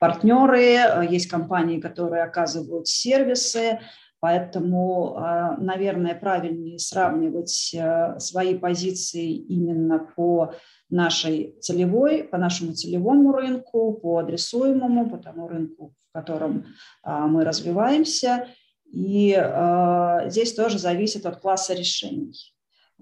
партнеры, 0.00 0.62
э, 0.62 1.06
есть 1.08 1.28
компании, 1.28 1.80
которые 1.80 2.24
оказывают 2.24 2.88
сервисы, 2.88 3.78
Поэтому, 4.22 5.16
э, 5.16 5.56
наверное, 5.62 6.14
правильнее 6.14 6.78
сравнивать 6.78 7.72
э, 7.72 8.18
свои 8.18 8.54
позиции 8.58 9.32
именно 9.32 9.98
по 10.14 10.52
нашей 10.90 11.56
целевой, 11.62 12.24
по 12.24 12.36
нашему 12.36 12.74
целевому 12.74 13.32
рынку, 13.32 13.94
по 13.94 14.18
адресуемому, 14.18 15.08
по 15.08 15.16
тому 15.16 15.48
рынку, 15.48 15.94
в 15.98 16.12
котором 16.12 16.66
мы 17.02 17.44
развиваемся. 17.44 18.48
И 18.92 19.30
здесь 20.26 20.52
тоже 20.52 20.78
зависит 20.78 21.24
от 21.24 21.40
класса 21.40 21.72
решений. 21.72 22.34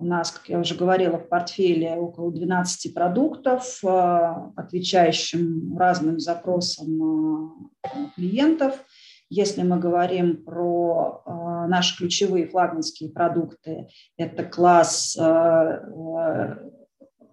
У 0.01 0.05
нас, 0.05 0.31
как 0.31 0.49
я 0.49 0.61
уже 0.61 0.77
говорила, 0.77 1.19
в 1.19 1.29
портфеле 1.29 1.95
около 1.97 2.31
12 2.33 2.95
продуктов, 2.95 3.81
э, 3.83 4.35
отвечающим 4.55 5.77
разным 5.77 6.21
запросам 6.21 7.73
э, 7.83 7.89
клиентов. 8.15 8.85
Если 9.29 9.63
мы 9.63 9.81
говорим 9.81 10.45
про 10.45 11.23
э, 11.27 11.31
наши 11.69 11.97
ключевые 11.99 12.47
флагманские 12.47 13.11
продукты, 13.11 13.89
это 14.17 14.45
класс 14.45 15.19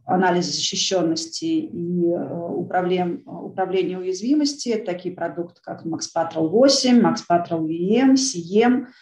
анализа 0.07 0.51
защищенности 0.51 1.45
и 1.45 2.05
управления 2.07 3.97
уязвимости, 3.97 4.75
такие 4.85 5.15
продукты, 5.15 5.61
как 5.63 5.85
Max 5.85 6.01
Patrol 6.15 6.47
8, 6.47 6.99
Max 6.99 7.17
Patrol 7.29 7.67
VM, 7.67 8.15
CM– 8.15 8.87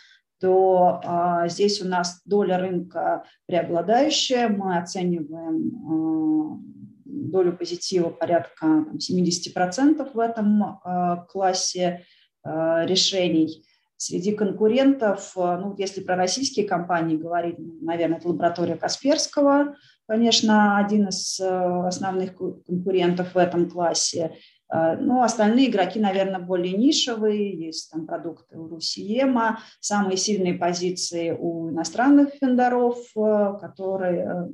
то 0.43 0.99
а, 1.05 1.47
здесь 1.47 1.81
у 1.81 1.87
нас 1.87 2.21
доля 2.25 2.57
рынка 2.57 3.23
преобладающая. 3.47 4.49
Мы 4.49 4.77
оцениваем 4.77 5.71
а, 5.87 6.59
долю 7.05 7.55
позитива 7.55 8.09
порядка 8.09 8.51
там, 8.59 8.97
70% 8.97 10.11
в 10.13 10.19
этом 10.19 10.81
а, 10.83 11.25
классе 11.29 12.03
а, 12.43 12.85
решений. 12.85 13.65
Среди 13.95 14.33
конкурентов, 14.33 15.31
а, 15.37 15.57
ну, 15.57 15.75
если 15.77 16.01
про 16.01 16.17
российские 16.17 16.67
компании 16.67 17.15
говорить, 17.15 17.55
ну, 17.57 17.77
наверное, 17.79 18.17
это 18.17 18.27
лаборатория 18.27 18.75
Касперского, 18.75 19.77
конечно, 20.09 20.77
один 20.77 21.07
из 21.07 21.39
а, 21.39 21.87
основных 21.87 22.35
конкурентов 22.35 23.33
в 23.33 23.37
этом 23.37 23.69
классе. 23.69 24.35
А, 24.75 24.95
ну, 24.95 25.21
остальные 25.21 25.69
игроки, 25.69 25.99
наверное, 25.99 26.39
более 26.39 26.73
нишевые. 26.73 27.67
Есть 27.67 27.91
там 27.91 28.07
продукты 28.07 28.57
у 28.57 28.67
Русиема, 28.67 29.59
самые 29.79 30.17
сильные 30.17 30.55
позиции 30.55 31.29
у 31.29 31.69
иностранных 31.69 32.29
вендоров, 32.41 32.97
э, 33.15 33.57
которые, 33.61 34.23
э, 34.23 34.49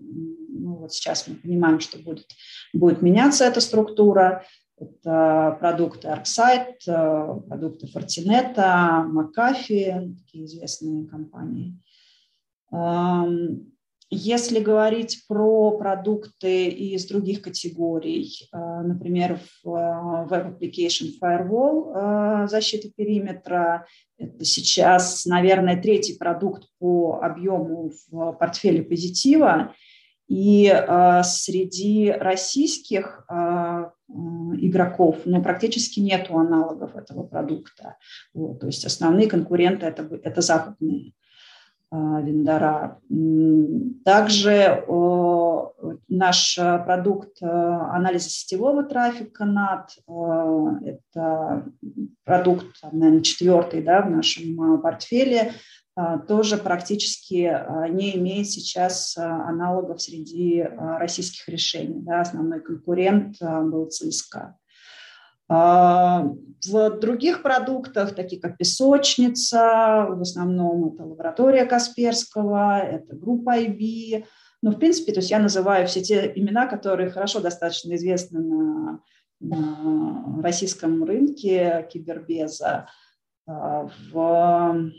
ну, 0.50 0.76
вот 0.76 0.92
сейчас 0.92 1.26
мы 1.26 1.36
понимаем, 1.36 1.80
что 1.80 2.00
будет, 2.00 2.28
будет 2.74 3.02
меняться 3.02 3.46
эта 3.46 3.62
структура. 3.62 4.44
Это 4.76 5.56
продукты 5.58 6.10
ArcSight, 6.10 6.76
э, 6.86 7.42
продукты 7.48 7.88
Fortinet, 7.88 8.58
McAfee, 8.58 10.16
такие 10.18 10.46
известные 10.46 11.08
компании. 11.08 11.80
Если 14.12 14.60
говорить 14.60 15.26
про 15.28 15.78
продукты 15.78 16.68
из 16.68 17.06
других 17.06 17.44
категорий, 17.44 18.50
например, 18.52 19.40
в 19.64 20.28
Web 20.28 20.58
Application 20.58 21.10
Firewall 21.22 22.48
защита 22.48 22.90
периметра, 22.90 23.86
это 24.18 24.44
сейчас, 24.46 25.26
наверное, 25.26 25.80
третий 25.80 26.18
продукт 26.18 26.64
по 26.80 27.20
объему 27.22 27.92
в 28.10 28.34
портфеле 28.34 28.82
позитива. 28.82 29.74
И 30.28 30.68
э, 30.72 31.24
среди 31.24 32.12
российских 32.12 33.26
э, 33.32 33.90
игроков 34.60 35.18
ну, 35.26 35.42
практически 35.42 36.00
нет 36.00 36.30
аналогов 36.30 36.96
этого 36.96 37.24
продукта. 37.24 37.98
Вот, 38.36 38.60
то 38.60 38.68
есть 38.68 38.86
основные 38.86 39.28
конкуренты 39.28 39.88
это, 39.88 40.08
это 40.22 40.42
западные 40.42 41.14
э, 41.92 42.22
вендора. 42.24 43.00
Также 44.06 44.52
э, 44.52 45.94
наш 46.08 46.60
продукт 46.86 47.42
э, 47.42 47.46
анализа 47.46 48.30
сетевого 48.30 48.84
трафика 48.84 49.46
э, 50.08 50.90
это 50.90 51.66
продукт, 52.24 52.68
наверное, 52.92 53.22
четвертый 53.22 53.84
да, 53.84 54.02
в 54.02 54.10
нашем 54.10 54.82
портфеле, 54.82 55.54
тоже 56.28 56.58
практически 56.58 57.52
не 57.92 58.16
имеет 58.16 58.48
сейчас 58.48 59.18
аналогов 59.18 60.02
среди 60.02 60.62
российских 60.62 61.50
решений. 61.50 62.02
Да, 62.02 62.22
основной 62.22 62.62
конкурент 62.62 63.36
был 63.42 63.88
ЦСКА. 63.88 64.56
В 65.50 67.00
других 67.02 67.42
продуктах, 67.42 68.14
такие 68.14 68.40
как 68.40 68.58
песочница, 68.58 70.06
в 70.10 70.22
основном 70.22 70.94
это 70.94 71.04
лаборатория 71.04 71.66
Касперского, 71.66 72.80
это 72.80 73.16
группа 73.16 73.58
IB. 73.58 74.26
Но, 74.62 74.72
в 74.72 74.78
принципе, 74.78 75.12
то 75.12 75.22
есть 75.22 75.32
я 75.32 75.40
называю 75.40 75.88
все 75.88 76.02
те 76.02 76.32
имена, 76.36 76.68
которые 76.68 77.10
хорошо 77.10 77.40
достаточно 77.40 77.96
известны 77.96 78.42
на, 78.42 79.00
на 79.40 80.42
российском 80.44 81.04
рынке 81.04 81.88
кибербеза. 81.92 82.88
В 83.48 84.92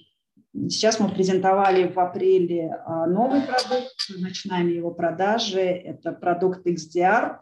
Сейчас 0.52 0.98
мы 0.98 1.08
презентовали 1.08 1.86
в 1.86 1.96
апреле 2.00 2.82
а, 2.84 3.06
новый 3.06 3.40
продукт, 3.42 3.94
начинаем 4.18 4.66
его 4.66 4.90
продажи. 4.90 5.60
Это 5.60 6.10
продукт 6.10 6.66
XDR, 6.66 7.38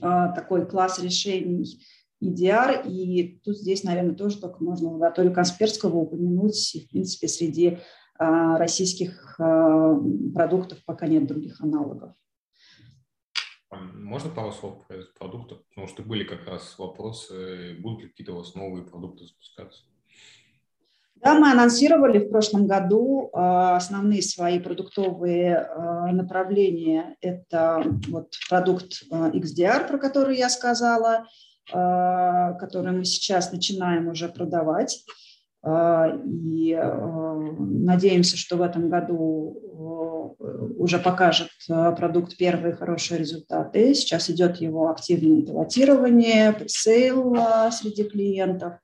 а, 0.00 0.28
такой 0.28 0.68
класс 0.68 1.02
решений 1.02 1.84
EDR. 2.22 2.88
И 2.88 3.40
тут 3.44 3.58
здесь, 3.58 3.84
наверное, 3.84 4.14
тоже 4.14 4.40
только 4.40 4.62
можно 4.62 4.90
лабораторию 4.90 5.32
Касперского 5.32 5.96
упомянуть. 5.96 6.74
И, 6.74 6.86
в 6.86 6.88
принципе, 6.90 7.28
среди 7.28 7.78
а, 8.18 8.56
российских 8.58 9.36
продуктов 9.36 10.84
пока 10.84 11.06
нет 11.06 11.26
других 11.26 11.60
аналогов. 11.60 12.14
Можно 13.70 14.30
пару 14.30 14.52
слов 14.52 14.86
про 14.86 14.96
этот 14.96 15.14
продукт? 15.14 15.52
Потому 15.70 15.88
что 15.88 16.02
были 16.02 16.24
как 16.24 16.46
раз 16.46 16.78
вопросы, 16.78 17.76
будут 17.80 18.02
ли 18.02 18.08
какие-то 18.08 18.32
у 18.34 18.36
вас 18.36 18.54
новые 18.54 18.84
продукты 18.84 19.24
запускаться? 19.24 19.84
Да, 21.22 21.34
мы 21.34 21.52
анонсировали 21.52 22.18
в 22.18 22.30
прошлом 22.30 22.66
году 22.66 23.30
а, 23.32 23.76
основные 23.76 24.22
свои 24.22 24.58
продуктовые 24.58 25.56
а, 25.56 26.10
направления. 26.10 27.16
Это 27.20 27.84
вот 28.08 28.34
продукт 28.48 29.04
а, 29.10 29.30
XDR, 29.30 29.86
про 29.86 29.98
который 29.98 30.36
я 30.36 30.50
сказала, 30.50 31.26
который 31.70 32.92
мы 32.92 33.04
сейчас 33.04 33.52
начинаем 33.52 34.08
уже 34.08 34.28
продавать. 34.28 35.04
И 35.64 36.76
надеемся, 37.58 38.36
что 38.36 38.56
в 38.56 38.62
этом 38.62 38.90
году 38.90 40.36
уже 40.76 40.98
покажет 40.98 41.50
продукт 41.68 42.36
первые 42.36 42.74
хорошие 42.74 43.18
результаты. 43.18 43.94
Сейчас 43.94 44.28
идет 44.28 44.56
его 44.56 44.90
активное 44.90 45.42
пилотирование, 45.42 46.52
пресейл 46.52 47.36
среди 47.70 48.04
клиентов. 48.04 48.74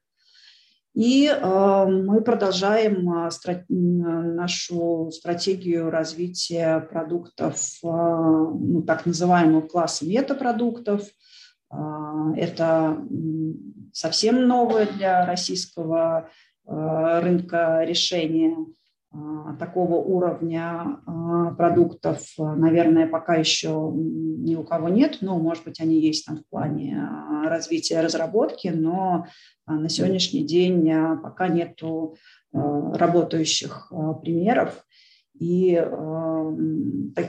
И 0.98 1.26
э, 1.26 1.86
мы 1.86 2.22
продолжаем 2.22 3.08
э, 3.08 3.30
нашу 3.68 5.12
стратегию 5.12 5.90
развития 5.90 6.80
продуктов, 6.80 7.60
э, 7.84 7.86
ну, 7.86 8.82
так 8.82 9.06
называемого 9.06 9.60
класса 9.60 10.04
метапродуктов. 10.04 11.02
Э, 11.72 12.32
это 12.36 12.98
совсем 13.92 14.46
новое 14.46 14.86
для 14.86 15.26
российского 15.26 16.30
э, 16.66 17.20
рынка 17.20 17.84
решение 17.84 18.56
а, 19.10 19.54
такого 19.56 19.96
уровня 19.96 21.00
а, 21.06 21.54
продуктов, 21.54 22.20
наверное, 22.36 23.06
пока 23.06 23.36
еще 23.36 23.90
ни 23.94 24.54
у 24.54 24.64
кого 24.64 24.90
нет. 24.90 25.18
Ну, 25.22 25.38
может 25.38 25.64
быть, 25.64 25.80
они 25.80 25.98
есть 25.98 26.26
там 26.26 26.38
в 26.38 26.46
плане 26.48 27.02
а, 27.02 27.48
развития 27.48 28.02
разработки, 28.02 28.68
но 28.68 29.26
на 29.66 29.88
сегодняшний 29.88 30.44
день 30.44 30.90
пока 31.22 31.48
нету 31.48 32.16
работающих 32.52 33.92
примеров. 34.22 34.82
И 35.40 35.80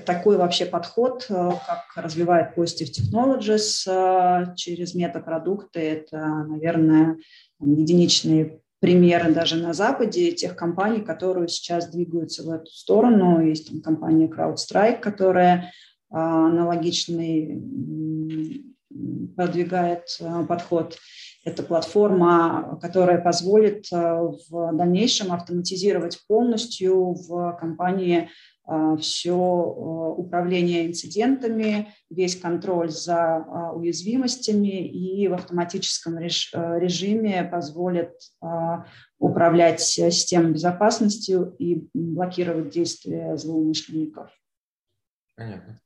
такой 0.05 0.37
вообще 0.37 0.65
подход, 0.65 1.25
как 1.27 1.85
развивает 1.95 2.57
Positive 2.57 2.89
Technologies 2.89 4.55
через 4.55 4.95
метапродукты, 4.95 5.79
это, 5.79 6.17
наверное, 6.47 7.17
единичные 7.59 8.61
примеры 8.79 9.33
даже 9.33 9.57
на 9.57 9.73
Западе 9.73 10.31
тех 10.31 10.55
компаний, 10.55 11.01
которые 11.01 11.47
сейчас 11.47 11.89
двигаются 11.89 12.43
в 12.43 12.49
эту 12.49 12.71
сторону. 12.71 13.45
Есть 13.45 13.69
там 13.69 13.81
компания 13.81 14.27
CrowdStrike, 14.27 14.99
которая 14.99 15.71
а, 16.09 16.47
аналогичный 16.47 17.61
продвигает 19.35 20.05
а, 20.21 20.43
подход. 20.43 20.97
Это 21.45 21.63
платформа, 21.63 22.77
которая 22.81 23.19
позволит 23.19 23.85
а, 23.93 24.23
в 24.23 24.75
дальнейшем 24.75 25.31
автоматизировать 25.31 26.21
полностью 26.27 27.13
в 27.13 27.57
компании 27.59 28.29
а, 28.65 28.97
все 28.97 29.33
а, 29.33 30.09
управление 30.11 30.87
инцидентами, 30.87 31.93
весь 32.09 32.35
контроль 32.35 32.89
за 32.89 33.71
уязвимостями 33.73 34.85
и 34.85 35.29
в 35.29 35.33
автоматическом 35.33 36.19
режиме 36.19 37.43
позволит 37.45 38.11
управлять 39.17 39.79
системой 39.79 40.53
безопасности 40.53 41.37
и 41.57 41.87
блокировать 41.93 42.69
действия 42.69 43.37
злоумышленников. 43.37 44.29
Понятно. 45.37 45.79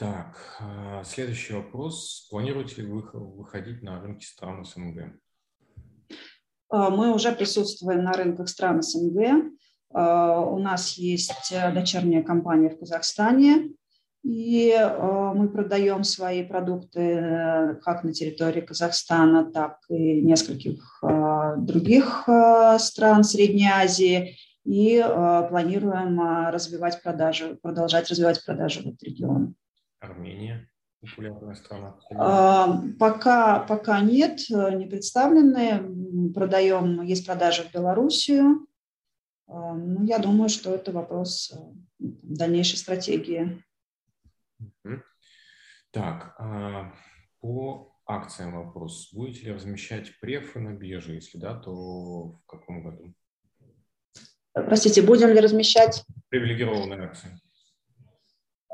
Так, 0.00 0.34
следующий 1.04 1.52
вопрос. 1.52 2.26
Планируете 2.30 2.80
ли 2.80 2.88
вы 2.88 3.02
выходить 3.12 3.82
на 3.82 4.00
рынки 4.00 4.24
стран 4.24 4.64
СНГ? 4.64 5.12
Мы 6.70 7.12
уже 7.12 7.32
присутствуем 7.32 8.02
на 8.04 8.12
рынках 8.14 8.48
стран 8.48 8.80
СНГ. 8.80 9.18
Э, 9.94 10.40
у 10.40 10.58
нас 10.58 10.94
есть 10.94 11.52
э, 11.52 11.70
дочерняя 11.74 12.22
компания 12.22 12.70
в 12.70 12.78
Казахстане, 12.78 13.72
и 14.22 14.70
э, 14.70 15.32
мы 15.34 15.50
продаем 15.50 16.02
свои 16.04 16.44
продукты 16.44 17.76
как 17.82 18.02
на 18.02 18.14
территории 18.14 18.62
Казахстана, 18.62 19.52
так 19.52 19.80
и 19.90 20.22
нескольких 20.22 21.02
других 21.58 22.26
стран 22.78 23.22
Средней 23.22 23.68
Азии. 23.68 24.38
И 24.64 24.98
планируем 25.50 26.48
развивать 26.48 27.02
продажи, 27.02 27.58
продолжать 27.60 28.08
развивать 28.08 28.42
продажи 28.46 28.80
в 28.80 28.86
этот 28.86 29.02
регион. 29.02 29.56
Армения 30.00 30.68
популярная 31.00 31.54
страна? 31.54 31.96
Пока, 32.98 33.60
пока 33.60 34.00
нет, 34.00 34.40
не 34.50 34.86
представлены. 34.86 36.32
Продаем, 36.32 37.02
есть 37.02 37.26
продажи 37.26 37.62
в 37.62 37.72
Белоруссию, 37.72 38.66
а, 39.50 39.74
ну, 39.74 40.04
я 40.04 40.18
думаю, 40.18 40.48
что 40.48 40.72
это 40.72 40.92
вопрос 40.92 41.52
э, 41.52 41.56
дальнейшей 41.98 42.78
стратегии. 42.78 43.62
Так, 45.90 46.36
а, 46.38 46.92
по 47.40 47.92
акциям 48.06 48.54
вопрос. 48.54 49.12
Будете 49.12 49.46
ли 49.46 49.52
размещать 49.52 50.18
префы 50.20 50.60
на 50.60 50.72
бирже? 50.72 51.14
Если 51.14 51.36
да, 51.36 51.58
то 51.58 51.72
в 51.72 52.46
каком 52.46 52.84
году? 52.84 53.12
Простите, 54.52 55.02
будем 55.02 55.30
ли 55.30 55.40
размещать? 55.40 56.04
Привилегированные 56.28 57.00
акции. 57.00 57.30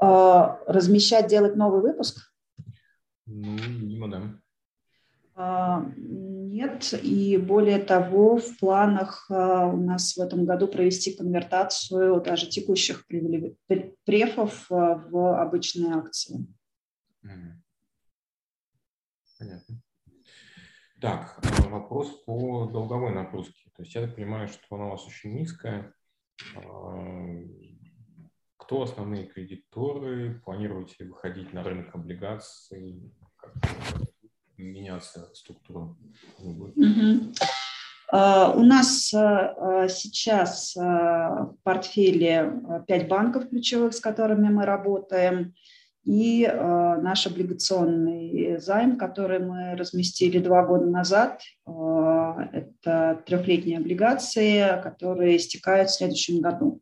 А, 0.00 0.60
размещать, 0.66 1.28
делать 1.28 1.56
новый 1.56 1.80
выпуск? 1.80 2.32
Ну, 3.26 3.56
видимо, 3.56 4.10
да. 4.10 4.40
А, 5.34 5.84
нет, 5.96 6.94
и 7.02 7.36
более 7.36 7.78
того, 7.78 8.38
в 8.38 8.58
планах 8.58 9.26
а, 9.30 9.66
у 9.66 9.76
нас 9.76 10.16
в 10.16 10.20
этом 10.20 10.44
году 10.46 10.68
провести 10.68 11.14
конвертацию 11.14 12.20
даже 12.20 12.48
текущих 12.48 13.06
префов 13.06 14.70
а, 14.70 14.94
в 14.94 15.40
обычные 15.40 15.94
акции. 15.94 16.46
Понятно. 19.38 19.82
Так, 21.00 21.38
вопрос 21.68 22.08
по 22.24 22.66
долговой 22.66 23.14
нагрузке. 23.14 23.70
То 23.76 23.82
есть 23.82 23.94
я 23.94 24.02
так 24.02 24.14
понимаю, 24.14 24.48
что 24.48 24.76
она 24.76 24.86
у 24.86 24.90
вас 24.90 25.06
очень 25.06 25.34
низкая. 25.34 25.92
Кто 28.66 28.82
основные 28.82 29.26
кредиторы, 29.26 30.42
планируете 30.44 31.04
выходить 31.04 31.52
на 31.52 31.62
рынок 31.62 31.94
облигаций, 31.94 33.00
меняться 34.58 35.30
структура? 35.34 35.94
Угу. 36.38 37.32
У 38.12 38.62
нас 38.62 39.08
сейчас 39.08 40.74
в 40.74 41.56
портфеле 41.62 42.60
5 42.88 43.08
банков 43.08 43.48
ключевых, 43.48 43.94
с 43.94 44.00
которыми 44.00 44.48
мы 44.48 44.64
работаем 44.64 45.54
и 46.04 46.44
наш 46.52 47.26
облигационный 47.28 48.58
займ, 48.58 48.98
который 48.98 49.38
мы 49.38 49.76
разместили 49.76 50.38
два 50.38 50.64
года 50.64 50.86
назад, 50.86 51.40
это 51.64 53.22
трехлетние 53.26 53.78
облигации, 53.78 54.82
которые 54.82 55.36
истекают 55.36 55.90
в 55.90 55.96
следующем 55.96 56.40
году. 56.40 56.80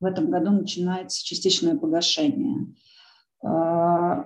В 0.00 0.04
этом 0.04 0.30
году 0.30 0.50
начинается 0.50 1.24
частичное 1.24 1.76
погашение. 1.76 2.74
Э, 3.42 4.24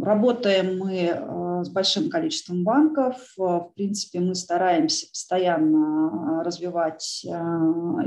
работаем 0.00 0.78
мы 0.78 0.94
э, 0.94 1.64
с 1.64 1.68
большим 1.68 2.08
количеством 2.08 2.64
банков. 2.64 3.16
В 3.36 3.72
принципе, 3.74 4.20
мы 4.20 4.34
стараемся 4.34 5.06
постоянно 5.08 6.42
развивать 6.42 7.24
э, 7.26 7.28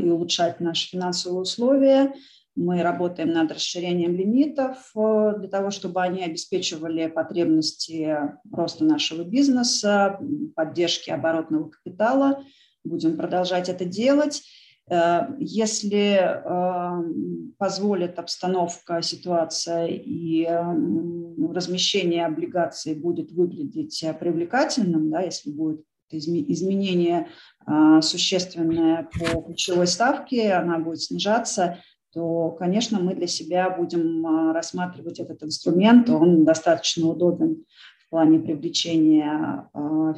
и 0.02 0.10
улучшать 0.10 0.60
наши 0.60 0.90
финансовые 0.90 1.42
условия. 1.42 2.14
Мы 2.56 2.82
работаем 2.82 3.34
над 3.34 3.52
расширением 3.52 4.16
лимитов 4.16 4.92
для 4.96 5.48
того, 5.48 5.70
чтобы 5.70 6.02
они 6.02 6.24
обеспечивали 6.24 7.06
потребности 7.06 8.18
роста 8.52 8.84
нашего 8.84 9.22
бизнеса, 9.22 10.20
поддержки 10.56 11.12
оборотного 11.12 11.70
капитала. 11.70 12.44
Будем 12.84 13.16
продолжать 13.16 13.70
это 13.70 13.86
делать. 13.86 14.42
Э, 14.90 15.28
если 15.40 16.20
э, 16.20 17.54
позволит 17.58 18.20
обстановка, 18.20 19.02
ситуация 19.02 19.88
и 19.88 20.48
размещение 21.54 22.26
облигаций 22.26 22.96
будет 22.96 23.32
выглядеть 23.32 24.04
привлекательным, 24.20 25.10
да, 25.10 25.22
если 25.22 25.52
будет 25.52 25.82
изменение 26.10 27.28
существенное 28.02 29.10
по 29.12 29.42
ключевой 29.42 29.88
ставке, 29.88 30.54
она 30.54 30.80
будет 30.80 31.02
снижаться, 31.02 31.80
то, 32.14 32.52
конечно, 32.52 33.00
мы 33.00 33.14
для 33.14 33.28
себя 33.28 33.70
будем 33.70 34.54
рассматривать 34.54 35.20
этот 35.20 35.44
инструмент. 35.44 36.10
Он 36.10 36.46
достаточно 36.46 37.08
удобен 37.08 37.66
в 38.06 38.10
плане 38.10 38.40
привлечения 38.40 39.70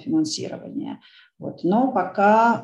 финансирования. 0.03 0.99
Вот. 1.39 1.63
Но 1.63 1.91
пока 1.91 2.61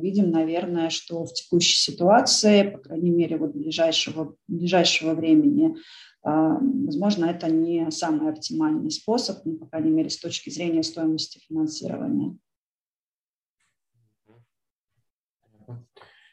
видим, 0.00 0.30
наверное, 0.30 0.90
что 0.90 1.24
в 1.24 1.32
текущей 1.32 1.76
ситуации, 1.76 2.70
по 2.70 2.78
крайней 2.78 3.10
мере, 3.10 3.36
вот 3.36 3.54
ближайшего, 3.54 4.36
ближайшего 4.46 5.14
времени, 5.14 5.76
э, 5.76 5.76
возможно, 6.24 7.26
это 7.26 7.50
не 7.50 7.90
самый 7.90 8.30
оптимальный 8.30 8.90
способ, 8.90 9.44
ну, 9.44 9.56
по 9.56 9.66
крайней 9.66 9.90
мере, 9.90 10.10
с 10.10 10.18
точки 10.18 10.50
зрения 10.50 10.82
стоимости 10.82 11.38
финансирования. 11.46 12.36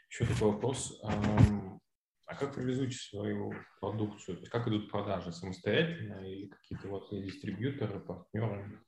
Еще 0.09 0.25
такой 0.25 0.51
вопрос. 0.51 1.01
А 1.03 2.33
как 2.35 2.57
реализуете 2.57 2.97
свою 2.97 3.53
продукцию? 3.79 4.43
Как 4.49 4.67
идут 4.67 4.89
продажи? 4.89 5.31
Самостоятельно 5.31 6.25
или 6.25 6.47
какие-то 6.47 6.87
вот 6.87 7.09
дистрибьюторы, 7.11 7.99
партнеры? 7.99 8.81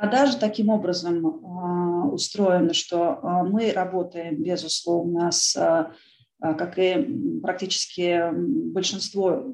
Продажи 0.00 0.38
таким 0.38 0.70
образом 0.70 1.26
а, 1.26 2.08
устроены, 2.08 2.72
что 2.72 3.18
а, 3.22 3.44
мы 3.44 3.70
работаем, 3.70 4.42
безусловно, 4.42 5.30
с, 5.30 5.54
а, 5.58 5.92
как 6.40 6.78
и 6.78 7.40
практически 7.42 8.30
большинство 8.32 9.44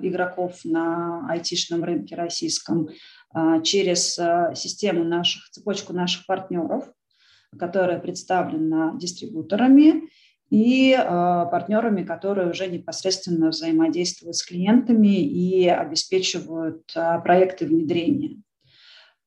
игроков 0.00 0.60
на 0.64 1.28
айтишном 1.28 1.84
рынке 1.84 2.14
российском, 2.14 2.88
через 3.62 4.18
систему 4.58 5.04
наших, 5.04 5.50
цепочку 5.50 5.92
наших 5.92 6.24
партнеров, 6.24 6.90
которая 7.58 8.00
представлена 8.00 8.94
дистрибуторами 8.96 10.08
и 10.48 10.96
партнерами, 10.96 12.04
которые 12.04 12.50
уже 12.50 12.68
непосредственно 12.68 13.50
взаимодействуют 13.50 14.36
с 14.36 14.42
клиентами 14.42 15.16
и 15.16 15.68
обеспечивают 15.68 16.90
проекты 17.22 17.66
внедрения. 17.66 18.40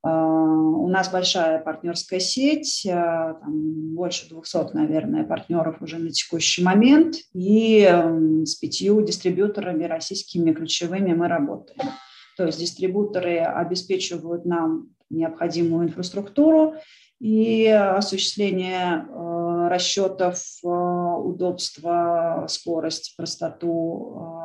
Э, 0.06 0.10
у 0.10 0.88
нас 0.88 1.12
большая 1.12 1.60
партнерская 1.60 2.20
сеть, 2.20 2.82
там 2.86 3.95
больше 3.95 4.30
200, 4.30 4.76
наверное, 4.76 5.24
партнеров 5.24 5.82
уже 5.82 5.97
на 5.97 6.12
текущий 6.12 6.64
момент, 6.64 7.16
и 7.34 7.82
с 8.45 8.56
пятью 8.56 9.01
дистрибьюторами 9.01 9.86
российскими 9.86 10.51
ключевыми 10.51 11.14
мы 11.14 11.28
работаем. 11.28 11.89
То 12.38 12.45
есть 12.45 12.60
дистрибуторы 12.60 13.39
обеспечивают 13.39 14.45
нам 14.45 14.89
необходимую 15.10 15.88
инфраструктуру, 15.88 16.76
и 17.24 17.68
осуществление 17.70 19.06
э, 19.08 19.68
расчетов, 19.70 20.43
э, 20.62 20.68
удобства, 20.68 22.45
скорость, 22.49 23.16
простоту, 23.16 24.18
э, 24.18 24.43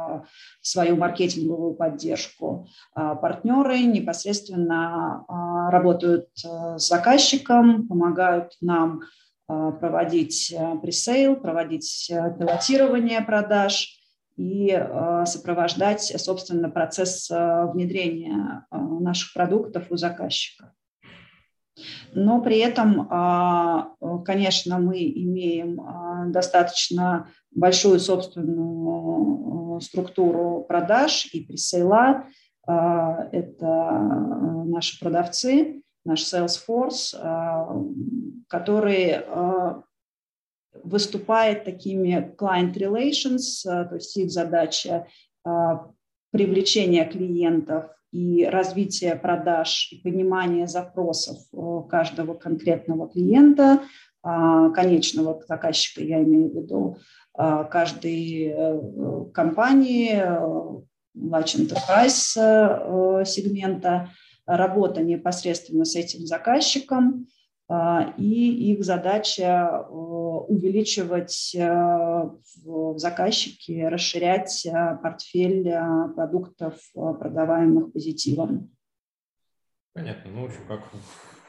свою 0.60 0.96
маркетинговую 0.96 1.74
поддержку. 1.74 2.68
А 2.94 3.14
партнеры 3.14 3.80
непосредственно 3.80 5.24
работают 5.70 6.28
с 6.34 6.88
заказчиком, 6.88 7.86
помогают 7.88 8.52
нам 8.60 9.00
проводить 9.46 10.54
пресейл, 10.82 11.36
проводить 11.36 12.10
пилотирование 12.38 13.22
продаж 13.22 13.98
и 14.36 14.78
сопровождать, 15.24 16.12
собственно, 16.16 16.68
процесс 16.68 17.30
внедрения 17.30 18.66
наших 18.70 19.32
продуктов 19.32 19.86
у 19.90 19.96
заказчика. 19.96 20.74
Но 22.12 22.40
при 22.40 22.58
этом, 22.58 23.06
а, 23.10 23.92
конечно, 24.24 24.78
мы 24.78 24.98
имеем 24.98 25.80
а, 25.80 26.26
достаточно 26.26 27.28
большую 27.50 28.00
собственную 28.00 29.67
структуру 29.80 30.64
продаж 30.68 31.28
и 31.32 31.44
пресейла. 31.44 32.24
А, 32.66 33.28
это 33.32 33.66
наши 34.66 34.98
продавцы, 35.00 35.82
наш 36.04 36.22
Salesforce, 36.22 37.16
который 38.48 39.16
выступает 40.84 41.64
такими 41.64 42.34
client 42.38 42.74
relations, 42.74 43.62
то 43.64 43.94
есть 43.94 44.16
их 44.16 44.30
задача 44.30 45.06
привлечение 46.30 47.04
клиентов 47.04 47.90
и 48.12 48.44
развитие 48.44 49.16
продаж 49.16 49.90
и 49.92 50.00
понимание 50.00 50.66
запросов 50.66 51.38
э, 51.52 51.88
каждого 51.90 52.34
конкретного 52.34 53.08
клиента, 53.08 53.82
а, 54.22 54.70
конечного 54.70 55.40
заказчика, 55.46 56.02
я 56.02 56.22
имею 56.22 56.50
в 56.50 56.54
виду, 56.54 56.96
а, 57.27 57.27
каждой 57.38 58.48
э, 58.48 58.80
компании, 59.32 60.10
э, 60.12 60.80
large 61.16 61.56
enterprise 61.56 63.24
сегмента, 63.24 64.10
работа 64.46 65.02
непосредственно 65.02 65.84
с 65.84 65.94
этим 65.96 66.26
заказчиком, 66.26 67.26
и 68.16 68.72
их 68.72 68.84
задача 68.84 69.84
увеличивать 69.90 71.54
в 71.54 72.98
заказчике, 72.98 73.88
расширять 73.88 74.66
портфель 75.02 75.70
продуктов, 76.14 76.76
продаваемых 76.94 77.92
позитивом. 77.92 78.70
Понятно. 79.92 80.30
Ну, 80.30 80.42
в 80.42 80.44
общем, 80.46 80.66
как, 80.68 80.80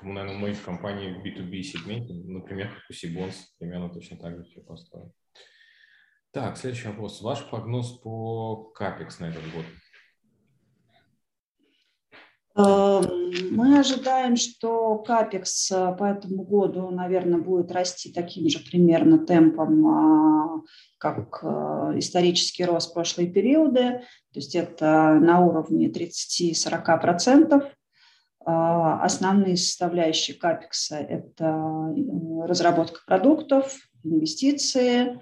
наверное, 0.02 0.34
в 0.34 0.38
многих 0.40 0.64
компаниях 0.64 1.18
в 1.18 1.26
B2B 1.26 1.62
сегменте, 1.62 2.14
например, 2.14 2.72
у 2.90 2.94
Сибонс, 2.94 3.54
примерно 3.60 3.90
точно 3.90 4.18
так 4.18 4.36
же 4.36 4.44
все 4.46 4.62
построено. 4.62 5.12
Так, 6.32 6.58
следующий 6.58 6.90
вопрос. 6.90 7.22
Ваш 7.22 7.50
прогноз 7.50 7.92
по 8.00 8.72
CAPEX 8.80 9.16
на 9.20 9.30
этот 9.30 9.44
год? 9.52 9.66
Эм, 12.56 13.56
мы 13.56 13.80
ожидаем, 13.80 14.36
что 14.36 15.00
капекс 15.00 15.72
э, 15.72 15.96
по 15.98 16.04
этому 16.04 16.44
году, 16.44 16.92
наверное, 16.92 17.40
будет 17.40 17.72
расти 17.72 18.12
таким 18.12 18.48
же 18.48 18.60
примерно 18.60 19.26
темпом, 19.26 19.88
а, 19.88 20.62
как 21.00 21.40
э, 21.42 21.48
исторический 21.98 22.66
рост 22.66 22.94
прошлые 22.94 23.32
периоды. 23.32 24.02
То 24.34 24.40
есть 24.40 24.56
это 24.56 25.18
на 25.20 25.44
уровне 25.44 25.90
30-40%. 25.90 27.72
А, 28.46 29.02
основные 29.04 29.58
составляющие 29.58 30.38
капекса– 30.38 30.98
это 30.98 31.46
э, 31.46 32.46
разработка 32.46 33.00
продуктов, 33.08 33.76
инвестиции. 34.04 35.20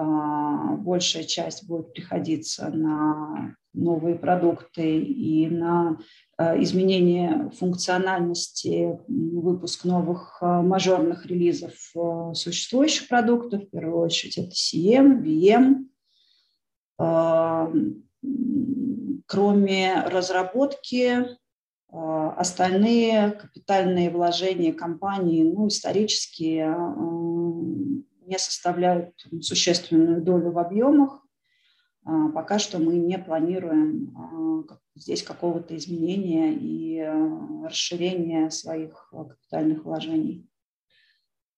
А, 0.00 0.76
большая 0.76 1.24
часть 1.24 1.66
будет 1.66 1.92
приходиться 1.92 2.68
на 2.68 3.56
новые 3.74 4.14
продукты 4.14 5.00
и 5.00 5.48
на 5.48 5.98
изменение 6.38 7.50
функциональности, 7.50 8.96
выпуск 9.08 9.84
новых 9.84 10.38
мажорных 10.40 11.26
релизов 11.26 11.74
существующих 12.34 13.08
продуктов, 13.08 13.64
в 13.64 13.70
первую 13.70 13.98
очередь 13.98 14.38
это 14.38 14.52
CM, 14.52 15.20
VM. 15.24 15.86
Кроме 19.26 20.02
разработки, 20.04 21.26
остальные 21.90 23.32
капитальные 23.32 24.10
вложения 24.10 24.72
компании 24.72 25.42
ну, 25.42 25.68
исторически 25.68 26.64
не 28.28 28.38
составляют 28.38 29.14
существенную 29.40 30.22
долю 30.22 30.52
в 30.52 30.58
объемах. 30.58 31.24
А, 32.04 32.28
пока 32.30 32.58
что 32.58 32.78
мы 32.78 32.96
не 32.96 33.18
планируем 33.18 34.16
а, 34.16 34.78
здесь 34.94 35.22
какого-то 35.22 35.76
изменения 35.76 36.54
и 36.54 37.00
а, 37.00 37.66
расширения 37.66 38.50
своих 38.50 39.10
капитальных 39.10 39.84
вложений. 39.84 40.48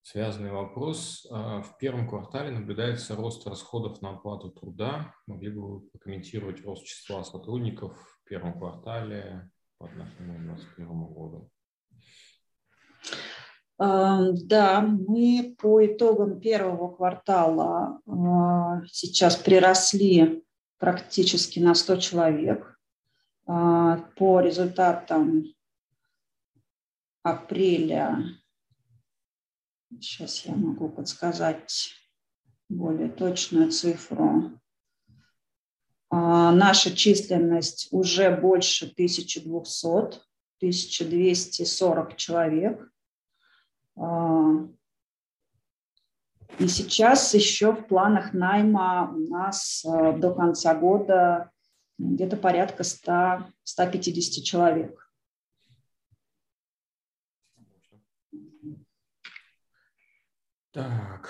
Связанный 0.02 0.50
вопрос. 0.50 1.26
В 1.30 1.76
первом 1.78 2.08
квартале 2.08 2.50
наблюдается 2.50 3.14
рост 3.14 3.46
расходов 3.46 4.00
на 4.00 4.12
оплату 4.12 4.50
труда. 4.50 5.14
Могли 5.26 5.50
бы 5.50 5.60
вы 5.60 5.80
прокомментировать 5.90 6.64
рост 6.64 6.84
числа 6.84 7.22
сотрудников 7.22 7.96
в 8.24 8.28
первом 8.28 8.58
квартале 8.58 9.50
по 9.78 9.86
отношению 9.86 10.38
к 10.38 10.44
2021 10.46 11.04
году? 11.04 11.50
Да, 13.80 14.82
мы 14.82 15.56
по 15.58 15.86
итогам 15.86 16.38
первого 16.38 16.94
квартала 16.94 17.98
а, 18.06 18.84
сейчас 18.92 19.36
приросли 19.36 20.44
практически 20.76 21.60
на 21.60 21.74
100 21.74 21.96
человек. 21.96 22.78
А, 23.46 23.96
по 24.16 24.40
результатам 24.40 25.46
апреля, 27.22 28.18
сейчас 29.98 30.44
я 30.44 30.54
могу 30.54 30.90
подсказать 30.90 31.94
более 32.68 33.08
точную 33.08 33.70
цифру, 33.70 34.60
а, 36.10 36.52
наша 36.52 36.94
численность 36.94 37.88
уже 37.92 38.30
больше 38.30 38.92
1200, 38.92 40.20
1240 40.58 42.16
человек. 42.16 42.92
А, 44.00 44.66
и 46.58 46.66
сейчас 46.68 47.34
еще 47.34 47.72
в 47.72 47.86
планах 47.86 48.32
найма 48.32 49.12
у 49.14 49.18
нас 49.28 49.84
а, 49.84 50.12
до 50.12 50.34
конца 50.34 50.74
года 50.74 51.50
где-то 51.98 52.38
порядка 52.38 52.82
100, 52.82 53.46
150 53.62 54.42
человек. 54.42 55.12
Так. 60.72 61.28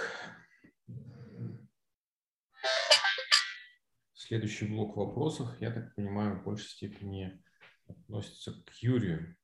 Следующий 4.14 4.66
блок 4.66 4.96
вопросов, 4.96 5.60
я 5.60 5.72
так 5.72 5.92
понимаю, 5.96 6.38
в 6.38 6.44
большей 6.44 6.68
степени 6.68 7.42
относится 7.88 8.52
к 8.52 8.74
Юрию 8.74 9.36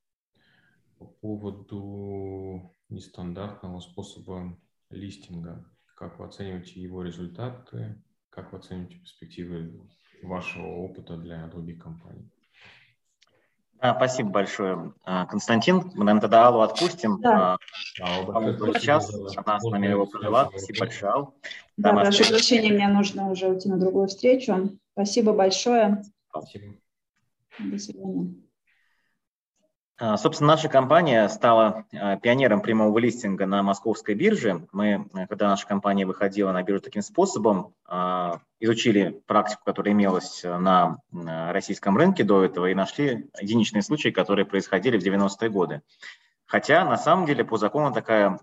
по 0.97 1.05
поводу 1.05 2.73
нестандартного 2.89 3.79
способа 3.79 4.57
листинга. 4.89 5.69
Как 5.95 6.19
вы 6.19 6.25
оцениваете 6.25 6.79
его 6.81 7.01
результаты? 7.01 8.01
Как 8.29 8.51
вы 8.51 8.59
оцениваете 8.59 8.97
перспективы 8.97 9.87
вашего 10.23 10.67
опыта 10.67 11.17
для 11.17 11.47
других 11.47 11.81
компаний? 11.81 12.29
Да, 13.81 13.95
спасибо 13.95 14.29
большое, 14.29 14.93
а, 15.03 15.27
Константин. 15.27 15.91
Мы, 15.93 16.03
наверное, 16.03 16.21
тогда 16.21 16.47
Аллу 16.47 16.61
отпустим. 16.61 17.21
Да. 17.21 17.57
А, 18.01 18.23
сейчас 18.73 19.13
она 19.35 19.59
с 19.59 19.63
нами 19.65 19.87
его 19.87 20.07
провела. 20.07 20.49
Спасибо 20.49 20.79
большое, 20.79 21.11
Ал. 21.11 21.35
Да, 21.77 21.93
да 21.93 22.01
прошу 22.01 22.27
прощения, 22.27 22.73
мне 22.73 22.87
нужно 22.87 23.29
уже 23.29 23.47
уйти 23.47 23.69
на 23.69 23.77
другую 23.77 24.07
встречу. 24.07 24.79
Спасибо 24.93 25.33
большое. 25.33 26.03
Спасибо. 26.31 26.73
До 27.59 27.77
свидания. 27.77 28.46
А, 29.99 30.15
собственно, 30.17 30.49
наша 30.49 30.69
компания 30.69 31.27
стала 31.27 31.85
а, 31.91 32.17
пионером 32.17 32.61
прямого 32.61 32.99
листинга 32.99 33.47
на 33.47 33.63
московской 33.63 34.13
бирже. 34.13 34.67
Мы, 34.71 35.09
э, 35.13 35.27
когда 35.27 35.47
наша 35.47 35.65
компания 35.65 36.05
выходила 36.05 36.51
на 36.51 36.61
биржу 36.61 36.81
таким 36.81 37.01
способом, 37.01 37.73
а, 37.87 38.39
изучили 38.59 39.19
практику, 39.25 39.63
которая 39.65 39.95
имелась 39.95 40.43
на 40.43 40.97
российском 41.11 41.97
рынке 41.97 42.23
до 42.23 42.43
этого, 42.43 42.67
и 42.67 42.75
нашли 42.75 43.29
единичные 43.41 43.81
случаи, 43.81 44.09
которые 44.09 44.45
происходили 44.45 44.99
в 44.99 45.03
90-е 45.03 45.49
годы. 45.49 45.81
Хотя 46.45 46.85
на 46.85 46.97
самом 46.97 47.25
деле 47.25 47.43
по 47.43 47.57
закону 47.57 47.93
такая 47.93 48.39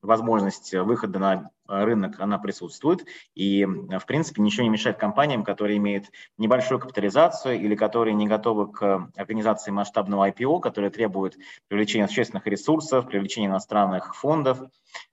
возможность 0.00 0.72
выхода 0.74 1.18
на 1.18 1.50
рынок, 1.68 2.18
она 2.18 2.38
присутствует. 2.38 3.06
И, 3.34 3.64
в 3.64 4.04
принципе, 4.06 4.42
ничего 4.42 4.64
не 4.64 4.70
мешает 4.70 4.96
компаниям, 4.96 5.44
которые 5.44 5.76
имеют 5.76 6.06
небольшую 6.38 6.80
капитализацию 6.80 7.60
или 7.60 7.74
которые 7.74 8.14
не 8.14 8.26
готовы 8.26 8.72
к 8.72 9.10
организации 9.16 9.70
масштабного 9.70 10.30
IPO, 10.30 10.60
которые 10.60 10.90
требуют 10.90 11.36
привлечения 11.68 12.04
общественных 12.04 12.46
ресурсов, 12.46 13.06
привлечения 13.06 13.48
иностранных 13.48 14.14
фондов. 14.16 14.58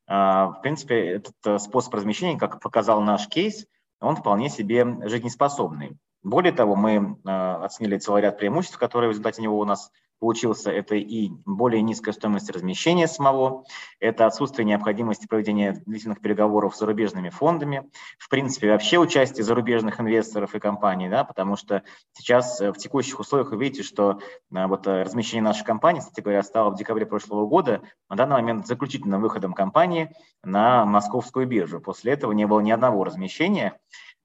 А, 0.07 0.47
в 0.47 0.61
принципе, 0.61 1.21
этот 1.21 1.61
способ 1.61 1.93
размещения, 1.93 2.39
как 2.39 2.61
показал 2.61 3.01
наш 3.01 3.27
кейс, 3.27 3.67
он 3.99 4.15
вполне 4.15 4.49
себе 4.49 4.85
жизнеспособный. 5.07 5.97
Более 6.23 6.53
того, 6.53 6.75
мы 6.75 7.17
а, 7.25 7.65
оценили 7.65 7.97
целый 7.97 8.21
ряд 8.23 8.37
преимуществ, 8.37 8.79
которые 8.79 9.09
в 9.09 9.11
результате 9.11 9.41
него 9.41 9.59
у 9.59 9.65
нас 9.65 9.91
получился, 10.19 10.71
это 10.71 10.95
и 10.95 11.29
более 11.45 11.81
низкая 11.81 12.13
стоимость 12.13 12.49
размещения 12.49 13.07
самого, 13.07 13.65
это 13.99 14.25
отсутствие 14.25 14.65
необходимости 14.65 15.27
проведения 15.27 15.81
длительных 15.85 16.21
переговоров 16.21 16.75
с 16.75 16.79
зарубежными 16.79 17.29
фондами, 17.29 17.89
в 18.17 18.29
принципе, 18.29 18.71
вообще 18.71 18.97
участие 18.97 19.43
зарубежных 19.43 19.99
инвесторов 19.99 20.55
и 20.55 20.59
компаний, 20.59 21.09
да, 21.09 21.23
потому 21.23 21.55
что 21.55 21.83
сейчас 22.13 22.61
э, 22.61 22.71
в 22.71 22.77
текущих 22.77 23.19
условиях 23.19 23.51
вы 23.51 23.57
видите, 23.57 23.83
что 23.83 24.19
э, 24.53 24.67
вот 24.67 24.87
э, 24.87 25.03
размещение 25.03 25.43
нашей 25.43 25.65
компании, 25.65 25.99
кстати 25.99 26.21
говоря, 26.21 26.43
стало 26.43 26.71
в 26.71 26.77
декабре 26.77 27.05
прошлого 27.05 27.45
года, 27.45 27.81
на 28.09 28.15
данный 28.15 28.35
момент 28.35 28.67
заключительным 28.67 29.21
выходом 29.21 29.53
компании 29.53 30.13
на 30.43 30.85
московскую 30.85 31.47
биржу. 31.47 31.81
После 31.81 32.13
этого 32.13 32.31
не 32.31 32.45
было 32.47 32.59
ни 32.59 32.71
одного 32.71 33.03
размещения, 33.03 33.77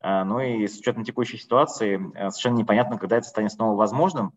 ну 0.02 0.40
и 0.40 0.66
с 0.66 0.78
учетом 0.78 1.04
текущей 1.04 1.36
ситуации 1.36 1.96
совершенно 2.14 2.56
непонятно, 2.56 2.98
когда 2.98 3.18
это 3.18 3.28
станет 3.28 3.52
снова 3.52 3.76
возможным. 3.76 4.32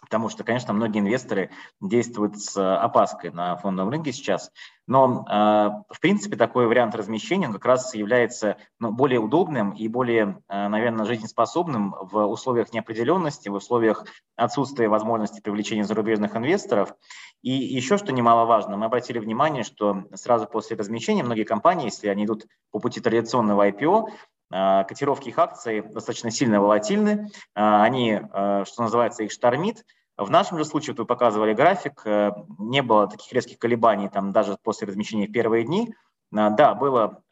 Потому 0.00 0.28
что, 0.28 0.44
конечно, 0.44 0.72
многие 0.72 0.98
инвесторы 0.98 1.50
действуют 1.80 2.38
с 2.38 2.56
опаской 2.56 3.30
на 3.30 3.56
фондовом 3.56 3.90
рынке 3.90 4.12
сейчас. 4.12 4.50
Но, 4.86 5.24
э, 5.28 5.94
в 5.94 6.00
принципе, 6.00 6.36
такой 6.36 6.66
вариант 6.66 6.94
размещения 6.94 7.48
как 7.48 7.64
раз 7.64 7.94
является 7.94 8.58
ну, 8.78 8.92
более 8.92 9.18
удобным 9.18 9.70
и 9.70 9.88
более, 9.88 10.42
э, 10.48 10.68
наверное, 10.68 11.06
жизнеспособным 11.06 11.94
в 12.00 12.26
условиях 12.26 12.72
неопределенности, 12.72 13.48
в 13.48 13.54
условиях 13.54 14.04
отсутствия 14.36 14.88
возможности 14.88 15.40
привлечения 15.40 15.84
зарубежных 15.84 16.36
инвесторов. 16.36 16.94
И 17.42 17.50
еще 17.52 17.96
что 17.96 18.12
немаловажно, 18.12 18.76
мы 18.76 18.86
обратили 18.86 19.18
внимание, 19.18 19.64
что 19.64 20.04
сразу 20.14 20.46
после 20.46 20.76
размещения 20.76 21.22
многие 21.22 21.44
компании, 21.44 21.86
если 21.86 22.08
они 22.08 22.24
идут 22.24 22.46
по 22.70 22.78
пути 22.78 23.00
традиционного 23.00 23.68
IPO, 23.68 24.08
котировки 24.50 25.28
их 25.28 25.38
акций 25.38 25.82
достаточно 25.82 26.30
сильно 26.30 26.60
волатильны, 26.60 27.30
а, 27.54 27.82
они, 27.82 28.20
а, 28.32 28.64
что 28.64 28.82
называется, 28.82 29.24
их 29.24 29.32
штормит. 29.32 29.84
В 30.16 30.30
нашем 30.30 30.58
же 30.58 30.64
случае, 30.64 30.92
вот 30.92 31.00
вы 31.00 31.06
показывали 31.06 31.54
график, 31.54 32.02
э, 32.04 32.30
не 32.58 32.82
было 32.82 33.08
таких 33.08 33.32
резких 33.32 33.58
колебаний 33.58 34.08
там 34.08 34.30
даже 34.30 34.56
после 34.62 34.86
размещения 34.86 35.26
в 35.26 35.32
первые 35.32 35.64
дни. 35.64 35.92
Да, 36.30 36.74
было 36.74 37.22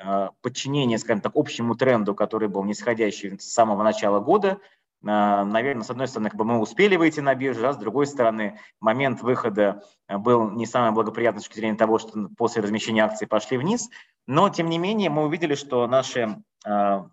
подчинение, 0.42 0.96
скажем 0.98 1.22
так, 1.22 1.32
общему 1.34 1.74
тренду, 1.74 2.14
который 2.14 2.48
был 2.48 2.62
нисходящий 2.62 3.36
с 3.38 3.52
самого 3.52 3.82
начала 3.82 4.20
года. 4.20 4.58
Наверное, 5.02 5.82
с 5.82 5.90
одной 5.90 6.06
стороны, 6.06 6.30
как 6.30 6.38
бы 6.38 6.44
мы 6.44 6.60
успели 6.60 6.94
выйти 6.96 7.20
на 7.20 7.34
биржу, 7.34 7.66
а 7.66 7.72
с 7.72 7.76
другой 7.76 8.06
стороны, 8.06 8.60
момент 8.80 9.20
выхода 9.20 9.82
был 10.08 10.50
не 10.50 10.64
самый 10.64 10.92
благоприятный 10.92 11.40
с 11.40 11.44
точки 11.44 11.58
зрения 11.58 11.76
того, 11.76 11.98
что 11.98 12.28
после 12.36 12.62
размещения 12.62 13.04
акций 13.04 13.26
пошли 13.26 13.58
вниз. 13.58 13.90
Но, 14.28 14.48
тем 14.48 14.68
не 14.68 14.78
менее, 14.78 15.10
мы 15.10 15.24
увидели, 15.24 15.56
что 15.56 15.88
наши 15.88 16.36
а, 16.64 17.08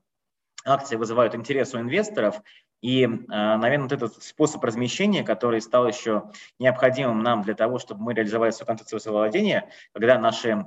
акции 0.64 0.98
вызывают 0.98 1.34
интерес 1.34 1.74
у 1.74 1.80
инвесторов, 1.80 2.42
и, 2.82 3.06
наверное, 3.08 3.84
вот 3.84 3.92
этот 3.92 4.24
способ 4.24 4.64
размещения, 4.64 5.24
который 5.24 5.60
стал 5.60 5.86
еще 5.86 6.32
необходимым 6.60 7.22
нам 7.22 7.42
для 7.42 7.54
того, 7.54 7.78
чтобы 7.78 8.02
мы 8.02 8.14
реализовали 8.14 8.52
свою 8.52 8.68
концепцию 8.68 9.12
владения, 9.12 9.70
когда 9.92 10.18
наши 10.18 10.64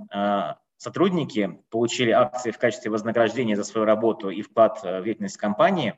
сотрудники 0.83 1.61
получили 1.71 2.11
акции 2.11 2.51
в 2.51 2.59
качестве 2.59 2.91
вознаграждения 2.91 3.55
за 3.55 3.63
свою 3.63 3.87
работу 3.87 4.31
и 4.31 4.43
вклад 4.43 4.83
в 4.83 5.05
деятельность 5.05 5.37
компании, 5.37 5.95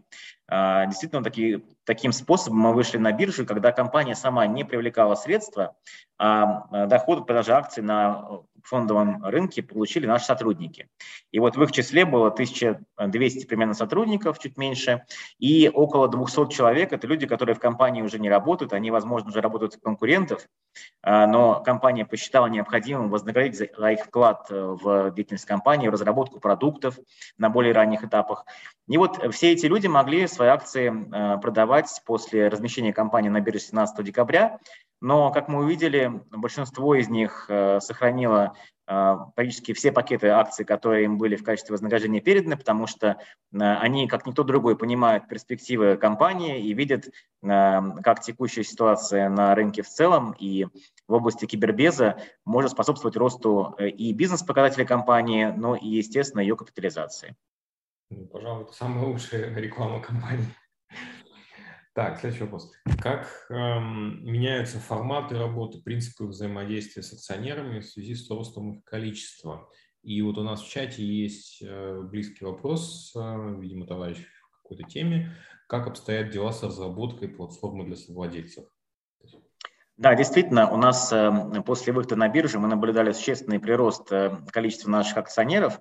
действительно 0.46 1.24
таки, 1.24 1.64
таким 1.84 2.12
способом 2.12 2.58
мы 2.58 2.74
вышли 2.74 2.98
на 2.98 3.12
биржу, 3.12 3.46
когда 3.46 3.72
компания 3.72 4.14
сама 4.14 4.46
не 4.46 4.64
привлекала 4.64 5.14
средства, 5.14 5.76
а 6.18 6.86
доход 6.86 7.20
от 7.20 7.26
продажи 7.26 7.52
акций 7.52 7.82
на 7.82 8.42
фондовом 8.64 9.24
рынке 9.24 9.62
получили 9.62 10.06
наши 10.06 10.24
сотрудники. 10.24 10.88
И 11.32 11.38
вот 11.38 11.56
в 11.56 11.62
их 11.62 11.72
числе 11.72 12.04
было 12.04 12.28
1200 12.28 13.46
примерно 13.46 13.74
сотрудников, 13.74 14.38
чуть 14.38 14.56
меньше, 14.56 15.04
и 15.38 15.70
около 15.72 16.08
200 16.08 16.48
человек– 16.48 16.92
это 16.92 17.06
люди, 17.06 17.26
которые 17.26 17.54
в 17.54 17.60
компании 17.60 18.02
уже 18.02 18.18
не 18.18 18.30
работают, 18.30 18.72
они, 18.72 18.90
возможно, 18.90 19.28
уже 19.30 19.40
работают 19.40 19.76
у 19.76 19.80
конкурентов, 19.80 20.46
а, 21.02 21.26
но 21.26 21.62
компания 21.62 22.06
посчитала 22.06 22.46
необходимым 22.46 23.10
вознаградить 23.10 23.56
за 23.56 23.90
их 23.90 24.04
вклад 24.04 24.46
э, 24.50 24.54
в 24.54 25.10
деятельность 25.10 25.44
компании, 25.44 25.88
в 25.88 25.92
разработку 25.92 26.40
продуктов 26.40 26.98
на 27.38 27.50
более 27.50 27.72
ранних 27.72 28.04
этапах. 28.04 28.46
И 28.88 28.96
вот 28.96 29.20
все 29.34 29.52
эти 29.52 29.66
люди 29.66 29.86
могли 29.86 30.26
свои 30.26 30.48
акции 30.48 30.90
э, 30.90 31.38
продавать 31.74 32.02
после 32.04 32.48
размещения 32.48 32.92
компании 32.92 33.28
на 33.28 33.40
бирже 33.40 33.60
17 33.60 34.04
декабря, 34.04 34.58
но, 35.00 35.30
как 35.32 35.48
мы 35.48 35.64
увидели, 35.64 36.22
большинство 36.30 36.94
из 36.94 37.08
них 37.08 37.46
э, 37.48 37.80
сохранило 37.80 38.54
э, 38.86 39.16
практически 39.34 39.72
все 39.74 39.90
пакеты 39.90 40.28
акций, 40.28 40.64
которые 40.64 41.04
им 41.04 41.18
были 41.18 41.36
в 41.36 41.42
качестве 41.42 41.72
вознаграждения 41.72 42.20
переданы, 42.20 42.56
потому 42.56 42.86
что 42.86 43.08
э, 43.08 43.16
они, 43.58 44.06
как 44.06 44.24
никто 44.24 44.44
другой, 44.44 44.78
понимают 44.78 45.28
перспективы 45.28 45.96
компании 45.96 46.62
и 46.62 46.72
видят, 46.74 47.10
как 47.42 48.20
текущая 48.20 48.64
ситуация 48.64 49.28
на 49.28 49.54
рынке 49.54 49.82
в 49.82 49.88
целом 49.88 50.34
и 50.38 50.66
в 51.08 51.12
области 51.12 51.44
кибербеза 51.44 52.16
может 52.46 52.70
способствовать 52.70 53.16
росту 53.16 53.76
и 53.78 54.14
бизнес-показателей 54.14 54.86
компании, 54.86 55.52
но 55.54 55.76
и, 55.76 55.88
естественно, 55.88 56.40
ее 56.40 56.56
капитализации. 56.56 57.36
Ну, 58.10 58.26
пожалуй, 58.26 58.62
это 58.64 58.72
самая 58.72 59.04
лучшая 59.04 59.54
реклама 59.54 60.00
компании. 60.00 60.46
Так, 61.94 62.18
следующий 62.18 62.42
вопрос. 62.42 62.72
Как 63.00 63.46
эм, 63.50 64.20
меняются 64.24 64.80
форматы 64.80 65.38
работы, 65.38 65.80
принципы 65.80 66.24
взаимодействия 66.24 67.04
с 67.04 67.12
акционерами 67.12 67.78
в 67.78 67.86
связи 67.86 68.16
с 68.16 68.28
ростом 68.28 68.72
их 68.72 68.84
количества? 68.84 69.70
И 70.02 70.20
вот 70.20 70.36
у 70.36 70.42
нас 70.42 70.60
в 70.60 70.68
чате 70.68 71.04
есть 71.04 71.62
э, 71.62 72.00
близкий 72.02 72.44
вопрос, 72.44 73.12
э, 73.14 73.56
видимо, 73.60 73.86
товарищ 73.86 74.18
в 74.50 74.62
какой-то 74.62 74.82
теме. 74.90 75.36
Как 75.68 75.86
обстоят 75.86 76.30
дела 76.30 76.50
с 76.50 76.64
разработкой 76.64 77.28
платформы 77.28 77.84
для 77.84 77.94
совладельцев? 77.94 78.64
Да, 79.96 80.16
действительно, 80.16 80.68
у 80.72 80.76
нас 80.76 81.12
э, 81.12 81.62
после 81.64 81.92
выхода 81.92 82.16
на 82.16 82.28
биржу 82.28 82.58
мы 82.58 82.66
наблюдали 82.66 83.12
существенный 83.12 83.60
прирост 83.60 84.10
э, 84.10 84.36
количества 84.50 84.90
наших 84.90 85.16
акционеров. 85.18 85.80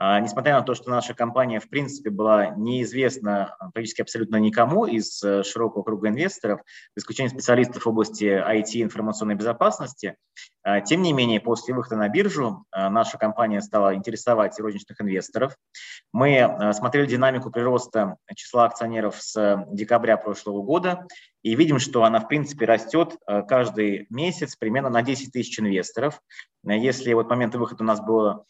А, 0.00 0.20
несмотря 0.20 0.54
на 0.54 0.62
то, 0.62 0.76
что 0.76 0.90
наша 0.90 1.12
компания, 1.12 1.58
в 1.58 1.68
принципе, 1.68 2.10
была 2.10 2.50
неизвестна 2.50 3.56
а, 3.58 3.70
практически 3.72 4.00
абсолютно 4.00 4.36
никому 4.36 4.86
из 4.86 5.20
э, 5.24 5.42
широкого 5.42 5.82
круга 5.82 6.08
инвесторов, 6.08 6.60
за 6.94 7.02
исключением 7.02 7.32
специалистов 7.32 7.84
в 7.84 7.88
области 7.88 8.24
IT 8.24 8.70
и 8.74 8.82
информационной 8.84 9.34
безопасности, 9.34 10.14
тем 10.86 11.02
не 11.02 11.12
менее, 11.12 11.40
после 11.40 11.74
выхода 11.74 11.96
на 11.96 12.08
биржу 12.08 12.64
наша 12.72 13.18
компания 13.18 13.60
стала 13.60 13.94
интересовать 13.94 14.58
розничных 14.58 15.00
инвесторов. 15.00 15.56
Мы 16.12 16.72
смотрели 16.74 17.06
динамику 17.06 17.50
прироста 17.50 18.16
числа 18.34 18.66
акционеров 18.66 19.16
с 19.20 19.64
декабря 19.70 20.16
прошлого 20.16 20.62
года 20.62 21.06
и 21.42 21.54
видим, 21.54 21.78
что 21.78 22.04
она, 22.04 22.20
в 22.20 22.28
принципе, 22.28 22.66
растет 22.66 23.16
каждый 23.48 24.06
месяц 24.10 24.56
примерно 24.56 24.90
на 24.90 25.02
10 25.02 25.32
тысяч 25.32 25.58
инвесторов. 25.60 26.20
Если 26.64 27.12
вот 27.12 27.30
момент 27.30 27.54
выхода 27.54 27.84
у 27.84 27.86
нас 27.86 28.00
было 28.00 28.44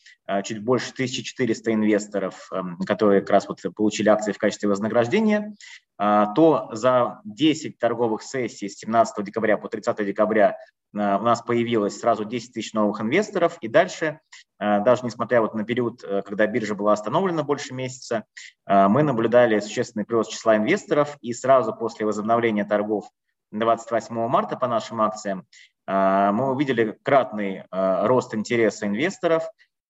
чуть 0.44 0.64
больше 0.64 0.92
1400 0.92 1.74
инвесторов, 1.74 2.50
которые 2.86 3.20
как 3.20 3.30
раз 3.30 3.48
вот 3.48 3.60
получили 3.76 4.08
акции 4.08 4.32
в 4.32 4.38
качестве 4.38 4.68
вознаграждения, 4.68 5.54
то 5.98 6.68
за 6.70 7.20
10 7.24 7.78
торговых 7.78 8.22
сессий 8.22 8.68
с 8.68 8.78
17 8.78 9.24
декабря 9.24 9.58
по 9.58 9.68
30 9.68 10.06
декабря 10.06 10.56
у 10.92 10.96
нас 10.96 11.42
появилось 11.42 11.98
сразу 11.98 12.24
10 12.24 12.52
тысяч 12.54 12.72
новых 12.72 13.00
инвесторов, 13.00 13.58
и 13.60 13.68
дальше, 13.68 14.20
даже 14.60 15.04
несмотря 15.04 15.42
вот 15.42 15.54
на 15.54 15.64
период, 15.64 16.02
когда 16.24 16.46
биржа 16.46 16.76
была 16.76 16.92
остановлена 16.92 17.42
больше 17.42 17.74
месяца, 17.74 18.24
мы 18.66 19.02
наблюдали 19.02 19.58
существенный 19.58 20.06
прирост 20.06 20.30
числа 20.30 20.56
инвесторов, 20.56 21.16
и 21.20 21.32
сразу 21.32 21.74
после 21.74 22.06
возобновления 22.06 22.64
торгов 22.64 23.10
28 23.50 24.28
марта 24.28 24.56
по 24.56 24.68
нашим 24.68 25.00
акциям 25.00 25.46
а, 25.86 26.32
мы 26.32 26.52
увидели 26.52 26.98
кратный 27.02 27.64
а, 27.70 28.06
рост 28.06 28.34
интереса 28.34 28.86
инвесторов. 28.86 29.44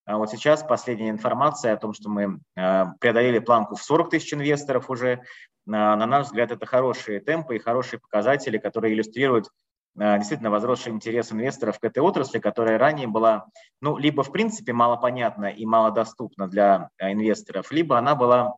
А 0.08 0.16
вот 0.16 0.30
сейчас 0.30 0.62
последняя 0.62 1.10
информация 1.10 1.74
о 1.74 1.76
том, 1.76 1.92
что 1.92 2.08
мы 2.08 2.40
преодолели 2.54 3.40
планку 3.40 3.76
в 3.76 3.82
40 3.82 4.08
тысяч 4.08 4.32
инвесторов 4.32 4.88
уже. 4.88 5.20
На 5.66 5.96
наш 5.96 6.26
взгляд, 6.26 6.50
это 6.50 6.64
хорошие 6.64 7.20
темпы 7.20 7.56
и 7.56 7.58
хорошие 7.58 8.00
показатели, 8.00 8.56
которые 8.56 8.94
иллюстрируют 8.94 9.50
действительно 9.94 10.50
возросший 10.50 10.92
интерес 10.92 11.30
инвесторов 11.30 11.78
к 11.78 11.84
этой 11.84 11.98
отрасли, 11.98 12.38
которая 12.38 12.78
ранее 12.78 13.06
была, 13.06 13.48
ну, 13.82 13.98
либо 13.98 14.22
в 14.22 14.32
принципе 14.32 14.72
малопонятна 14.72 15.46
и 15.46 15.66
малодоступна 15.66 16.48
для 16.48 16.88
инвесторов, 16.98 17.70
либо 17.70 17.98
она 17.98 18.14
была 18.14 18.54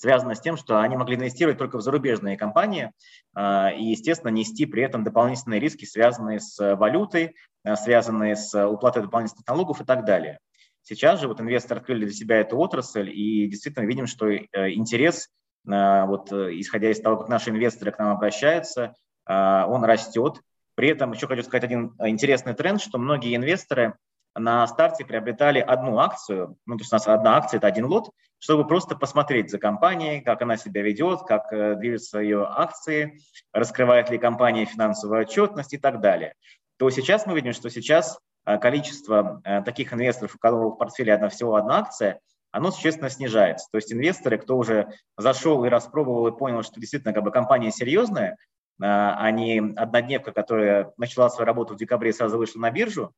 связано 0.00 0.34
с 0.34 0.40
тем, 0.40 0.56
что 0.56 0.80
они 0.80 0.96
могли 0.96 1.16
инвестировать 1.16 1.58
только 1.58 1.76
в 1.76 1.82
зарубежные 1.82 2.38
компании 2.38 2.90
а, 3.34 3.70
и, 3.70 3.84
естественно, 3.84 4.30
нести 4.30 4.64
при 4.64 4.82
этом 4.82 5.04
дополнительные 5.04 5.60
риски, 5.60 5.84
связанные 5.84 6.40
с 6.40 6.74
валютой, 6.76 7.34
а, 7.64 7.76
связанные 7.76 8.34
с 8.34 8.66
уплатой 8.66 9.02
дополнительных 9.02 9.46
налогов 9.46 9.82
и 9.82 9.84
так 9.84 10.06
далее. 10.06 10.38
Сейчас 10.82 11.20
же 11.20 11.28
вот 11.28 11.42
инвесторы 11.42 11.80
открыли 11.80 12.06
для 12.06 12.14
себя 12.14 12.40
эту 12.40 12.56
отрасль 12.56 13.10
и 13.10 13.46
действительно 13.46 13.84
видим, 13.84 14.06
что 14.06 14.26
э, 14.30 14.46
интерес, 14.72 15.28
а, 15.68 16.06
вот, 16.06 16.32
э, 16.32 16.58
исходя 16.58 16.90
из 16.90 16.98
того, 17.02 17.18
как 17.18 17.28
наши 17.28 17.50
инвесторы 17.50 17.92
к 17.92 17.98
нам 17.98 18.16
обращаются, 18.16 18.94
он 19.26 19.84
растет. 19.84 20.40
При 20.74 20.88
этом 20.88 21.12
еще 21.12 21.28
хочу 21.28 21.44
сказать 21.44 21.62
один 21.62 21.94
интересный 22.00 22.54
тренд, 22.54 22.80
что 22.80 22.98
многие 22.98 23.36
инвесторы 23.36 23.94
на 24.36 24.66
старте 24.66 25.04
приобретали 25.04 25.58
одну 25.58 25.98
акцию, 25.98 26.56
ну, 26.66 26.76
то 26.76 26.82
есть 26.82 26.92
у 26.92 26.96
нас 26.96 27.06
одна 27.06 27.36
акция– 27.36 27.58
это 27.58 27.66
один 27.66 27.86
лот, 27.86 28.10
чтобы 28.38 28.66
просто 28.66 28.96
посмотреть 28.96 29.50
за 29.50 29.58
компанией, 29.58 30.22
как 30.22 30.42
она 30.42 30.56
себя 30.56 30.82
ведет, 30.82 31.22
как 31.22 31.52
э, 31.52 31.74
движутся 31.76 32.20
ее 32.20 32.46
акции, 32.46 33.20
раскрывает 33.52 34.10
ли 34.10 34.18
компания 34.18 34.64
финансовую 34.64 35.20
отчетность 35.20 35.74
и 35.74 35.78
так 35.78 36.00
далее. 36.00 36.34
То 36.78 36.88
сейчас 36.90 37.26
мы 37.26 37.34
видим, 37.34 37.52
что 37.52 37.68
сейчас 37.68 38.18
э, 38.46 38.56
количество 38.58 39.42
э, 39.44 39.62
таких 39.62 39.92
инвесторов, 39.92 40.34
у 40.34 40.38
кого 40.38 40.70
в 40.70 40.78
портфеле 40.78 41.12
одна, 41.12 41.28
всего 41.28 41.56
одна 41.56 41.80
акция, 41.80 42.20
оно 42.50 42.70
существенно 42.70 43.10
снижается. 43.10 43.68
То 43.70 43.76
есть 43.76 43.92
инвесторы, 43.92 44.38
кто 44.38 44.56
уже 44.56 44.88
зашел 45.18 45.64
и 45.64 45.68
распробовал 45.68 46.26
и 46.28 46.36
понял, 46.36 46.62
что 46.62 46.80
действительно 46.80 47.12
как 47.12 47.22
бы 47.22 47.30
компания 47.30 47.70
серьезная, 47.70 48.36
а 48.82 49.30
не 49.30 49.58
однодневка, 49.76 50.32
которая 50.32 50.92
начала 50.96 51.28
свою 51.28 51.46
работу 51.46 51.74
в 51.74 51.76
декабре 51.76 52.10
и 52.10 52.12
сразу 52.12 52.38
вышла 52.38 52.58
на 52.58 52.70
биржу, 52.72 53.12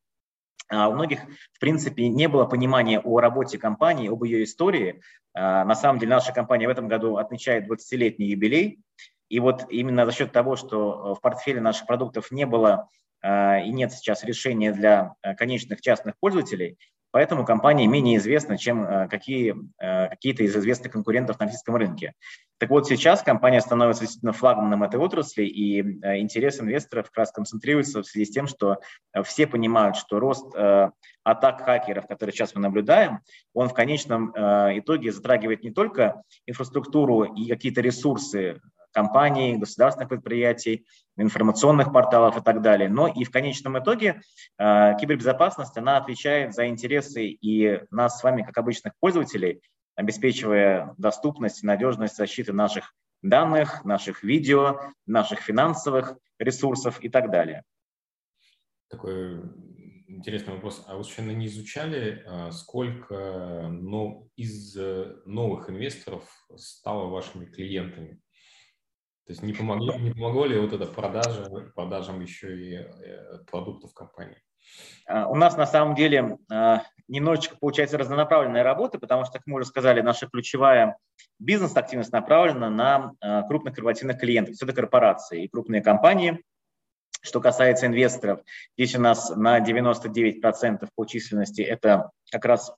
у 0.71 0.93
многих, 0.93 1.21
в 1.53 1.61
принципе, 1.61 2.09
не 2.09 2.29
было 2.29 2.45
понимания 2.45 3.01
о 3.01 3.21
работе 3.21 3.59
компании, 3.59 4.09
об 4.09 4.25
ее 4.25 4.45
истории. 4.45 5.03
А, 5.35 5.65
на 5.65 5.75
самом 5.75 5.99
деле 5.99 6.11
наша 6.11 6.33
компания 6.33 6.67
в 6.67 6.71
этом 6.71 6.89
году 6.89 7.17
отмечает 7.17 7.71
20-летний 7.71 8.27
юбилей. 8.27 8.81
И 9.29 9.41
вот 9.41 9.67
именно 9.71 10.07
за 10.07 10.13
счет 10.13 10.33
того, 10.33 10.57
что 10.57 11.15
в 11.15 11.21
портфеле 11.21 11.61
наших 11.61 11.87
продуктов 11.87 12.31
не 12.31 12.47
было 12.47 12.89
а, 13.23 13.59
и 13.59 13.71
нет 13.71 13.93
сейчас 13.93 14.25
решения 14.25 14.73
для 14.73 15.15
конечных 15.37 15.81
частных 15.81 16.15
пользователей, 16.19 16.79
Поэтому 17.13 17.45
компания 17.45 17.87
менее 17.87 18.17
известна, 18.17 18.57
чем 18.57 18.85
э, 18.85 19.07
какие, 19.07 19.55
э, 19.79 20.09
какие-то 20.09 20.45
из 20.45 20.57
известных 20.57 20.93
конкурентов 20.93 21.39
на 21.39 21.45
российском 21.45 21.77
рынке. 21.77 22.15
Так 22.63 22.71
вот, 22.71 22.87
сейчас 22.87 23.25
компания 23.25 23.61
становится 23.61 24.03
действительно 24.03 24.33
флагманом 24.33 24.85
этой 24.85 25.01
отрасли, 25.01 25.43
и 25.43 25.81
э, 25.81 26.21
интерес 26.21 26.61
инвесторов 26.61 27.07
как 27.07 27.19
раз 27.19 27.33
концентрируется 27.33 28.03
в 28.03 28.07
связи 28.07 28.27
с 28.27 28.31
тем, 28.31 28.47
что 28.47 28.79
все 29.25 29.49
понимают, 29.49 29.97
что 29.97 30.21
рост 30.21 30.55
атак 31.25 31.63
хакеров, 31.65 32.07
которые 32.07 32.33
сейчас 32.33 32.55
мы 32.55 32.61
наблюдаем, 32.61 33.19
он 33.53 33.69
в 33.69 33.75
конечном 33.75 34.31
итоге 34.31 35.11
затрагивает 35.11 35.65
не 35.65 35.73
только 35.73 36.23
инфраструктуру 36.47 37.25
и 37.25 37.49
какие-то 37.49 37.81
ресурсы 37.81 38.61
компаний, 38.93 39.57
государственных 39.57 40.09
предприятий, 40.09 40.87
информационных 41.17 41.93
порталов 41.93 42.39
и 42.39 42.43
так 42.43 42.63
далее. 42.63 42.89
Но 42.89 43.09
и 43.09 43.25
в 43.25 43.31
конечном 43.31 43.79
итоге 43.79 44.21
э, 44.59 44.93
кибербезопасность, 45.01 45.77
она 45.77 45.97
отвечает 45.97 46.55
за 46.55 46.69
интересы 46.69 47.27
и 47.27 47.81
нас 47.91 48.19
с 48.19 48.23
вами, 48.23 48.43
как 48.43 48.57
обычных 48.59 48.93
пользователей, 49.01 49.61
обеспечивая 49.95 50.95
доступность 50.99 51.62
и 51.62 51.67
надежность 51.67 52.17
защиты 52.17 52.53
наших 52.53 52.95
данных, 53.22 53.84
наших 53.84 54.22
видео, 54.22 54.80
наших 55.07 55.41
финансовых 55.41 56.17
ресурсов 56.38 57.03
и 57.03 57.08
так 57.08 57.30
далее. 57.30 57.62
Такой 58.88 59.41
интересный 60.08 60.54
вопрос. 60.54 60.84
А 60.87 60.96
вы 60.96 61.04
случайно 61.04 61.30
не 61.30 61.46
изучали, 61.46 62.22
а, 62.26 62.50
сколько 62.50 63.68
ну, 63.71 64.29
из 64.37 64.76
э, 64.76 65.17
новых 65.25 65.71
инвесторов 65.71 66.25
стало 66.57 67.08
вашими 67.08 67.46
клиентами? 67.46 68.21
То 69.26 69.33
есть 69.33 69.42
не 69.42 69.53
помогло, 69.53 69.96
не 69.99 70.11
помогло 70.11 70.46
ли 70.46 70.58
вот 70.58 70.72
это 70.72 70.87
продажа, 70.87 71.49
продажам 71.75 72.21
еще 72.21 72.58
и 72.58 72.75
э, 72.75 73.45
продуктов 73.50 73.95
компании? 73.95 74.42
А, 75.07 75.29
у 75.29 75.34
нас 75.34 75.57
на 75.57 75.67
самом 75.67 75.95
деле 75.95 76.38
а, 76.50 76.83
немножечко 77.13 77.57
получается 77.61 77.99
разнонаправленная 77.99 78.63
работа, 78.63 78.99
потому 78.99 79.25
что, 79.25 79.34
как 79.34 79.43
мы 79.47 79.57
уже 79.57 79.67
сказали, 79.67 80.01
наша 80.01 80.26
ключевая 80.26 80.97
бизнес-активность 81.39 82.13
направлена 82.13 82.71
на 82.71 83.13
э, 83.21 83.47
крупных 83.49 83.75
корпоративных 83.75 84.18
клиентов. 84.18 84.55
Все 84.55 84.64
это 84.64 84.75
корпорации 84.75 85.45
и 85.45 85.49
крупные 85.49 85.83
компании. 85.83 86.43
Что 87.21 87.41
касается 87.41 87.87
инвесторов, 87.87 88.41
здесь 88.76 88.97
у 88.97 89.01
нас 89.01 89.30
на 89.37 89.61
99% 89.61 90.89
по 90.95 91.05
численности 91.05 91.61
это 91.61 92.11
как 92.33 92.45
раз 92.47 92.75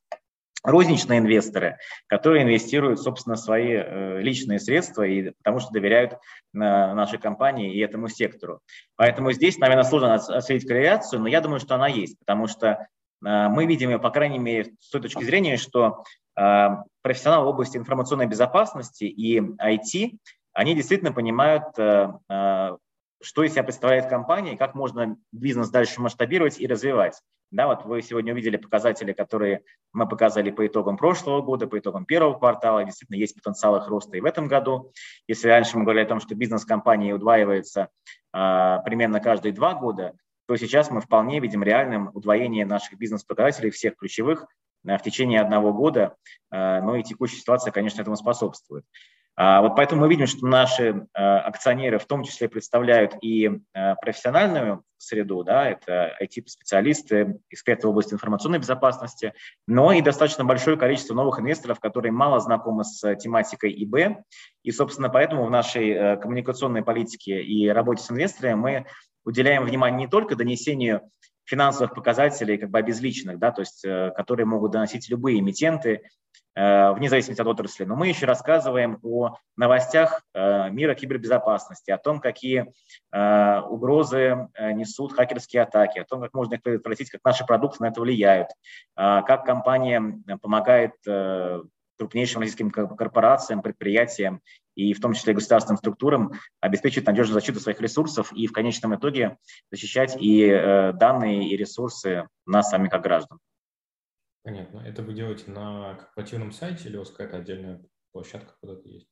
розничные 0.64 1.20
инвесторы, 1.20 1.78
которые 2.08 2.42
инвестируют, 2.42 3.00
собственно, 3.00 3.36
свои 3.36 3.72
э, 3.72 4.20
личные 4.20 4.58
средства, 4.58 5.04
и, 5.04 5.30
потому 5.30 5.60
что 5.60 5.72
доверяют 5.72 6.14
э, 6.14 6.16
нашей 6.52 7.18
компании 7.18 7.72
и 7.72 7.78
этому 7.78 8.08
сектору. 8.08 8.60
Поэтому 8.96 9.30
здесь, 9.32 9.58
наверное, 9.58 9.84
сложно 9.84 10.14
осветить 10.14 10.66
корреляцию, 10.66 11.20
но 11.20 11.28
я 11.28 11.40
думаю, 11.40 11.60
что 11.60 11.76
она 11.76 11.86
есть, 11.86 12.18
потому 12.18 12.48
что 12.48 12.88
мы 13.24 13.66
видим 13.66 13.90
ее, 13.90 13.98
по 13.98 14.10
крайней 14.10 14.38
мере, 14.38 14.72
с 14.80 14.90
той 14.90 15.00
точки 15.00 15.24
зрения, 15.24 15.56
что 15.56 16.04
профессионалы 16.34 17.46
в 17.46 17.48
области 17.48 17.76
информационной 17.76 18.26
безопасности 18.26 19.04
и 19.04 19.40
IT, 19.40 20.18
они 20.52 20.74
действительно 20.74 21.12
понимают, 21.12 21.64
что 23.24 23.42
из 23.42 23.52
себя 23.52 23.64
представляет 23.64 24.08
компания, 24.08 24.54
и 24.54 24.56
как 24.58 24.74
можно 24.74 25.16
бизнес 25.32 25.70
дальше 25.70 26.00
масштабировать 26.00 26.60
и 26.60 26.66
развивать. 26.66 27.20
Да, 27.50 27.68
вот 27.68 27.84
вы 27.84 28.02
сегодня 28.02 28.32
увидели 28.32 28.56
показатели, 28.56 29.12
которые 29.12 29.62
мы 29.92 30.08
показали 30.08 30.50
по 30.50 30.66
итогам 30.66 30.96
прошлого 30.96 31.40
года, 31.40 31.68
по 31.68 31.78
итогам 31.78 32.04
первого 32.04 32.36
квартала. 32.36 32.84
Действительно, 32.84 33.16
есть 33.16 33.34
потенциал 33.34 33.76
их 33.76 33.86
роста 33.86 34.16
и 34.16 34.20
в 34.20 34.24
этом 34.24 34.48
году. 34.48 34.92
Если 35.28 35.48
раньше 35.48 35.78
мы 35.78 35.84
говорили 35.84 36.04
о 36.04 36.08
том, 36.08 36.20
что 36.20 36.34
бизнес 36.34 36.64
компании 36.64 37.12
удваивается 37.12 37.90
а, 38.32 38.78
примерно 38.80 39.20
каждые 39.20 39.52
два 39.52 39.74
года, 39.74 40.14
то 40.46 40.56
сейчас 40.56 40.90
мы 40.90 41.00
вполне 41.00 41.40
видим 41.40 41.62
реальным 41.62 42.10
удвоение 42.14 42.66
наших 42.66 42.98
бизнес-показателей 42.98 43.70
всех 43.70 43.96
ключевых 43.96 44.46
а, 44.86 44.98
в 44.98 45.02
течение 45.02 45.40
одного 45.40 45.72
года. 45.72 46.16
А, 46.50 46.80
но 46.80 46.96
и 46.96 47.02
текущая 47.02 47.38
ситуация, 47.38 47.72
конечно, 47.72 48.00
этому 48.00 48.16
способствует. 48.16 48.84
А, 49.36 49.62
вот 49.62 49.74
поэтому 49.74 50.02
мы 50.02 50.08
видим, 50.08 50.26
что 50.26 50.46
наши 50.46 51.06
а, 51.12 51.40
акционеры 51.40 51.98
в 51.98 52.06
том 52.06 52.22
числе 52.22 52.48
представляют 52.48 53.16
и 53.20 53.50
профессиональную 54.00 54.84
среду, 54.96 55.42
да, 55.42 55.68
это 55.68 56.16
IT-специалисты, 56.22 57.38
эксперты 57.50 57.86
в 57.86 57.90
области 57.90 58.14
информационной 58.14 58.58
безопасности, 58.58 59.34
но 59.66 59.92
и 59.92 60.00
достаточно 60.00 60.44
большое 60.44 60.78
количество 60.78 61.14
новых 61.14 61.40
инвесторов, 61.40 61.80
которые 61.80 62.12
мало 62.12 62.40
знакомы 62.40 62.84
с 62.84 63.16
тематикой 63.16 63.72
ИБ. 63.84 64.18
И, 64.62 64.70
собственно, 64.70 65.10
поэтому 65.10 65.44
в 65.44 65.50
нашей 65.50 66.16
коммуникационной 66.16 66.82
политике 66.82 67.42
и 67.42 67.68
работе 67.68 68.02
с 68.02 68.10
инвесторами 68.10 68.54
мы 68.54 68.86
уделяем 69.24 69.64
внимание 69.64 70.06
не 70.06 70.08
только 70.08 70.36
донесению 70.36 71.02
финансовых 71.44 71.94
показателей, 71.94 72.56
как 72.56 72.70
бы 72.70 72.78
обезличенных, 72.78 73.38
да, 73.38 73.52
то 73.52 73.60
есть, 73.60 73.84
э, 73.84 74.12
которые 74.16 74.46
могут 74.46 74.72
доносить 74.72 75.08
любые 75.08 75.40
эмитенты, 75.40 76.02
Э, 76.56 76.92
вне 76.92 77.08
зависимости 77.08 77.40
от 77.40 77.48
отрасли. 77.48 77.84
Но 77.84 77.96
мы 77.96 78.06
еще 78.06 78.26
рассказываем 78.26 79.00
о 79.02 79.34
новостях 79.56 80.22
э, 80.34 80.70
мира 80.70 80.94
кибербезопасности, 80.94 81.90
о 81.90 81.98
том, 81.98 82.20
какие 82.20 82.72
угрозы 83.12 84.48
несут 84.58 85.12
хакерские 85.12 85.62
атаки, 85.62 86.00
о 86.00 86.04
том, 86.04 86.20
как 86.20 86.34
можно 86.34 86.54
их 86.54 86.62
предотвратить, 86.62 87.10
как 87.10 87.20
наши 87.24 87.46
продукты 87.46 87.84
на 87.84 87.88
это 87.88 88.00
влияют, 88.00 88.48
как 88.96 89.44
компания 89.44 90.02
помогает 90.42 90.92
крупнейшим 91.98 92.40
российским 92.40 92.70
корпорациям, 92.70 93.62
предприятиям 93.62 94.40
и 94.74 94.92
в 94.92 95.00
том 95.00 95.12
числе 95.12 95.34
государственным 95.34 95.78
структурам 95.78 96.32
обеспечивать 96.60 97.06
надежную 97.06 97.34
защиту 97.34 97.60
своих 97.60 97.80
ресурсов 97.80 98.32
и 98.32 98.46
в 98.46 98.52
конечном 98.52 98.94
итоге 98.94 99.38
защищать 99.70 100.16
и 100.20 100.48
данные, 100.94 101.48
и 101.48 101.56
ресурсы 101.56 102.28
нас 102.46 102.70
самих 102.70 102.90
как 102.90 103.02
граждан. 103.02 103.38
Понятно. 104.44 104.80
Это 104.80 105.02
вы 105.02 105.14
делаете 105.14 105.50
на 105.50 105.94
корпоративном 105.94 106.52
сайте 106.52 106.88
или 106.88 106.96
у 106.96 107.00
вас 107.00 107.10
какая-то 107.10 107.38
отдельная 107.38 107.82
площадка 108.12 108.54
куда-то 108.60 108.86
есть? 108.88 109.08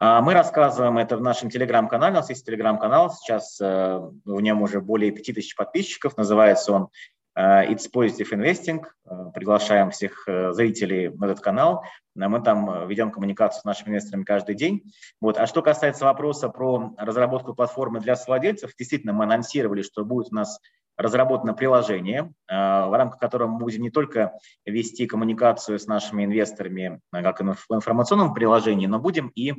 А, 0.00 0.20
мы 0.20 0.34
рассказываем 0.34 0.98
это 0.98 1.16
в 1.16 1.20
нашем 1.20 1.48
телеграм-канале. 1.48 2.12
У 2.12 2.16
нас 2.16 2.28
есть 2.28 2.44
телеграм-канал. 2.44 3.10
Сейчас 3.10 3.60
э, 3.60 4.00
в 4.24 4.40
нем 4.40 4.62
уже 4.62 4.80
более 4.80 5.12
5000 5.12 5.54
подписчиков. 5.54 6.16
Называется 6.16 6.72
он 6.72 6.82
э, 6.82 6.88
It's 7.36 7.90
Positive 7.92 8.30
Investing. 8.30 8.84
Э, 9.06 9.30
приглашаем 9.34 9.90
всех 9.90 10.26
зрителей 10.26 11.08
на 11.08 11.26
этот 11.26 11.40
канал. 11.40 11.84
Мы 12.14 12.40
там 12.40 12.86
ведем 12.86 13.10
коммуникацию 13.10 13.60
с 13.60 13.64
нашими 13.64 13.88
инвесторами 13.88 14.22
каждый 14.22 14.54
день. 14.54 14.92
Вот. 15.20 15.36
А 15.36 15.46
что 15.46 15.62
касается 15.62 16.04
вопроса 16.04 16.48
про 16.48 16.94
разработку 16.96 17.54
платформы 17.54 18.00
для 18.00 18.14
владельцев, 18.26 18.70
действительно, 18.78 19.12
мы 19.12 19.24
анонсировали, 19.24 19.82
что 19.82 20.04
будет 20.04 20.28
у 20.30 20.34
нас 20.36 20.60
разработано 20.96 21.54
приложение, 21.54 22.32
в 22.46 22.96
рамках 22.96 23.18
которого 23.18 23.48
мы 23.48 23.58
будем 23.58 23.82
не 23.82 23.90
только 23.90 24.38
вести 24.64 25.06
коммуникацию 25.06 25.80
с 25.80 25.88
нашими 25.88 26.24
инвесторами, 26.24 27.00
как 27.10 27.40
в 27.40 27.74
информационном 27.74 28.32
приложении, 28.32 28.86
но 28.86 29.00
будем 29.00 29.32
и 29.34 29.54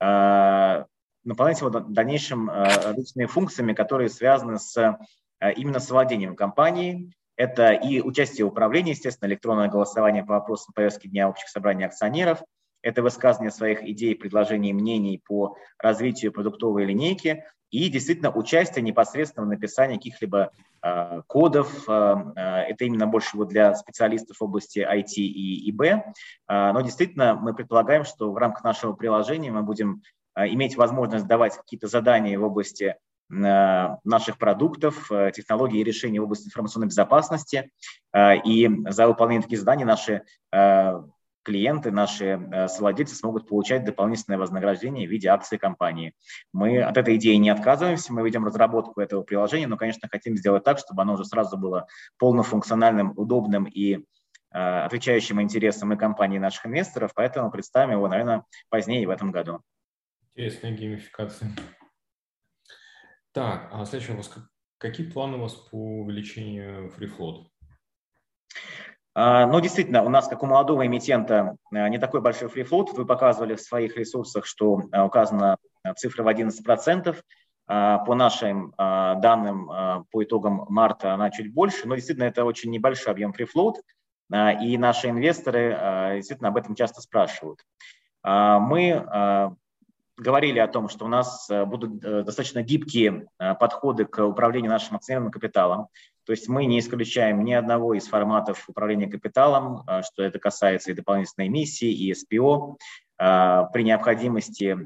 наполнять 0.00 1.60
его 1.60 1.70
дальнейшим 1.70 2.50
различными 2.50 3.26
функциями, 3.26 3.72
которые 3.72 4.08
связаны 4.08 4.58
с 4.58 4.98
именно 5.56 5.78
с 5.78 5.88
владением 5.90 6.34
компанией. 6.34 7.12
Это 7.40 7.72
и 7.72 8.02
участие 8.02 8.44
в 8.44 8.48
управлении, 8.48 8.90
естественно, 8.90 9.26
электронное 9.26 9.68
голосование 9.68 10.22
по 10.22 10.34
вопросам 10.34 10.74
повестки 10.74 11.06
дня 11.06 11.26
общих 11.26 11.48
собраний 11.48 11.84
акционеров, 11.84 12.42
это 12.82 13.02
высказывание 13.02 13.50
своих 13.50 13.82
идей, 13.82 14.14
предложений, 14.14 14.74
мнений 14.74 15.22
по 15.26 15.56
развитию 15.78 16.32
продуктовой 16.32 16.84
линейки, 16.84 17.46
и 17.70 17.88
действительно 17.88 18.30
участие 18.30 18.82
непосредственно 18.82 19.46
в 19.46 19.48
написании 19.48 19.96
каких-либо 19.96 20.50
э, 20.82 21.22
кодов. 21.28 21.88
Э, 21.88 22.14
это 22.68 22.84
именно 22.84 23.06
больше 23.06 23.38
вот 23.38 23.48
для 23.48 23.74
специалистов 23.74 24.36
в 24.38 24.44
области 24.44 24.80
IT 24.80 25.14
и 25.14 25.70
ИБ. 25.70 25.80
Э, 25.80 26.02
но 26.48 26.82
действительно 26.82 27.36
мы 27.36 27.54
предполагаем, 27.54 28.04
что 28.04 28.32
в 28.32 28.36
рамках 28.36 28.64
нашего 28.64 28.92
приложения 28.92 29.50
мы 29.50 29.62
будем 29.62 30.02
э, 30.36 30.46
иметь 30.48 30.76
возможность 30.76 31.26
давать 31.26 31.56
какие-то 31.56 31.86
задания 31.86 32.38
в 32.38 32.44
области 32.44 32.96
наших 33.30 34.38
продуктов, 34.38 35.08
технологий 35.32 35.80
и 35.80 35.84
решений 35.84 36.18
в 36.18 36.24
области 36.24 36.48
информационной 36.48 36.88
безопасности. 36.88 37.70
И 38.44 38.68
за 38.88 39.06
выполнение 39.06 39.42
таких 39.42 39.60
заданий 39.60 39.84
наши 39.84 40.22
клиенты, 41.42 41.90
наши 41.90 42.24
э, 42.24 42.68
совладельцы 42.68 43.14
смогут 43.14 43.48
получать 43.48 43.84
дополнительное 43.84 44.38
вознаграждение 44.38 45.06
в 45.06 45.10
виде 45.10 45.28
акций 45.28 45.58
компании. 45.58 46.14
Мы 46.52 46.82
от 46.82 46.96
этой 46.96 47.16
идеи 47.16 47.34
не 47.34 47.50
отказываемся, 47.50 48.12
мы 48.12 48.22
ведем 48.22 48.44
разработку 48.44 49.00
этого 49.00 49.22
приложения, 49.22 49.66
но, 49.66 49.76
конечно, 49.76 50.08
хотим 50.08 50.36
сделать 50.36 50.64
так, 50.64 50.78
чтобы 50.78 51.02
оно 51.02 51.14
уже 51.14 51.24
сразу 51.24 51.56
было 51.56 51.86
полнофункциональным, 52.18 53.14
удобным 53.16 53.64
и 53.64 53.96
э, 53.96 54.00
отвечающим 54.52 55.40
интересам 55.40 55.92
и 55.92 55.96
компании 55.96 56.38
наших 56.38 56.66
инвесторов, 56.66 57.12
поэтому 57.14 57.50
представим 57.50 57.92
его, 57.92 58.08
наверное, 58.08 58.44
позднее 58.68 59.06
в 59.06 59.10
этом 59.10 59.30
году. 59.30 59.60
Интересная 60.34 60.72
геймификация. 60.72 61.50
Так, 63.32 63.68
а 63.72 63.84
следующий 63.84 64.12
вопрос. 64.12 64.34
Какие 64.78 65.08
планы 65.08 65.36
у 65.36 65.42
вас 65.42 65.54
по 65.54 65.76
увеличению 65.76 66.88
free 66.88 67.10
float? 67.16 67.44
А, 69.14 69.46
но 69.46 69.60
действительно, 69.60 70.02
у 70.02 70.08
нас, 70.08 70.28
как 70.28 70.42
у 70.42 70.46
молодого 70.46 70.86
эмитента, 70.86 71.56
э, 71.72 71.88
не 71.88 71.98
такой 71.98 72.20
большой 72.20 72.48
фрифлот. 72.48 72.92
Вы 72.92 73.06
показывали 73.06 73.54
в 73.54 73.60
своих 73.60 73.96
ресурсах, 73.96 74.46
что 74.46 74.82
э, 74.92 75.02
указана 75.02 75.58
цифра 75.96 76.22
в 76.22 76.28
11%. 76.28 77.16
А, 77.66 77.98
по 77.98 78.14
нашим 78.14 78.74
а, 78.76 79.14
данным, 79.14 79.66
по 80.10 80.24
итогам 80.24 80.66
марта 80.68 81.14
она 81.14 81.30
чуть 81.30 81.54
больше, 81.54 81.86
но 81.86 81.94
действительно 81.94 82.24
это 82.24 82.44
очень 82.44 82.70
небольшой 82.70 83.12
объем 83.12 83.32
фрифлот, 83.32 83.76
и 84.32 84.78
наши 84.78 85.08
инвесторы 85.08 86.16
действительно 86.16 86.50
об 86.50 86.56
этом 86.56 86.76
часто 86.76 87.00
спрашивают. 87.00 87.64
Мы 88.24 89.56
говорили 90.20 90.58
о 90.58 90.68
том, 90.68 90.88
что 90.88 91.06
у 91.06 91.08
нас 91.08 91.50
будут 91.66 91.98
достаточно 91.98 92.62
гибкие 92.62 93.26
подходы 93.38 94.04
к 94.04 94.24
управлению 94.24 94.70
нашим 94.70 94.96
акционерным 94.96 95.32
капиталом. 95.32 95.88
То 96.26 96.32
есть 96.32 96.48
мы 96.48 96.66
не 96.66 96.78
исключаем 96.78 97.42
ни 97.44 97.52
одного 97.52 97.94
из 97.94 98.06
форматов 98.06 98.68
управления 98.68 99.08
капиталом, 99.08 99.84
что 100.04 100.22
это 100.22 100.38
касается 100.38 100.90
и 100.90 100.94
дополнительной 100.94 101.48
эмиссии, 101.48 101.90
и 101.90 102.14
СПО. 102.14 102.76
При 103.18 103.82
необходимости 103.82 104.78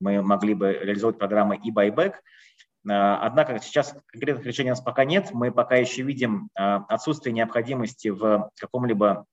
мы 0.00 0.22
могли 0.22 0.54
бы 0.54 0.72
реализовать 0.72 1.18
программы 1.18 1.56
и 1.56 1.70
buyback. 1.70 2.14
Однако 2.88 3.58
сейчас 3.60 3.96
конкретных 4.06 4.46
решений 4.46 4.70
у 4.70 4.72
нас 4.72 4.80
пока 4.80 5.04
нет. 5.04 5.30
Мы 5.32 5.50
пока 5.50 5.76
еще 5.76 6.02
видим 6.02 6.48
отсутствие 6.54 7.32
необходимости 7.32 8.08
в 8.08 8.50
каком-либо 8.58 9.26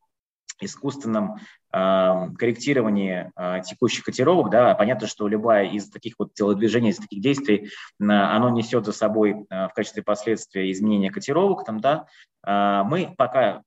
искусственном 0.60 1.38
э, 1.74 2.28
корректировании 2.38 3.32
э, 3.36 3.62
текущих 3.64 4.04
котировок, 4.04 4.50
да, 4.50 4.76
понятно, 4.76 5.08
что 5.08 5.28
любая 5.28 5.68
из 5.68 5.90
таких 5.90 6.16
вот 6.20 6.34
телодвижений, 6.34 6.92
из 6.92 6.98
таких 6.98 7.22
действий, 7.22 7.70
э, 8.00 8.06
оно 8.06 8.50
несет 8.50 8.86
за 8.86 8.92
собой 8.94 9.46
э, 9.50 9.68
в 9.68 9.74
качестве 9.74 10.04
последствия 10.04 10.72
изменения 10.72 11.12
котировок, 11.12 11.66
там, 11.66 11.80
да, 11.80 12.06
э, 12.46 12.84
мы 12.86 13.14
пока 13.18 13.64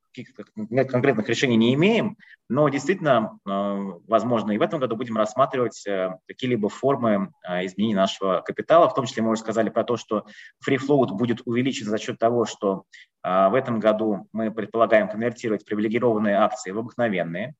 конкретных 0.91 1.29
решений 1.29 1.57
не 1.57 1.75
имеем, 1.75 2.17
но 2.49 2.71
действительно, 2.71 3.39
возможно, 3.45 4.53
и 4.53 4.57
в 4.57 4.63
этом 4.63 4.81
году 4.81 4.97
будем 4.97 5.19
рассматривать 5.19 5.85
какие-либо 6.27 6.71
формы 6.71 7.33
изменения 7.47 7.97
нашего 7.97 8.41
капитала. 8.41 8.89
В 8.89 8.95
том 8.95 9.05
числе 9.05 9.23
мы 9.23 9.33
уже 9.33 9.43
сказали 9.43 9.69
про 9.69 9.85
то, 9.85 9.99
что 9.99 10.25
free 10.67 10.79
float 10.79 11.09
будет 11.09 11.43
увеличен 11.45 11.85
за 11.85 11.99
счет 11.99 12.19
того, 12.19 12.47
что 12.47 12.85
в 13.23 13.53
этом 13.55 13.79
году 13.79 14.27
мы 14.33 14.51
предполагаем 14.51 15.11
конвертировать 15.11 15.67
привилегированные 15.67 16.37
акции 16.37 16.71
в 16.71 16.79
обыкновенные. 16.79 17.55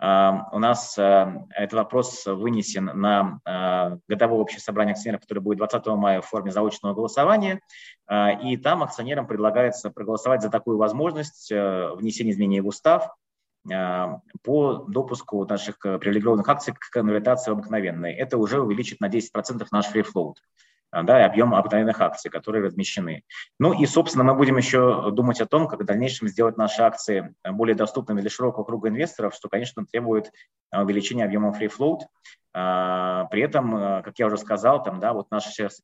У 0.00 0.58
нас 0.60 0.96
э, 0.96 1.44
этот 1.50 1.72
вопрос 1.72 2.24
вынесен 2.24 2.84
на 2.84 3.40
э, 3.44 3.98
годовое 4.06 4.38
общее 4.38 4.60
собрание 4.60 4.92
акционеров, 4.92 5.22
которое 5.22 5.40
будет 5.40 5.58
20 5.58 5.86
мая 5.86 6.20
в 6.20 6.26
форме 6.26 6.52
заочного 6.52 6.94
голосования. 6.94 7.60
Э, 8.08 8.40
и 8.40 8.56
там 8.56 8.84
акционерам 8.84 9.26
предлагается 9.26 9.90
проголосовать 9.90 10.42
за 10.42 10.50
такую 10.50 10.78
возможность 10.78 11.50
внесения 11.50 12.30
изменений 12.30 12.60
в 12.60 12.68
устав 12.68 13.10
по 14.44 14.86
допуску 14.88 15.44
наших 15.44 15.80
привилегированных 15.80 16.48
акций 16.48 16.72
к 16.72 16.90
конвертации 16.90 17.50
в 17.50 17.54
обыкновенные. 17.54 18.16
Это 18.16 18.38
уже 18.38 18.62
увеличит 18.62 19.00
на 19.00 19.08
10% 19.08 19.66
наш 19.72 19.92
free 19.92 20.06
float. 20.06 20.34
Да, 20.92 21.20
и 21.20 21.24
объем 21.24 21.54
обыкновенных 21.54 22.00
акций, 22.00 22.30
которые 22.30 22.64
размещены. 22.64 23.22
Ну 23.58 23.72
и, 23.72 23.86
собственно, 23.86 24.24
мы 24.24 24.34
будем 24.34 24.56
еще 24.56 25.10
думать 25.10 25.40
о 25.40 25.46
том, 25.46 25.68
как 25.68 25.80
в 25.80 25.84
дальнейшем 25.84 26.28
сделать 26.28 26.56
наши 26.56 26.82
акции 26.82 27.34
более 27.44 27.74
доступными 27.74 28.20
для 28.20 28.30
широкого 28.30 28.64
круга 28.64 28.88
инвесторов, 28.88 29.34
что, 29.34 29.48
конечно, 29.48 29.84
требует 29.84 30.30
а, 30.70 30.82
увеличения 30.82 31.24
объема 31.24 31.50
free 31.50 31.70
float. 31.70 32.00
А, 32.54 33.26
при 33.26 33.42
этом, 33.42 34.02
как 34.02 34.18
я 34.18 34.26
уже 34.26 34.38
сказал, 34.38 34.82
там, 34.82 35.00
да, 35.00 35.12
вот 35.12 35.30
наши 35.30 35.50
сейчас 35.50 35.82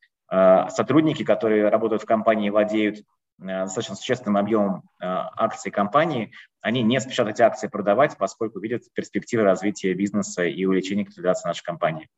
сотрудники, 0.74 1.22
которые 1.22 1.68
работают 1.68 2.02
в 2.02 2.06
компании, 2.06 2.48
владеют 2.48 3.04
достаточно 3.38 3.94
существенным 3.94 4.38
объемом 4.38 4.82
акций 4.98 5.70
компании, 5.70 6.32
они 6.62 6.82
не 6.82 6.98
спешат 6.98 7.28
эти 7.28 7.42
акции 7.42 7.68
продавать, 7.68 8.16
поскольку 8.16 8.58
видят 8.58 8.82
перспективы 8.94 9.42
развития 9.42 9.92
бизнеса 9.92 10.44
и 10.44 10.64
увеличения 10.64 11.04
капитализации 11.04 11.48
нашей 11.48 11.62
компании. 11.62 12.08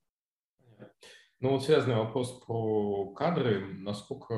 Ну 1.38 1.50
вот 1.50 1.64
связанный 1.64 1.96
вопрос 1.96 2.40
про 2.46 3.12
кадры. 3.12 3.60
Насколько 3.80 4.34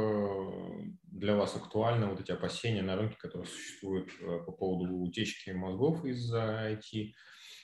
для 1.05 1.37
вас 1.37 1.55
актуальны 1.55 2.07
вот 2.07 2.21
эти 2.21 2.33
опасения 2.33 2.83
на 2.83 2.97
рынке, 2.97 3.17
которые 3.19 3.47
существуют 3.47 4.11
э, 4.21 4.41
по 4.45 4.51
поводу 4.51 4.97
утечки 4.97 5.51
мозгов 5.51 6.05
из-за 6.05 6.73
IT 6.73 7.13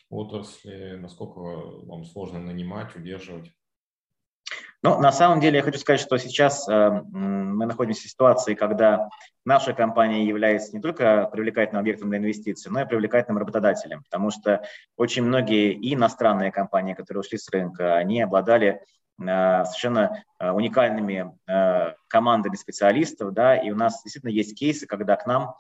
отрасли? 0.09 0.97
Насколько 1.01 1.41
вам 1.41 2.05
сложно 2.05 2.39
нанимать, 2.39 2.95
удерживать? 2.95 3.51
Ну, 4.85 5.01
на 5.01 5.11
самом 5.11 5.41
деле 5.41 5.57
я 5.57 5.63
хочу 5.65 5.79
сказать, 5.81 6.01
что 6.01 6.17
сейчас 6.19 6.69
э, 6.69 7.03
мы 7.11 7.67
находимся 7.67 8.07
в 8.07 8.11
ситуации, 8.11 8.55
когда 8.55 9.09
наша 9.45 9.73
компания 9.73 10.27
является 10.27 10.77
не 10.77 10.81
только 10.81 11.29
привлекательным 11.33 11.81
объектом 11.81 12.11
для 12.11 12.19
инвестиций, 12.19 12.71
но 12.71 12.83
и 12.83 12.87
привлекательным 12.87 13.39
работодателем, 13.39 14.05
потому 14.05 14.31
что 14.31 14.63
очень 14.97 15.25
многие 15.25 15.73
и 15.73 15.95
иностранные 15.95 16.53
компании, 16.53 16.95
которые 16.95 17.23
ушли 17.23 17.37
с 17.37 17.49
рынка, 17.49 17.97
они 17.97 18.23
обладали 18.23 18.83
совершенно 19.19 20.25
э, 20.34 20.34
уникальными 20.41 21.37
э, 21.47 21.95
командами 22.09 22.57
специалистов, 22.57 23.33
да, 23.33 23.57
и 23.57 23.71
у 23.71 23.77
нас 23.77 24.03
действительно 24.03 24.31
есть 24.31 24.59
кейсы, 24.59 24.87
когда 24.87 25.17
к 25.17 25.27
нам 25.27 25.55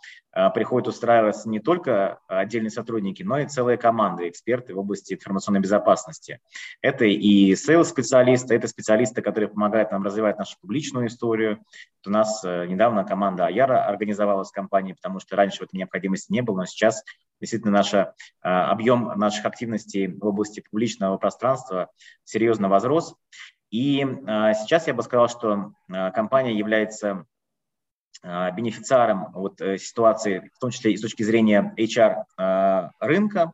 приходят 0.52 0.88
устраиваться 0.88 1.48
не 1.48 1.60
только 1.60 2.18
отдельные 2.26 2.70
сотрудники, 2.70 3.22
но 3.22 3.38
и 3.38 3.46
целые 3.46 3.78
команды, 3.78 4.28
эксперты 4.28 4.74
в 4.74 4.78
области 4.78 5.14
информационной 5.14 5.60
безопасности. 5.60 6.40
Это 6.80 7.04
и 7.04 7.54
сейлс-специалисты, 7.54 8.56
это 8.56 8.66
специалисты, 8.66 9.22
которые 9.22 9.48
помогают 9.48 9.92
нам 9.92 10.02
развивать 10.02 10.36
нашу 10.36 10.56
публичную 10.60 11.06
историю. 11.06 11.60
У 12.04 12.10
нас 12.10 12.42
недавно 12.42 13.04
команда 13.04 13.46
Аяра 13.46 13.84
организовалась 13.86 14.48
в 14.48 14.54
компании, 14.54 14.94
потому 14.94 15.20
что 15.20 15.36
раньше 15.36 15.66
в 15.66 15.72
необходимости 15.72 16.32
не 16.32 16.42
было, 16.42 16.56
но 16.56 16.64
сейчас 16.64 17.04
действительно 17.40 17.72
наш 17.72 17.94
объем 18.40 19.12
наших 19.16 19.46
активностей 19.46 20.08
в 20.08 20.26
области 20.26 20.64
публичного 20.68 21.16
пространства 21.16 21.90
серьезно 22.24 22.68
возрос. 22.68 23.14
И 23.74 24.06
а, 24.28 24.54
сейчас 24.54 24.86
я 24.86 24.94
бы 24.94 25.02
сказал, 25.02 25.28
что 25.28 25.72
а, 25.90 26.12
компания 26.12 26.56
является 26.56 27.26
а, 28.22 28.52
бенефициаром 28.52 29.32
вот 29.32 29.60
э, 29.60 29.78
ситуации, 29.78 30.48
в 30.54 30.60
том 30.60 30.70
числе 30.70 30.92
и 30.92 30.96
с 30.96 31.00
точки 31.00 31.24
зрения 31.24 31.74
HR 31.76 32.90
рынка. 33.00 33.50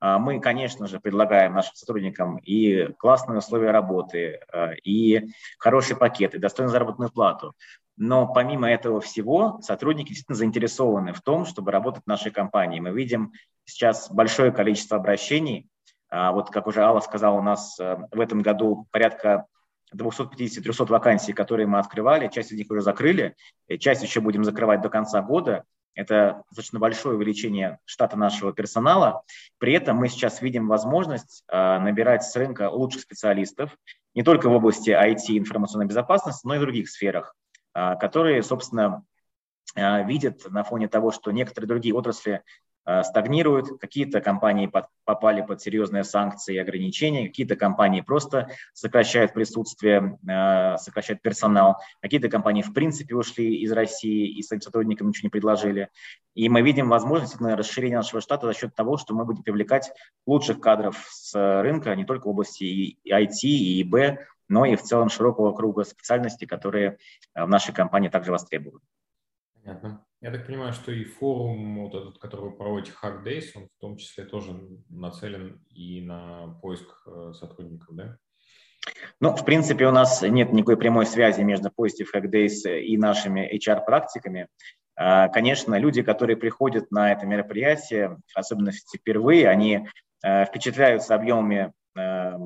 Мы, 0.00 0.38
конечно 0.38 0.86
же, 0.86 1.00
предлагаем 1.00 1.54
нашим 1.54 1.74
сотрудникам 1.74 2.36
и 2.36 2.92
классные 2.98 3.38
условия 3.38 3.70
работы, 3.70 4.38
и 4.84 5.28
хороший 5.58 5.96
пакет, 5.96 6.34
и 6.34 6.38
достойную 6.38 6.70
заработную 6.70 7.10
плату. 7.10 7.54
Но 7.96 8.30
помимо 8.30 8.70
этого 8.70 9.00
всего, 9.00 9.60
сотрудники 9.62 10.08
действительно 10.08 10.36
заинтересованы 10.36 11.14
в 11.14 11.22
том, 11.22 11.46
чтобы 11.46 11.70
работать 11.70 12.02
в 12.04 12.06
нашей 12.06 12.32
компании. 12.32 12.80
Мы 12.80 12.90
видим 12.90 13.32
сейчас 13.64 14.10
большое 14.10 14.52
количество 14.52 14.98
обращений. 14.98 15.70
Вот, 16.10 16.50
как 16.50 16.66
уже 16.66 16.82
Алла 16.82 17.00
сказала, 17.00 17.38
у 17.38 17.42
нас 17.42 17.80
э, 17.80 17.96
в 18.12 18.20
этом 18.20 18.42
году 18.42 18.86
порядка 18.92 19.46
250-300 19.94 20.86
вакансий, 20.86 21.32
которые 21.32 21.66
мы 21.66 21.78
открывали, 21.78 22.28
часть 22.28 22.52
из 22.52 22.58
них 22.58 22.70
уже 22.70 22.80
закрыли, 22.80 23.34
часть 23.78 24.02
еще 24.02 24.20
будем 24.20 24.44
закрывать 24.44 24.80
до 24.80 24.88
конца 24.88 25.22
года. 25.22 25.64
Это 25.94 26.42
достаточно 26.50 26.80
большое 26.80 27.16
увеличение 27.16 27.78
штата 27.84 28.16
нашего 28.16 28.52
персонала. 28.52 29.22
При 29.58 29.72
этом 29.74 29.96
мы 29.96 30.08
сейчас 30.08 30.42
видим 30.42 30.66
возможность 30.66 31.44
э, 31.48 31.78
набирать 31.78 32.24
с 32.24 32.34
рынка 32.34 32.68
лучших 32.68 33.02
специалистов 33.02 33.76
не 34.14 34.24
только 34.24 34.48
в 34.48 34.52
области 34.52 34.90
IT 34.90 35.38
информационной 35.38 35.86
безопасности, 35.86 36.46
но 36.46 36.56
и 36.56 36.58
в 36.58 36.62
других 36.62 36.90
сферах, 36.90 37.36
э, 37.74 37.94
которые, 38.00 38.42
собственно, 38.42 39.04
э, 39.76 40.04
видят 40.04 40.50
на 40.50 40.64
фоне 40.64 40.88
того, 40.88 41.12
что 41.12 41.30
некоторые 41.30 41.68
другие 41.68 41.94
отрасли 41.94 42.42
стагнируют, 43.02 43.80
какие-то 43.80 44.20
компании 44.20 44.66
под, 44.66 44.86
попали 45.04 45.40
под 45.40 45.60
серьезные 45.60 46.04
санкции 46.04 46.54
и 46.54 46.58
ограничения, 46.58 47.28
какие-то 47.28 47.56
компании 47.56 48.02
просто 48.02 48.48
сокращают 48.72 49.32
присутствие, 49.32 50.18
э, 50.28 50.76
сокращают 50.76 51.22
персонал, 51.22 51.76
какие-то 52.00 52.28
компании 52.28 52.62
в 52.62 52.72
принципе 52.72 53.14
ушли 53.14 53.56
из 53.56 53.72
России 53.72 54.28
и 54.28 54.42
своим 54.42 54.60
сотрудникам 54.60 55.08
ничего 55.08 55.26
не 55.26 55.30
предложили. 55.30 55.88
И 56.34 56.48
мы 56.48 56.62
видим 56.62 56.88
возможность 56.88 57.40
на 57.40 57.56
расширения 57.56 57.96
нашего 57.96 58.20
штата 58.20 58.46
за 58.46 58.54
счет 58.54 58.74
того, 58.74 58.96
что 58.96 59.14
мы 59.14 59.24
будем 59.24 59.42
привлекать 59.42 59.92
лучших 60.26 60.60
кадров 60.60 61.06
с 61.10 61.34
рынка 61.62 61.94
не 61.94 62.04
только 62.04 62.26
в 62.26 62.30
области 62.30 62.98
IT 63.08 63.42
и 63.42 63.82
ИБ, 63.82 64.18
но 64.48 64.66
и 64.66 64.76
в 64.76 64.82
целом 64.82 65.08
широкого 65.08 65.52
круга 65.52 65.84
специальностей, 65.84 66.46
которые 66.46 66.98
в 67.34 67.48
нашей 67.48 67.72
компании 67.72 68.08
также 68.08 68.30
востребованы. 68.30 68.80
Понятно. 69.64 70.04
Я 70.20 70.30
так 70.30 70.46
понимаю, 70.46 70.72
что 70.72 70.92
и 70.92 71.04
форум, 71.04 71.84
вот 71.84 71.94
этот, 71.94 72.18
который 72.18 72.50
вы 72.50 72.52
проводите, 72.52 72.92
Hack 73.02 73.24
Days, 73.24 73.44
он 73.54 73.68
в 73.68 73.80
том 73.80 73.96
числе 73.96 74.24
тоже 74.24 74.52
нацелен 74.90 75.64
и 75.70 76.02
на 76.02 76.58
поиск 76.60 76.86
э, 77.06 77.32
сотрудников, 77.32 77.88
да? 77.94 78.18
Ну, 79.20 79.34
в 79.34 79.44
принципе, 79.44 79.86
у 79.86 79.90
нас 79.90 80.20
нет 80.20 80.52
никакой 80.52 80.76
прямой 80.76 81.06
связи 81.06 81.40
между 81.40 81.70
поиском 81.70 82.06
Hack 82.14 82.30
Days 82.30 82.78
и 82.78 82.98
нашими 82.98 83.50
HR-практиками. 83.56 84.48
А, 84.96 85.28
конечно, 85.28 85.78
люди, 85.78 86.02
которые 86.02 86.36
приходят 86.36 86.90
на 86.90 87.12
это 87.12 87.24
мероприятие, 87.24 88.18
особенно 88.34 88.70
впервые, 88.72 89.48
они 89.48 89.88
э, 90.22 90.44
впечатляются 90.44 91.14
объемами 91.14 91.72
э, 91.96 92.38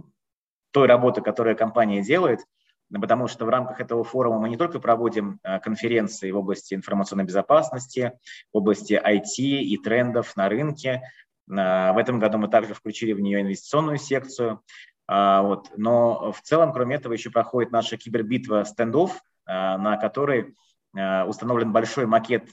той 0.71 0.87
работы, 0.87 1.21
которую 1.21 1.57
компания 1.57 2.01
делает– 2.01 2.41
потому 2.93 3.29
что 3.29 3.45
в 3.45 3.49
рамках 3.49 3.81
этого 3.81 4.05
форума 4.05 4.39
мы 4.39 4.49
не 4.49 4.57
только 4.57 4.81
проводим 4.81 5.41
э, 5.43 5.59
конференции 5.61 6.31
в 6.31 6.39
области 6.39 6.75
информационной 6.75 7.25
безопасности, 7.25 8.13
в 8.53 8.59
области 8.59 8.95
IT 8.95 9.37
и 9.37 9.77
трендов 9.79 10.37
на 10.37 10.49
рынке. 10.49 11.03
Э, 11.51 11.93
в 11.93 11.99
этом 11.99 12.19
году 12.19 12.39
мы 12.39 12.49
также 12.49 12.75
включили 12.75 13.13
в 13.13 13.21
нее 13.21 13.43
инвестиционную 13.43 13.99
секцию. 13.99 14.63
Э, 15.09 15.41
вот. 15.43 15.71
Но 15.77 16.33
в 16.33 16.41
целом, 16.43 16.73
кроме 16.73 16.97
этого, 16.97 17.13
еще 17.13 17.31
проходит 17.31 17.73
наша 17.73 17.97
кибербитва 17.97 18.65
стендов, 18.65 19.23
на 19.47 19.97
которой 19.97 20.55
установлен 20.93 21.73
большой 21.73 22.05
макет 22.05 22.51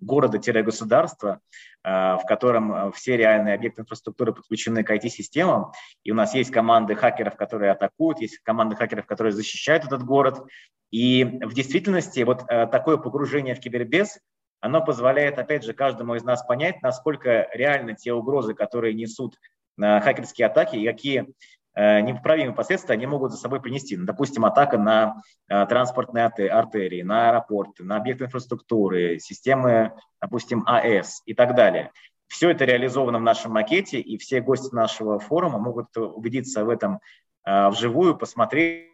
города-государства, 0.00 1.40
в 1.82 2.22
котором 2.26 2.92
все 2.92 3.16
реальные 3.16 3.54
объекты 3.54 3.82
инфраструктуры 3.82 4.32
подключены 4.32 4.82
к 4.82 4.90
IT-системам, 4.90 5.72
и 6.02 6.10
у 6.10 6.14
нас 6.14 6.34
есть 6.34 6.50
команды 6.50 6.94
хакеров, 6.94 7.36
которые 7.36 7.70
атакуют, 7.70 8.20
есть 8.20 8.38
команды 8.38 8.76
хакеров, 8.76 9.06
которые 9.06 9.32
защищают 9.32 9.84
этот 9.84 10.04
город, 10.04 10.44
и 10.90 11.24
в 11.24 11.54
действительности 11.54 12.20
вот 12.20 12.44
э, 12.48 12.66
такое 12.66 12.96
погружение 12.96 13.54
в 13.54 13.60
кибербез, 13.60 14.18
оно 14.60 14.84
позволяет, 14.84 15.38
опять 15.38 15.64
же, 15.64 15.74
каждому 15.74 16.14
из 16.14 16.24
нас 16.24 16.44
понять, 16.44 16.82
насколько 16.82 17.48
реальны 17.52 17.94
те 17.94 18.12
угрозы, 18.12 18.54
которые 18.54 18.94
несут 18.94 19.36
э, 19.78 20.00
хакерские 20.00 20.46
атаки, 20.46 20.76
и 20.76 20.86
какие 20.86 21.26
Э, 21.26 21.65
непоправимые 21.76 22.54
последствия 22.54 22.94
они 22.94 23.06
могут 23.06 23.32
за 23.32 23.38
собой 23.38 23.60
принести. 23.60 23.96
Ну, 23.96 24.06
допустим, 24.06 24.44
атака 24.44 24.78
на 24.78 25.22
э, 25.48 25.66
транспортные 25.66 26.26
артерии, 26.26 27.02
на 27.02 27.28
аэропорты, 27.28 27.84
на 27.84 27.96
объекты 27.96 28.24
инфраструктуры, 28.24 29.18
системы, 29.18 29.92
допустим, 30.20 30.64
АЭС 30.66 31.22
и 31.26 31.34
так 31.34 31.54
далее. 31.54 31.92
Все 32.28 32.50
это 32.50 32.64
реализовано 32.64 33.18
в 33.18 33.22
нашем 33.22 33.52
макете, 33.52 34.00
и 34.00 34.16
все 34.18 34.40
гости 34.40 34.74
нашего 34.74 35.18
форума 35.18 35.58
могут 35.58 35.96
убедиться 35.96 36.64
в 36.64 36.70
этом 36.70 37.00
э, 37.44 37.68
вживую, 37.68 38.16
посмотреть 38.16 38.86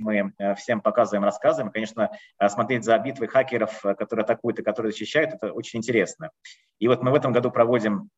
мы 0.00 0.32
э, 0.38 0.54
всем 0.56 0.80
показываем, 0.80 1.24
рассказываем. 1.24 1.72
Конечно, 1.72 2.10
э, 2.38 2.48
смотреть 2.48 2.84
за 2.84 2.98
битвой 2.98 3.28
хакеров, 3.28 3.84
э, 3.84 3.94
которые 3.94 4.24
атакуют 4.24 4.58
и 4.58 4.62
которые 4.62 4.92
защищают, 4.92 5.34
это 5.34 5.52
очень 5.52 5.78
интересно. 5.78 6.30
И 6.78 6.88
вот 6.88 7.02
мы 7.02 7.10
в 7.10 7.14
этом 7.14 7.32
году 7.32 7.50
проводим 7.50 8.10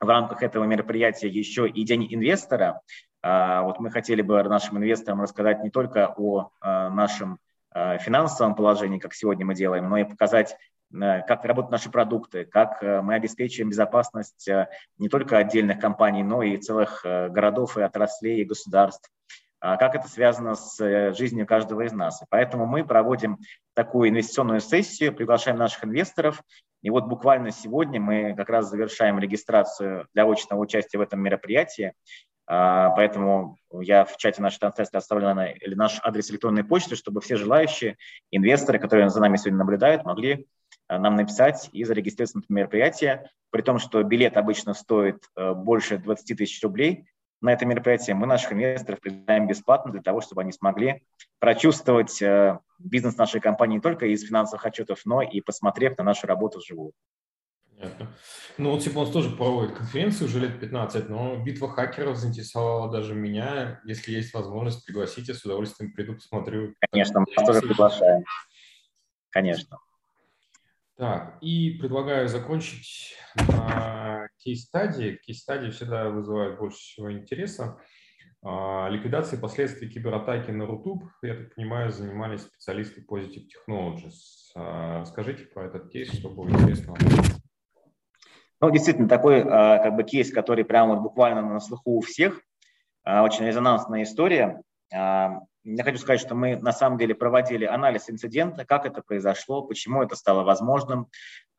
в 0.00 0.08
рамках 0.08 0.42
этого 0.42 0.64
мероприятия 0.64 1.28
еще 1.28 1.68
и 1.68 1.84
День 1.84 2.06
инвестора. 2.14 2.80
А, 3.22 3.62
вот 3.62 3.80
мы 3.80 3.90
хотели 3.90 4.22
бы 4.22 4.42
нашим 4.42 4.78
инвесторам 4.78 5.22
рассказать 5.22 5.62
не 5.62 5.70
только 5.70 6.12
о 6.16 6.50
нашем 6.62 7.38
финансовом 8.00 8.54
положении, 8.54 8.98
как 8.98 9.12
сегодня 9.12 9.44
мы 9.44 9.54
делаем, 9.54 9.88
но 9.90 9.98
и 9.98 10.04
показать 10.04 10.56
как 10.90 11.44
работают 11.44 11.72
наши 11.72 11.90
продукты, 11.90 12.46
как 12.46 12.80
мы 12.80 13.16
обеспечиваем 13.16 13.68
безопасность 13.68 14.48
не 14.96 15.08
только 15.10 15.36
отдельных 15.36 15.78
компаний, 15.78 16.22
но 16.22 16.42
и 16.42 16.56
целых 16.56 17.02
городов 17.04 17.76
и 17.76 17.82
отраслей 17.82 18.40
и 18.40 18.44
государств. 18.44 19.10
А 19.66 19.76
как 19.78 19.94
это 19.94 20.08
связано 20.08 20.54
с 20.54 20.78
э, 20.80 21.12
жизнью 21.14 21.46
каждого 21.46 21.80
из 21.80 21.92
нас. 21.92 22.22
И 22.22 22.26
поэтому 22.28 22.66
мы 22.66 22.84
проводим 22.84 23.38
такую 23.74 24.10
инвестиционную 24.10 24.60
сессию, 24.60 25.14
приглашаем 25.14 25.56
наших 25.56 25.84
инвесторов. 25.84 26.42
И 26.86 26.90
вот 26.90 27.06
буквально 27.06 27.50
сегодня 27.50 28.00
мы 28.00 28.36
как 28.36 28.48
раз 28.48 28.70
завершаем 28.70 29.18
регистрацию 29.18 30.06
для 30.14 30.24
очного 30.24 30.60
участия 30.60 30.98
в 30.98 31.00
этом 31.00 31.20
мероприятии. 31.20 31.94
А, 32.46 32.90
поэтому 32.90 33.58
я 33.72 34.04
в 34.04 34.16
чате 34.16 34.40
нашей 34.40 34.60
трансляции 34.60 34.96
оставлю 34.96 35.28
или 35.60 35.74
наш 35.74 35.98
адрес 36.04 36.30
электронной 36.30 36.62
почты, 36.62 36.94
чтобы 36.94 37.20
все 37.20 37.34
желающие 37.34 37.96
инвесторы, 38.30 38.78
которые 38.78 39.10
за 39.10 39.18
нами 39.18 39.36
сегодня 39.36 39.58
наблюдают, 39.58 40.04
могли 40.04 40.46
э, 40.88 40.98
нам 40.98 41.16
написать 41.16 41.68
и 41.72 41.82
зарегистрироваться 41.82 42.38
на 42.38 42.42
это 42.42 42.52
мероприятие, 42.52 43.30
при 43.50 43.62
том, 43.62 43.80
что 43.80 44.00
билет 44.04 44.36
обычно 44.36 44.72
стоит 44.72 45.24
э, 45.34 45.54
больше 45.54 45.98
20 45.98 46.38
тысяч 46.38 46.62
рублей, 46.62 47.08
на 47.40 47.52
это 47.52 47.66
мероприятие, 47.66 48.16
мы 48.16 48.26
наших 48.26 48.52
инвесторов 48.52 49.00
предлагаем 49.00 49.46
бесплатно 49.46 49.92
для 49.92 50.02
того, 50.02 50.20
чтобы 50.20 50.42
они 50.42 50.52
смогли 50.52 51.02
прочувствовать 51.38 52.20
э, 52.22 52.58
бизнес 52.78 53.16
нашей 53.16 53.40
компании 53.40 53.76
не 53.76 53.80
только 53.80 54.06
из 54.06 54.26
финансовых 54.26 54.64
отчетов, 54.64 55.00
но 55.04 55.22
и 55.22 55.40
посмотрев 55.40 55.96
на 55.98 56.04
нашу 56.04 56.26
работу 56.26 56.58
вживую. 56.58 56.92
Понятно. 57.78 58.08
Ну, 58.56 58.70
вот 58.70 58.82
Сипонс 58.82 59.10
тоже 59.10 59.30
проводит 59.30 59.76
конференции 59.76 60.24
уже 60.24 60.40
лет 60.40 60.58
15, 60.58 61.10
но 61.10 61.36
битва 61.36 61.68
хакеров 61.68 62.16
заинтересовала 62.16 62.90
даже 62.90 63.14
меня. 63.14 63.80
Если 63.84 64.12
есть 64.12 64.32
возможность, 64.32 64.86
пригласите, 64.86 65.34
с 65.34 65.44
удовольствием 65.44 65.92
приду, 65.92 66.14
посмотрю. 66.14 66.74
Конечно, 66.90 67.20
мы 67.20 67.26
тоже 67.46 67.60
приглашаем. 67.60 68.24
Конечно. 69.28 69.78
Так, 70.96 71.36
и 71.42 71.72
предлагаю 71.78 72.26
закончить 72.26 73.16
на 73.34 74.05
case 74.46 74.75
study. 74.75 75.18
Case 75.26 75.46
study 75.46 75.70
всегда 75.70 76.08
вызывают 76.08 76.58
больше 76.58 76.78
всего 76.78 77.12
интереса. 77.12 77.78
А, 78.44 78.88
ликвидацией 78.88 79.40
последствий 79.40 79.88
кибератаки 79.88 80.52
на 80.52 80.66
Rutube, 80.66 81.02
я 81.22 81.34
так 81.34 81.54
понимаю, 81.54 81.90
занимались 81.90 82.42
специалисты 82.42 83.04
Positive 83.04 83.46
Technologies. 83.50 84.52
А, 84.54 85.00
расскажите 85.00 85.46
про 85.46 85.66
этот 85.66 85.90
кейс, 85.90 86.12
что 86.12 86.30
было 86.30 86.48
интересно. 86.48 86.94
Ну, 88.60 88.70
действительно, 88.70 89.08
такой 89.08 89.42
а, 89.42 89.78
как 89.78 89.96
бы 89.96 90.04
кейс, 90.04 90.32
который 90.32 90.64
прямо 90.64 90.94
буквально 90.94 91.42
на 91.42 91.58
слуху 91.58 91.98
у 91.98 92.00
всех. 92.00 92.40
Очень 93.04 93.46
резонансная 93.46 94.02
история. 94.02 94.62
Я 94.90 95.82
хочу 95.82 95.98
сказать, 95.98 96.20
что 96.20 96.36
мы 96.36 96.56
на 96.56 96.72
самом 96.72 96.96
деле 96.96 97.14
проводили 97.14 97.64
анализ 97.64 98.08
инцидента, 98.08 98.64
как 98.64 98.86
это 98.86 99.02
произошло, 99.02 99.62
почему 99.62 100.02
это 100.02 100.14
стало 100.14 100.44
возможным, 100.44 101.08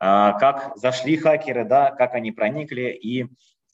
а, 0.00 0.32
как 0.38 0.72
зашли 0.76 1.18
хакеры, 1.18 1.66
да, 1.66 1.90
как 1.90 2.14
они 2.14 2.32
проникли. 2.32 2.90
И, 2.90 3.26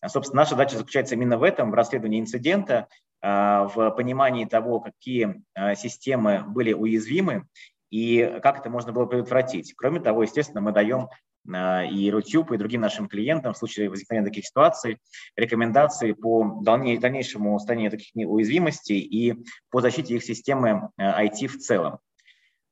собственно, 0.05 0.43
наша 0.43 0.51
задача 0.51 0.77
заключается 0.77 1.15
именно 1.15 1.39
в 1.39 1.45
этом, 1.45 1.71
в 1.71 1.75
расследовании 1.75 2.21
инцидента, 2.21 2.89
а, 3.23 3.69
в 3.69 3.91
понимании 3.93 4.45
того, 4.45 4.81
какие 4.81 5.43
а, 5.55 5.77
системы 5.77 6.43
были 6.47 6.73
уязвимы 6.73 7.47
и 7.91 8.41
как 8.43 8.59
это 8.59 8.71
можно 8.71 8.93
было 8.93 9.07
предотвратить. 9.07 9.75
Кроме 9.77 10.01
того, 10.01 10.25
естественно, 10.25 10.61
мы 10.61 10.73
даем 10.73 11.11
и 11.47 12.11
Рутюб, 12.11 12.53
и 12.53 12.57
другим 12.57 12.81
нашим 12.81 13.09
клиентам 13.09 13.53
в 13.53 13.59
случае 13.59 13.91
возникновения 13.91 14.29
таких 14.29 14.47
ситуаций 14.47 14.99
рекомендации 15.37 16.13
по 16.13 16.61
дальнейшему 16.63 17.55
устранению 17.55 17.91
таких 17.91 18.11
уязвимостей 18.15 18.99
и 18.99 19.35
по 19.71 19.81
защите 19.81 20.15
их 20.15 20.25
системы 20.25 20.89
IT 20.99 21.49
в 21.49 21.59
целом. 21.59 21.99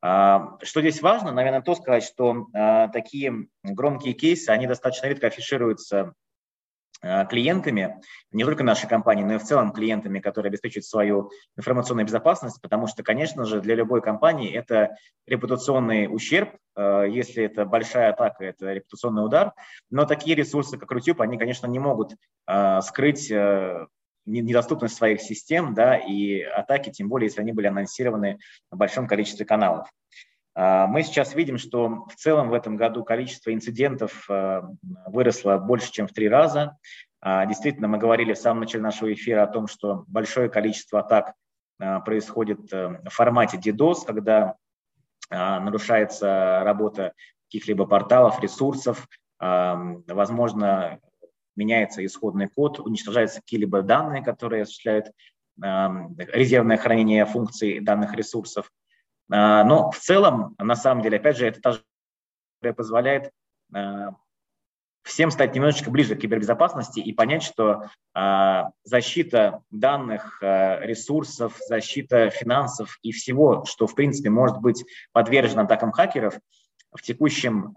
А, 0.04 0.58
что 0.62 0.80
здесь 0.80 1.00
важно, 1.00 1.30
наверное, 1.30 1.62
то 1.62 1.76
сказать, 1.76 2.02
что 2.02 2.48
а, 2.52 2.88
такие 2.88 3.46
громкие 3.62 4.14
кейсы, 4.14 4.50
они 4.50 4.66
достаточно 4.66 5.06
редко 5.06 5.28
афишируются 5.28 6.00
а, 6.00 6.12
клиентами, 7.02 8.00
не 8.30 8.44
только 8.44 8.62
нашей 8.62 8.88
компании, 8.88 9.24
но 9.24 9.34
и 9.34 9.38
в 9.38 9.42
целом 9.42 9.72
клиентами, 9.72 10.20
которые 10.20 10.50
обеспечивают 10.50 10.86
свою 10.86 11.30
информационную 11.56 12.06
безопасность, 12.06 12.60
потому 12.62 12.86
что, 12.86 13.02
конечно 13.02 13.44
же, 13.44 13.60
для 13.60 13.74
любой 13.74 14.02
компании 14.02 14.52
это 14.52 14.96
репутационный 15.26 16.06
ущерб, 16.06 16.56
а, 16.76 17.04
если 17.04 17.44
это 17.44 17.64
большая 17.64 18.10
атака, 18.10 18.44
это 18.44 18.72
репутационный 18.72 19.24
удар, 19.24 19.52
но 19.90 20.04
такие 20.04 20.36
ресурсы, 20.36 20.78
как 20.78 20.90
Рутюб, 20.92 21.20
они, 21.20 21.38
конечно, 21.38 21.66
не 21.66 21.78
могут 21.78 22.14
а, 22.46 22.80
скрыть 22.82 23.32
недоступность 24.24 24.94
своих 24.94 25.20
систем 25.20 25.74
да, 25.74 25.96
и 25.96 26.42
атаки, 26.42 26.90
тем 26.90 27.08
более, 27.08 27.26
если 27.26 27.40
они 27.40 27.52
были 27.52 27.66
анонсированы 27.66 28.38
в 28.70 28.76
большом 28.76 29.08
количестве 29.08 29.44
каналов. 29.44 29.88
А, 30.54 30.86
мы 30.86 31.02
сейчас 31.02 31.34
видим, 31.34 31.58
что 31.58 32.06
в 32.08 32.14
целом 32.16 32.50
в 32.50 32.54
этом 32.54 32.76
году 32.76 33.04
количество 33.04 33.52
инцидентов 33.52 34.26
а, 34.28 34.62
выросло 35.06 35.58
больше, 35.58 35.90
чем 35.92 36.06
в 36.06 36.12
три 36.12 36.28
раза. 36.28 36.76
А, 37.20 37.46
действительно, 37.46 37.88
мы 37.88 37.98
говорили 37.98 38.34
в 38.34 38.38
самом 38.38 38.60
начале 38.60 38.82
нашего 38.82 39.12
эфира 39.12 39.42
о 39.42 39.46
том, 39.46 39.66
что 39.66 40.04
большое 40.06 40.48
количество 40.48 41.00
атак 41.00 41.34
происходит 42.04 42.72
э, 42.72 43.00
в 43.04 43.08
формате 43.08 43.58
DDoS, 43.58 44.06
когда 44.06 44.54
нарушается 45.30 46.60
работа 46.62 47.12
каких-либо 47.48 47.86
порталов, 47.86 48.40
ресурсов, 48.40 49.08
возможно, 49.40 51.00
меняется 51.56 52.04
исходный 52.04 52.48
код, 52.48 52.78
уничтожаются 52.78 53.40
какие-либо 53.40 53.80
данные, 53.80 54.22
которые 54.22 54.62
осуществляют 54.62 55.06
резервное 55.56 56.76
хранение 56.76 57.24
функций 57.24 57.80
данных 57.80 58.14
ресурсов. 58.14 58.70
А, 59.32 59.64
но 59.64 59.90
в 59.90 59.98
целом, 59.98 60.54
на 60.58 60.76
самом 60.76 61.02
деле, 61.02 61.16
опять 61.16 61.38
же, 61.38 61.46
это 61.46 61.60
та 61.60 61.72
же 61.72 62.74
позволяет 62.74 63.30
а, 63.74 64.10
всем 65.02 65.30
стать 65.30 65.54
немножечко 65.54 65.90
ближе 65.90 66.14
к 66.14 66.20
кибербезопасности 66.20 67.00
и 67.00 67.14
понять, 67.14 67.42
что 67.42 67.86
а, 68.12 68.72
защита 68.84 69.62
данных, 69.70 70.38
ресурсов, 70.42 71.56
защита 71.66 72.28
финансов 72.28 72.98
и 73.02 73.10
всего, 73.10 73.64
что, 73.64 73.86
в 73.86 73.94
принципе, 73.94 74.28
может 74.28 74.60
быть 74.60 74.84
подвержено 75.12 75.62
атакам 75.62 75.92
хакеров 75.92 76.38
в 76.92 77.00
текущем 77.00 77.74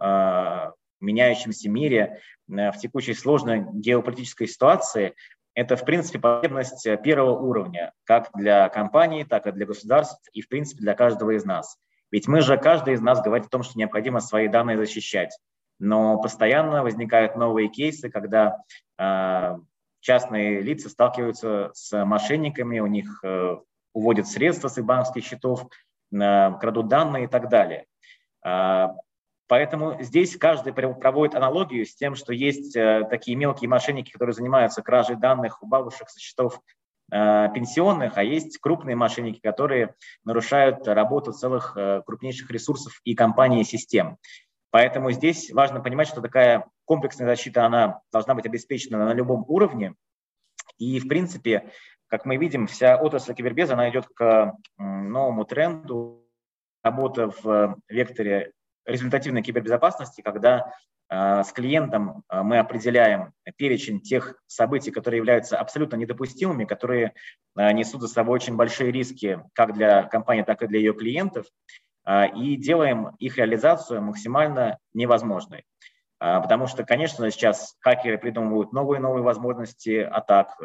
меняющемся 0.99 1.69
мире, 1.69 2.19
в 2.47 2.73
текущей 2.81 3.13
сложной 3.13 3.65
геополитической 3.73 4.47
ситуации, 4.47 5.15
это, 5.55 5.77
в 5.77 5.85
принципе, 5.85 6.19
потребность 6.19 6.85
э, 6.85 6.97
первого 6.97 7.39
уровня, 7.39 7.93
как 8.03 8.29
для 8.35 8.69
компании, 8.69 9.23
так 9.23 9.47
и 9.47 9.51
для 9.51 9.65
государств, 9.65 10.29
и, 10.33 10.41
в 10.41 10.49
принципе, 10.49 10.81
для 10.81 10.93
каждого 10.93 11.31
из 11.31 11.45
нас. 11.45 11.77
Ведь 12.11 12.27
мы 12.27 12.41
же, 12.41 12.57
каждый 12.57 12.93
из 12.93 13.01
нас 13.01 13.21
говорит 13.21 13.47
о 13.47 13.49
том, 13.49 13.63
что 13.63 13.79
необходимо 13.79 14.19
свои 14.19 14.47
данные 14.47 14.77
защищать. 14.77 15.35
Но 15.79 16.21
постоянно 16.21 16.83
возникают 16.83 17.35
новые 17.35 17.69
кейсы, 17.69 18.09
когда 18.09 18.57
э, 18.97 19.57
частные 20.01 20.61
лица 20.61 20.89
сталкиваются 20.89 21.71
с 21.73 22.05
мошенниками, 22.05 22.79
у 22.79 22.87
них 22.87 23.21
э, 23.23 23.55
уводят 23.93 24.27
средства 24.27 24.67
с 24.67 24.77
их 24.77 24.85
банковских 24.85 25.23
счетов, 25.23 25.67
э, 26.13 26.53
крадут 26.59 26.89
данные 26.89 27.25
и 27.25 27.27
так 27.27 27.49
далее. 27.49 27.85
Поэтому 29.47 30.01
здесь 30.01 30.37
каждый 30.37 30.73
проводит 30.73 31.35
аналогию 31.35 31.85
с 31.85 31.95
тем, 31.95 32.15
что 32.15 32.33
есть 32.33 32.75
э, 32.75 33.05
такие 33.09 33.37
мелкие 33.37 33.69
мошенники, 33.69 34.11
которые 34.11 34.33
занимаются 34.33 34.81
кражей 34.81 35.17
данных 35.17 35.61
у 35.61 35.67
бабушек 35.67 36.09
со 36.09 36.19
счетов 36.19 36.59
э, 37.11 37.49
пенсионных, 37.53 38.17
а 38.17 38.23
есть 38.23 38.57
крупные 38.57 38.95
мошенники, 38.95 39.39
которые 39.39 39.93
нарушают 40.23 40.87
работу 40.87 41.31
целых 41.31 41.77
э, 41.77 42.01
крупнейших 42.05 42.49
ресурсов 42.49 42.99
и 43.03 43.13
компаний 43.13 43.61
и 43.61 43.65
систем. 43.65 44.17
Поэтому 44.71 45.11
здесь 45.11 45.51
важно 45.51 45.79
понимать, 45.79 46.07
что 46.07 46.21
такая 46.21 46.65
комплексная 46.85 47.27
защита, 47.27 47.65
она 47.65 48.01
должна 48.11 48.33
быть 48.33 48.47
обеспечена 48.47 49.05
на 49.05 49.13
любом 49.13 49.45
уровне. 49.47 49.93
И, 50.79 50.99
в 50.99 51.07
принципе, 51.07 51.71
как 52.07 52.25
мы 52.25 52.37
видим, 52.37 52.65
вся 52.67 52.97
отрасль 52.97 53.33
кибербеза, 53.33 53.73
она 53.73 53.89
идет 53.89 54.07
к 54.07 54.53
новому 54.77 55.45
тренду. 55.45 56.23
Работа 56.83 57.31
в 57.41 57.77
векторе 57.87 58.51
результативной 58.85 59.41
кибербезопасности, 59.41 60.21
когда 60.21 60.73
э, 61.09 61.43
с 61.43 61.51
клиентом 61.51 62.23
э, 62.29 62.41
мы 62.41 62.59
определяем 62.59 63.33
перечень 63.57 64.01
тех 64.01 64.35
событий, 64.47 64.91
которые 64.91 65.17
являются 65.17 65.57
абсолютно 65.57 65.95
недопустимыми, 65.95 66.65
которые 66.65 67.13
э, 67.57 67.71
несут 67.71 68.01
за 68.01 68.07
собой 68.07 68.35
очень 68.35 68.55
большие 68.55 68.91
риски 68.91 69.41
как 69.53 69.73
для 69.73 70.03
компании, 70.03 70.43
так 70.43 70.61
и 70.61 70.67
для 70.67 70.79
ее 70.79 70.93
клиентов, 70.93 71.47
и 72.37 72.55
делаем 72.55 73.15
их 73.17 73.37
реализацию 73.37 73.99
максимально 73.99 74.77
невозможной. 74.93 75.63
Потому 76.19 76.67
что, 76.67 76.83
конечно, 76.83 77.31
сейчас 77.31 77.75
хакеры 77.79 78.19
придумывают 78.19 78.71
новые 78.73 78.99
и 78.99 79.01
новые 79.01 79.23
возможности 79.23 80.01
атак, 80.01 80.55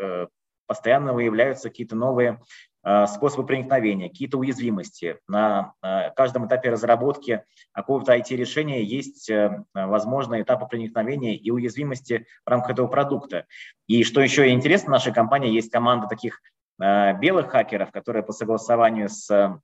постоянно 0.71 1.13
выявляются 1.13 1.69
какие-то 1.69 1.97
новые 1.97 2.31
э, 2.31 2.37
способы 2.83 3.47
проникновения, 3.47 4.09
какие-то 4.09 4.39
уязвимости. 4.39 5.19
На 5.29 5.75
э, 5.83 6.11
каждом 6.17 6.47
этапе 6.47 6.71
разработки 6.71 7.45
какого-то 7.73 8.17
IT-решения 8.17 8.83
есть 8.83 9.31
возможные 9.75 10.43
этапы 10.43 10.67
проникновения 10.67 11.37
и 11.37 11.51
уязвимости 11.51 12.27
в 12.45 12.49
рамках 12.49 12.71
этого 12.71 12.87
продукта. 12.87 13.47
И 13.87 14.03
что 14.05 14.21
еще 14.21 14.51
интересно, 14.51 14.89
в 14.89 14.93
нашей 14.93 15.13
компании 15.13 15.53
есть 15.53 15.71
команда 15.71 16.07
таких 16.07 16.41
белых 16.79 17.51
хакеров, 17.51 17.91
которые 17.91 18.23
по 18.23 18.33
согласованию 18.33 19.11
с 19.11 19.61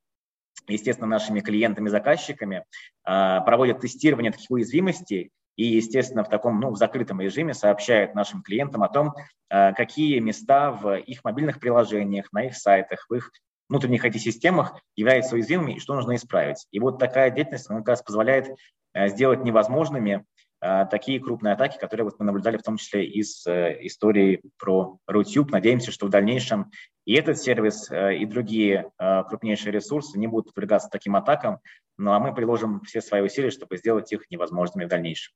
естественно, 0.68 1.08
нашими 1.08 1.40
клиентами-заказчиками 1.40 2.64
проводят 3.04 3.80
тестирование 3.80 4.32
таких 4.32 4.50
уязвимостей 4.50 5.30
и, 5.56 5.64
естественно, 5.64 6.22
в 6.22 6.28
таком 6.28 6.60
ну, 6.60 6.70
в 6.70 6.76
закрытом 6.76 7.20
режиме 7.20 7.54
сообщают 7.54 8.14
нашим 8.14 8.42
клиентам 8.42 8.82
о 8.82 8.88
том, 8.88 9.14
э, 9.50 9.72
какие 9.72 10.18
места 10.20 10.70
в 10.70 10.96
их 10.96 11.24
мобильных 11.24 11.58
приложениях, 11.58 12.32
на 12.32 12.44
их 12.44 12.56
сайтах, 12.56 13.06
в 13.08 13.14
их 13.14 13.30
внутренних 13.68 14.04
IT-системах 14.04 14.80
являются 14.94 15.34
уязвимыми 15.34 15.72
и 15.72 15.80
что 15.80 15.94
нужно 15.94 16.14
исправить. 16.14 16.66
И 16.70 16.78
вот 16.78 16.98
такая 16.98 17.30
деятельность, 17.30 17.68
она 17.70 17.80
как 17.80 17.88
раз 17.88 18.02
позволяет 18.02 18.54
э, 18.92 19.08
сделать 19.08 19.42
невозможными 19.42 20.24
э, 20.60 20.86
такие 20.90 21.20
крупные 21.20 21.54
атаки, 21.54 21.78
которые 21.78 22.04
вот 22.04 22.18
мы 22.18 22.26
наблюдали 22.26 22.58
в 22.58 22.62
том 22.62 22.76
числе 22.76 23.06
из 23.06 23.46
истории 23.46 24.42
про 24.58 24.98
RootTube. 25.10 25.48
Надеемся, 25.50 25.90
что 25.90 26.06
в 26.06 26.10
дальнейшем 26.10 26.70
и 27.06 27.14
этот 27.14 27.38
сервис, 27.38 27.90
и 27.90 28.26
другие 28.26 28.90
крупнейшие 28.98 29.72
ресурсы 29.72 30.18
не 30.18 30.26
будут 30.26 30.52
подвергаться 30.52 30.90
таким 30.90 31.16
атакам, 31.16 31.60
ну 31.96 32.12
а 32.12 32.18
мы 32.18 32.34
приложим 32.34 32.82
все 32.82 33.00
свои 33.00 33.22
усилия, 33.22 33.50
чтобы 33.50 33.78
сделать 33.78 34.12
их 34.12 34.30
невозможными 34.30 34.84
в 34.84 34.88
дальнейшем. 34.88 35.32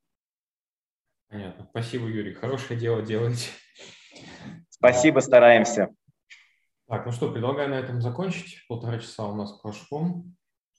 Понятно. 1.29 1.67
Спасибо, 1.71 2.07
Юрий. 2.07 2.35
Хорошее 2.35 2.79
дело 2.79 3.03
делаете. 3.03 3.49
Спасибо, 4.69 5.21
стараемся. 5.21 5.95
Так, 6.89 7.07
ну 7.07 7.13
что, 7.13 7.31
предлагаю 7.31 7.71
на 7.71 7.75
этом 7.75 8.03
закончить. 8.03 8.67
Полтора 8.67 8.99
часа 8.99 9.29
у 9.29 9.37
нас 9.37 9.53
прошло. 9.61 10.25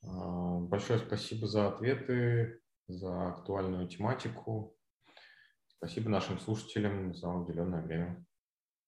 А, 0.04 0.60
большое 0.60 1.00
спасибо 1.00 1.48
за 1.48 1.70
ответы, 1.70 2.60
за 2.90 3.30
актуальную 3.30 3.88
тематику. 3.88 4.76
Спасибо 5.68 6.10
нашим 6.10 6.38
слушателям 6.38 7.14
за 7.14 7.30
уделенное 7.30 7.82
время. 7.82 8.26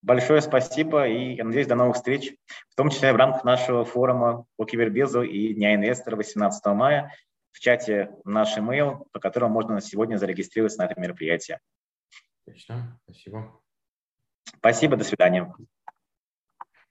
Большое 0.04 0.42
спасибо 0.42 1.08
и, 1.08 1.36
я 1.36 1.46
надеюсь, 1.46 1.68
до 1.68 1.76
новых 1.76 1.96
встреч, 1.96 2.36
в 2.70 2.76
том 2.76 2.90
числе 2.90 3.14
в 3.14 3.16
рамках 3.16 3.46
нашего 3.46 3.86
форума 3.86 4.46
по 4.58 4.66
кибербезу 4.66 5.24
и 5.24 5.54
Дня 5.54 5.76
инвестора 5.76 6.18
18 6.18 6.66
мая 6.76 7.14
в 7.54 7.60
чате 7.62 8.12
наш 8.26 8.58
email, 8.58 9.08
по 9.14 9.22
которому 9.22 9.54
можно 9.54 9.76
на 9.76 9.82
сегодня 9.82 10.18
зарегистрироваться 10.18 10.80
на 10.80 10.88
это 10.88 11.00
мероприятие. 11.00 11.62
Отлично, 12.46 13.00
спасибо. 13.06 13.62
Спасибо, 14.58 14.98
до 14.98 15.06
свидания. 15.06 15.56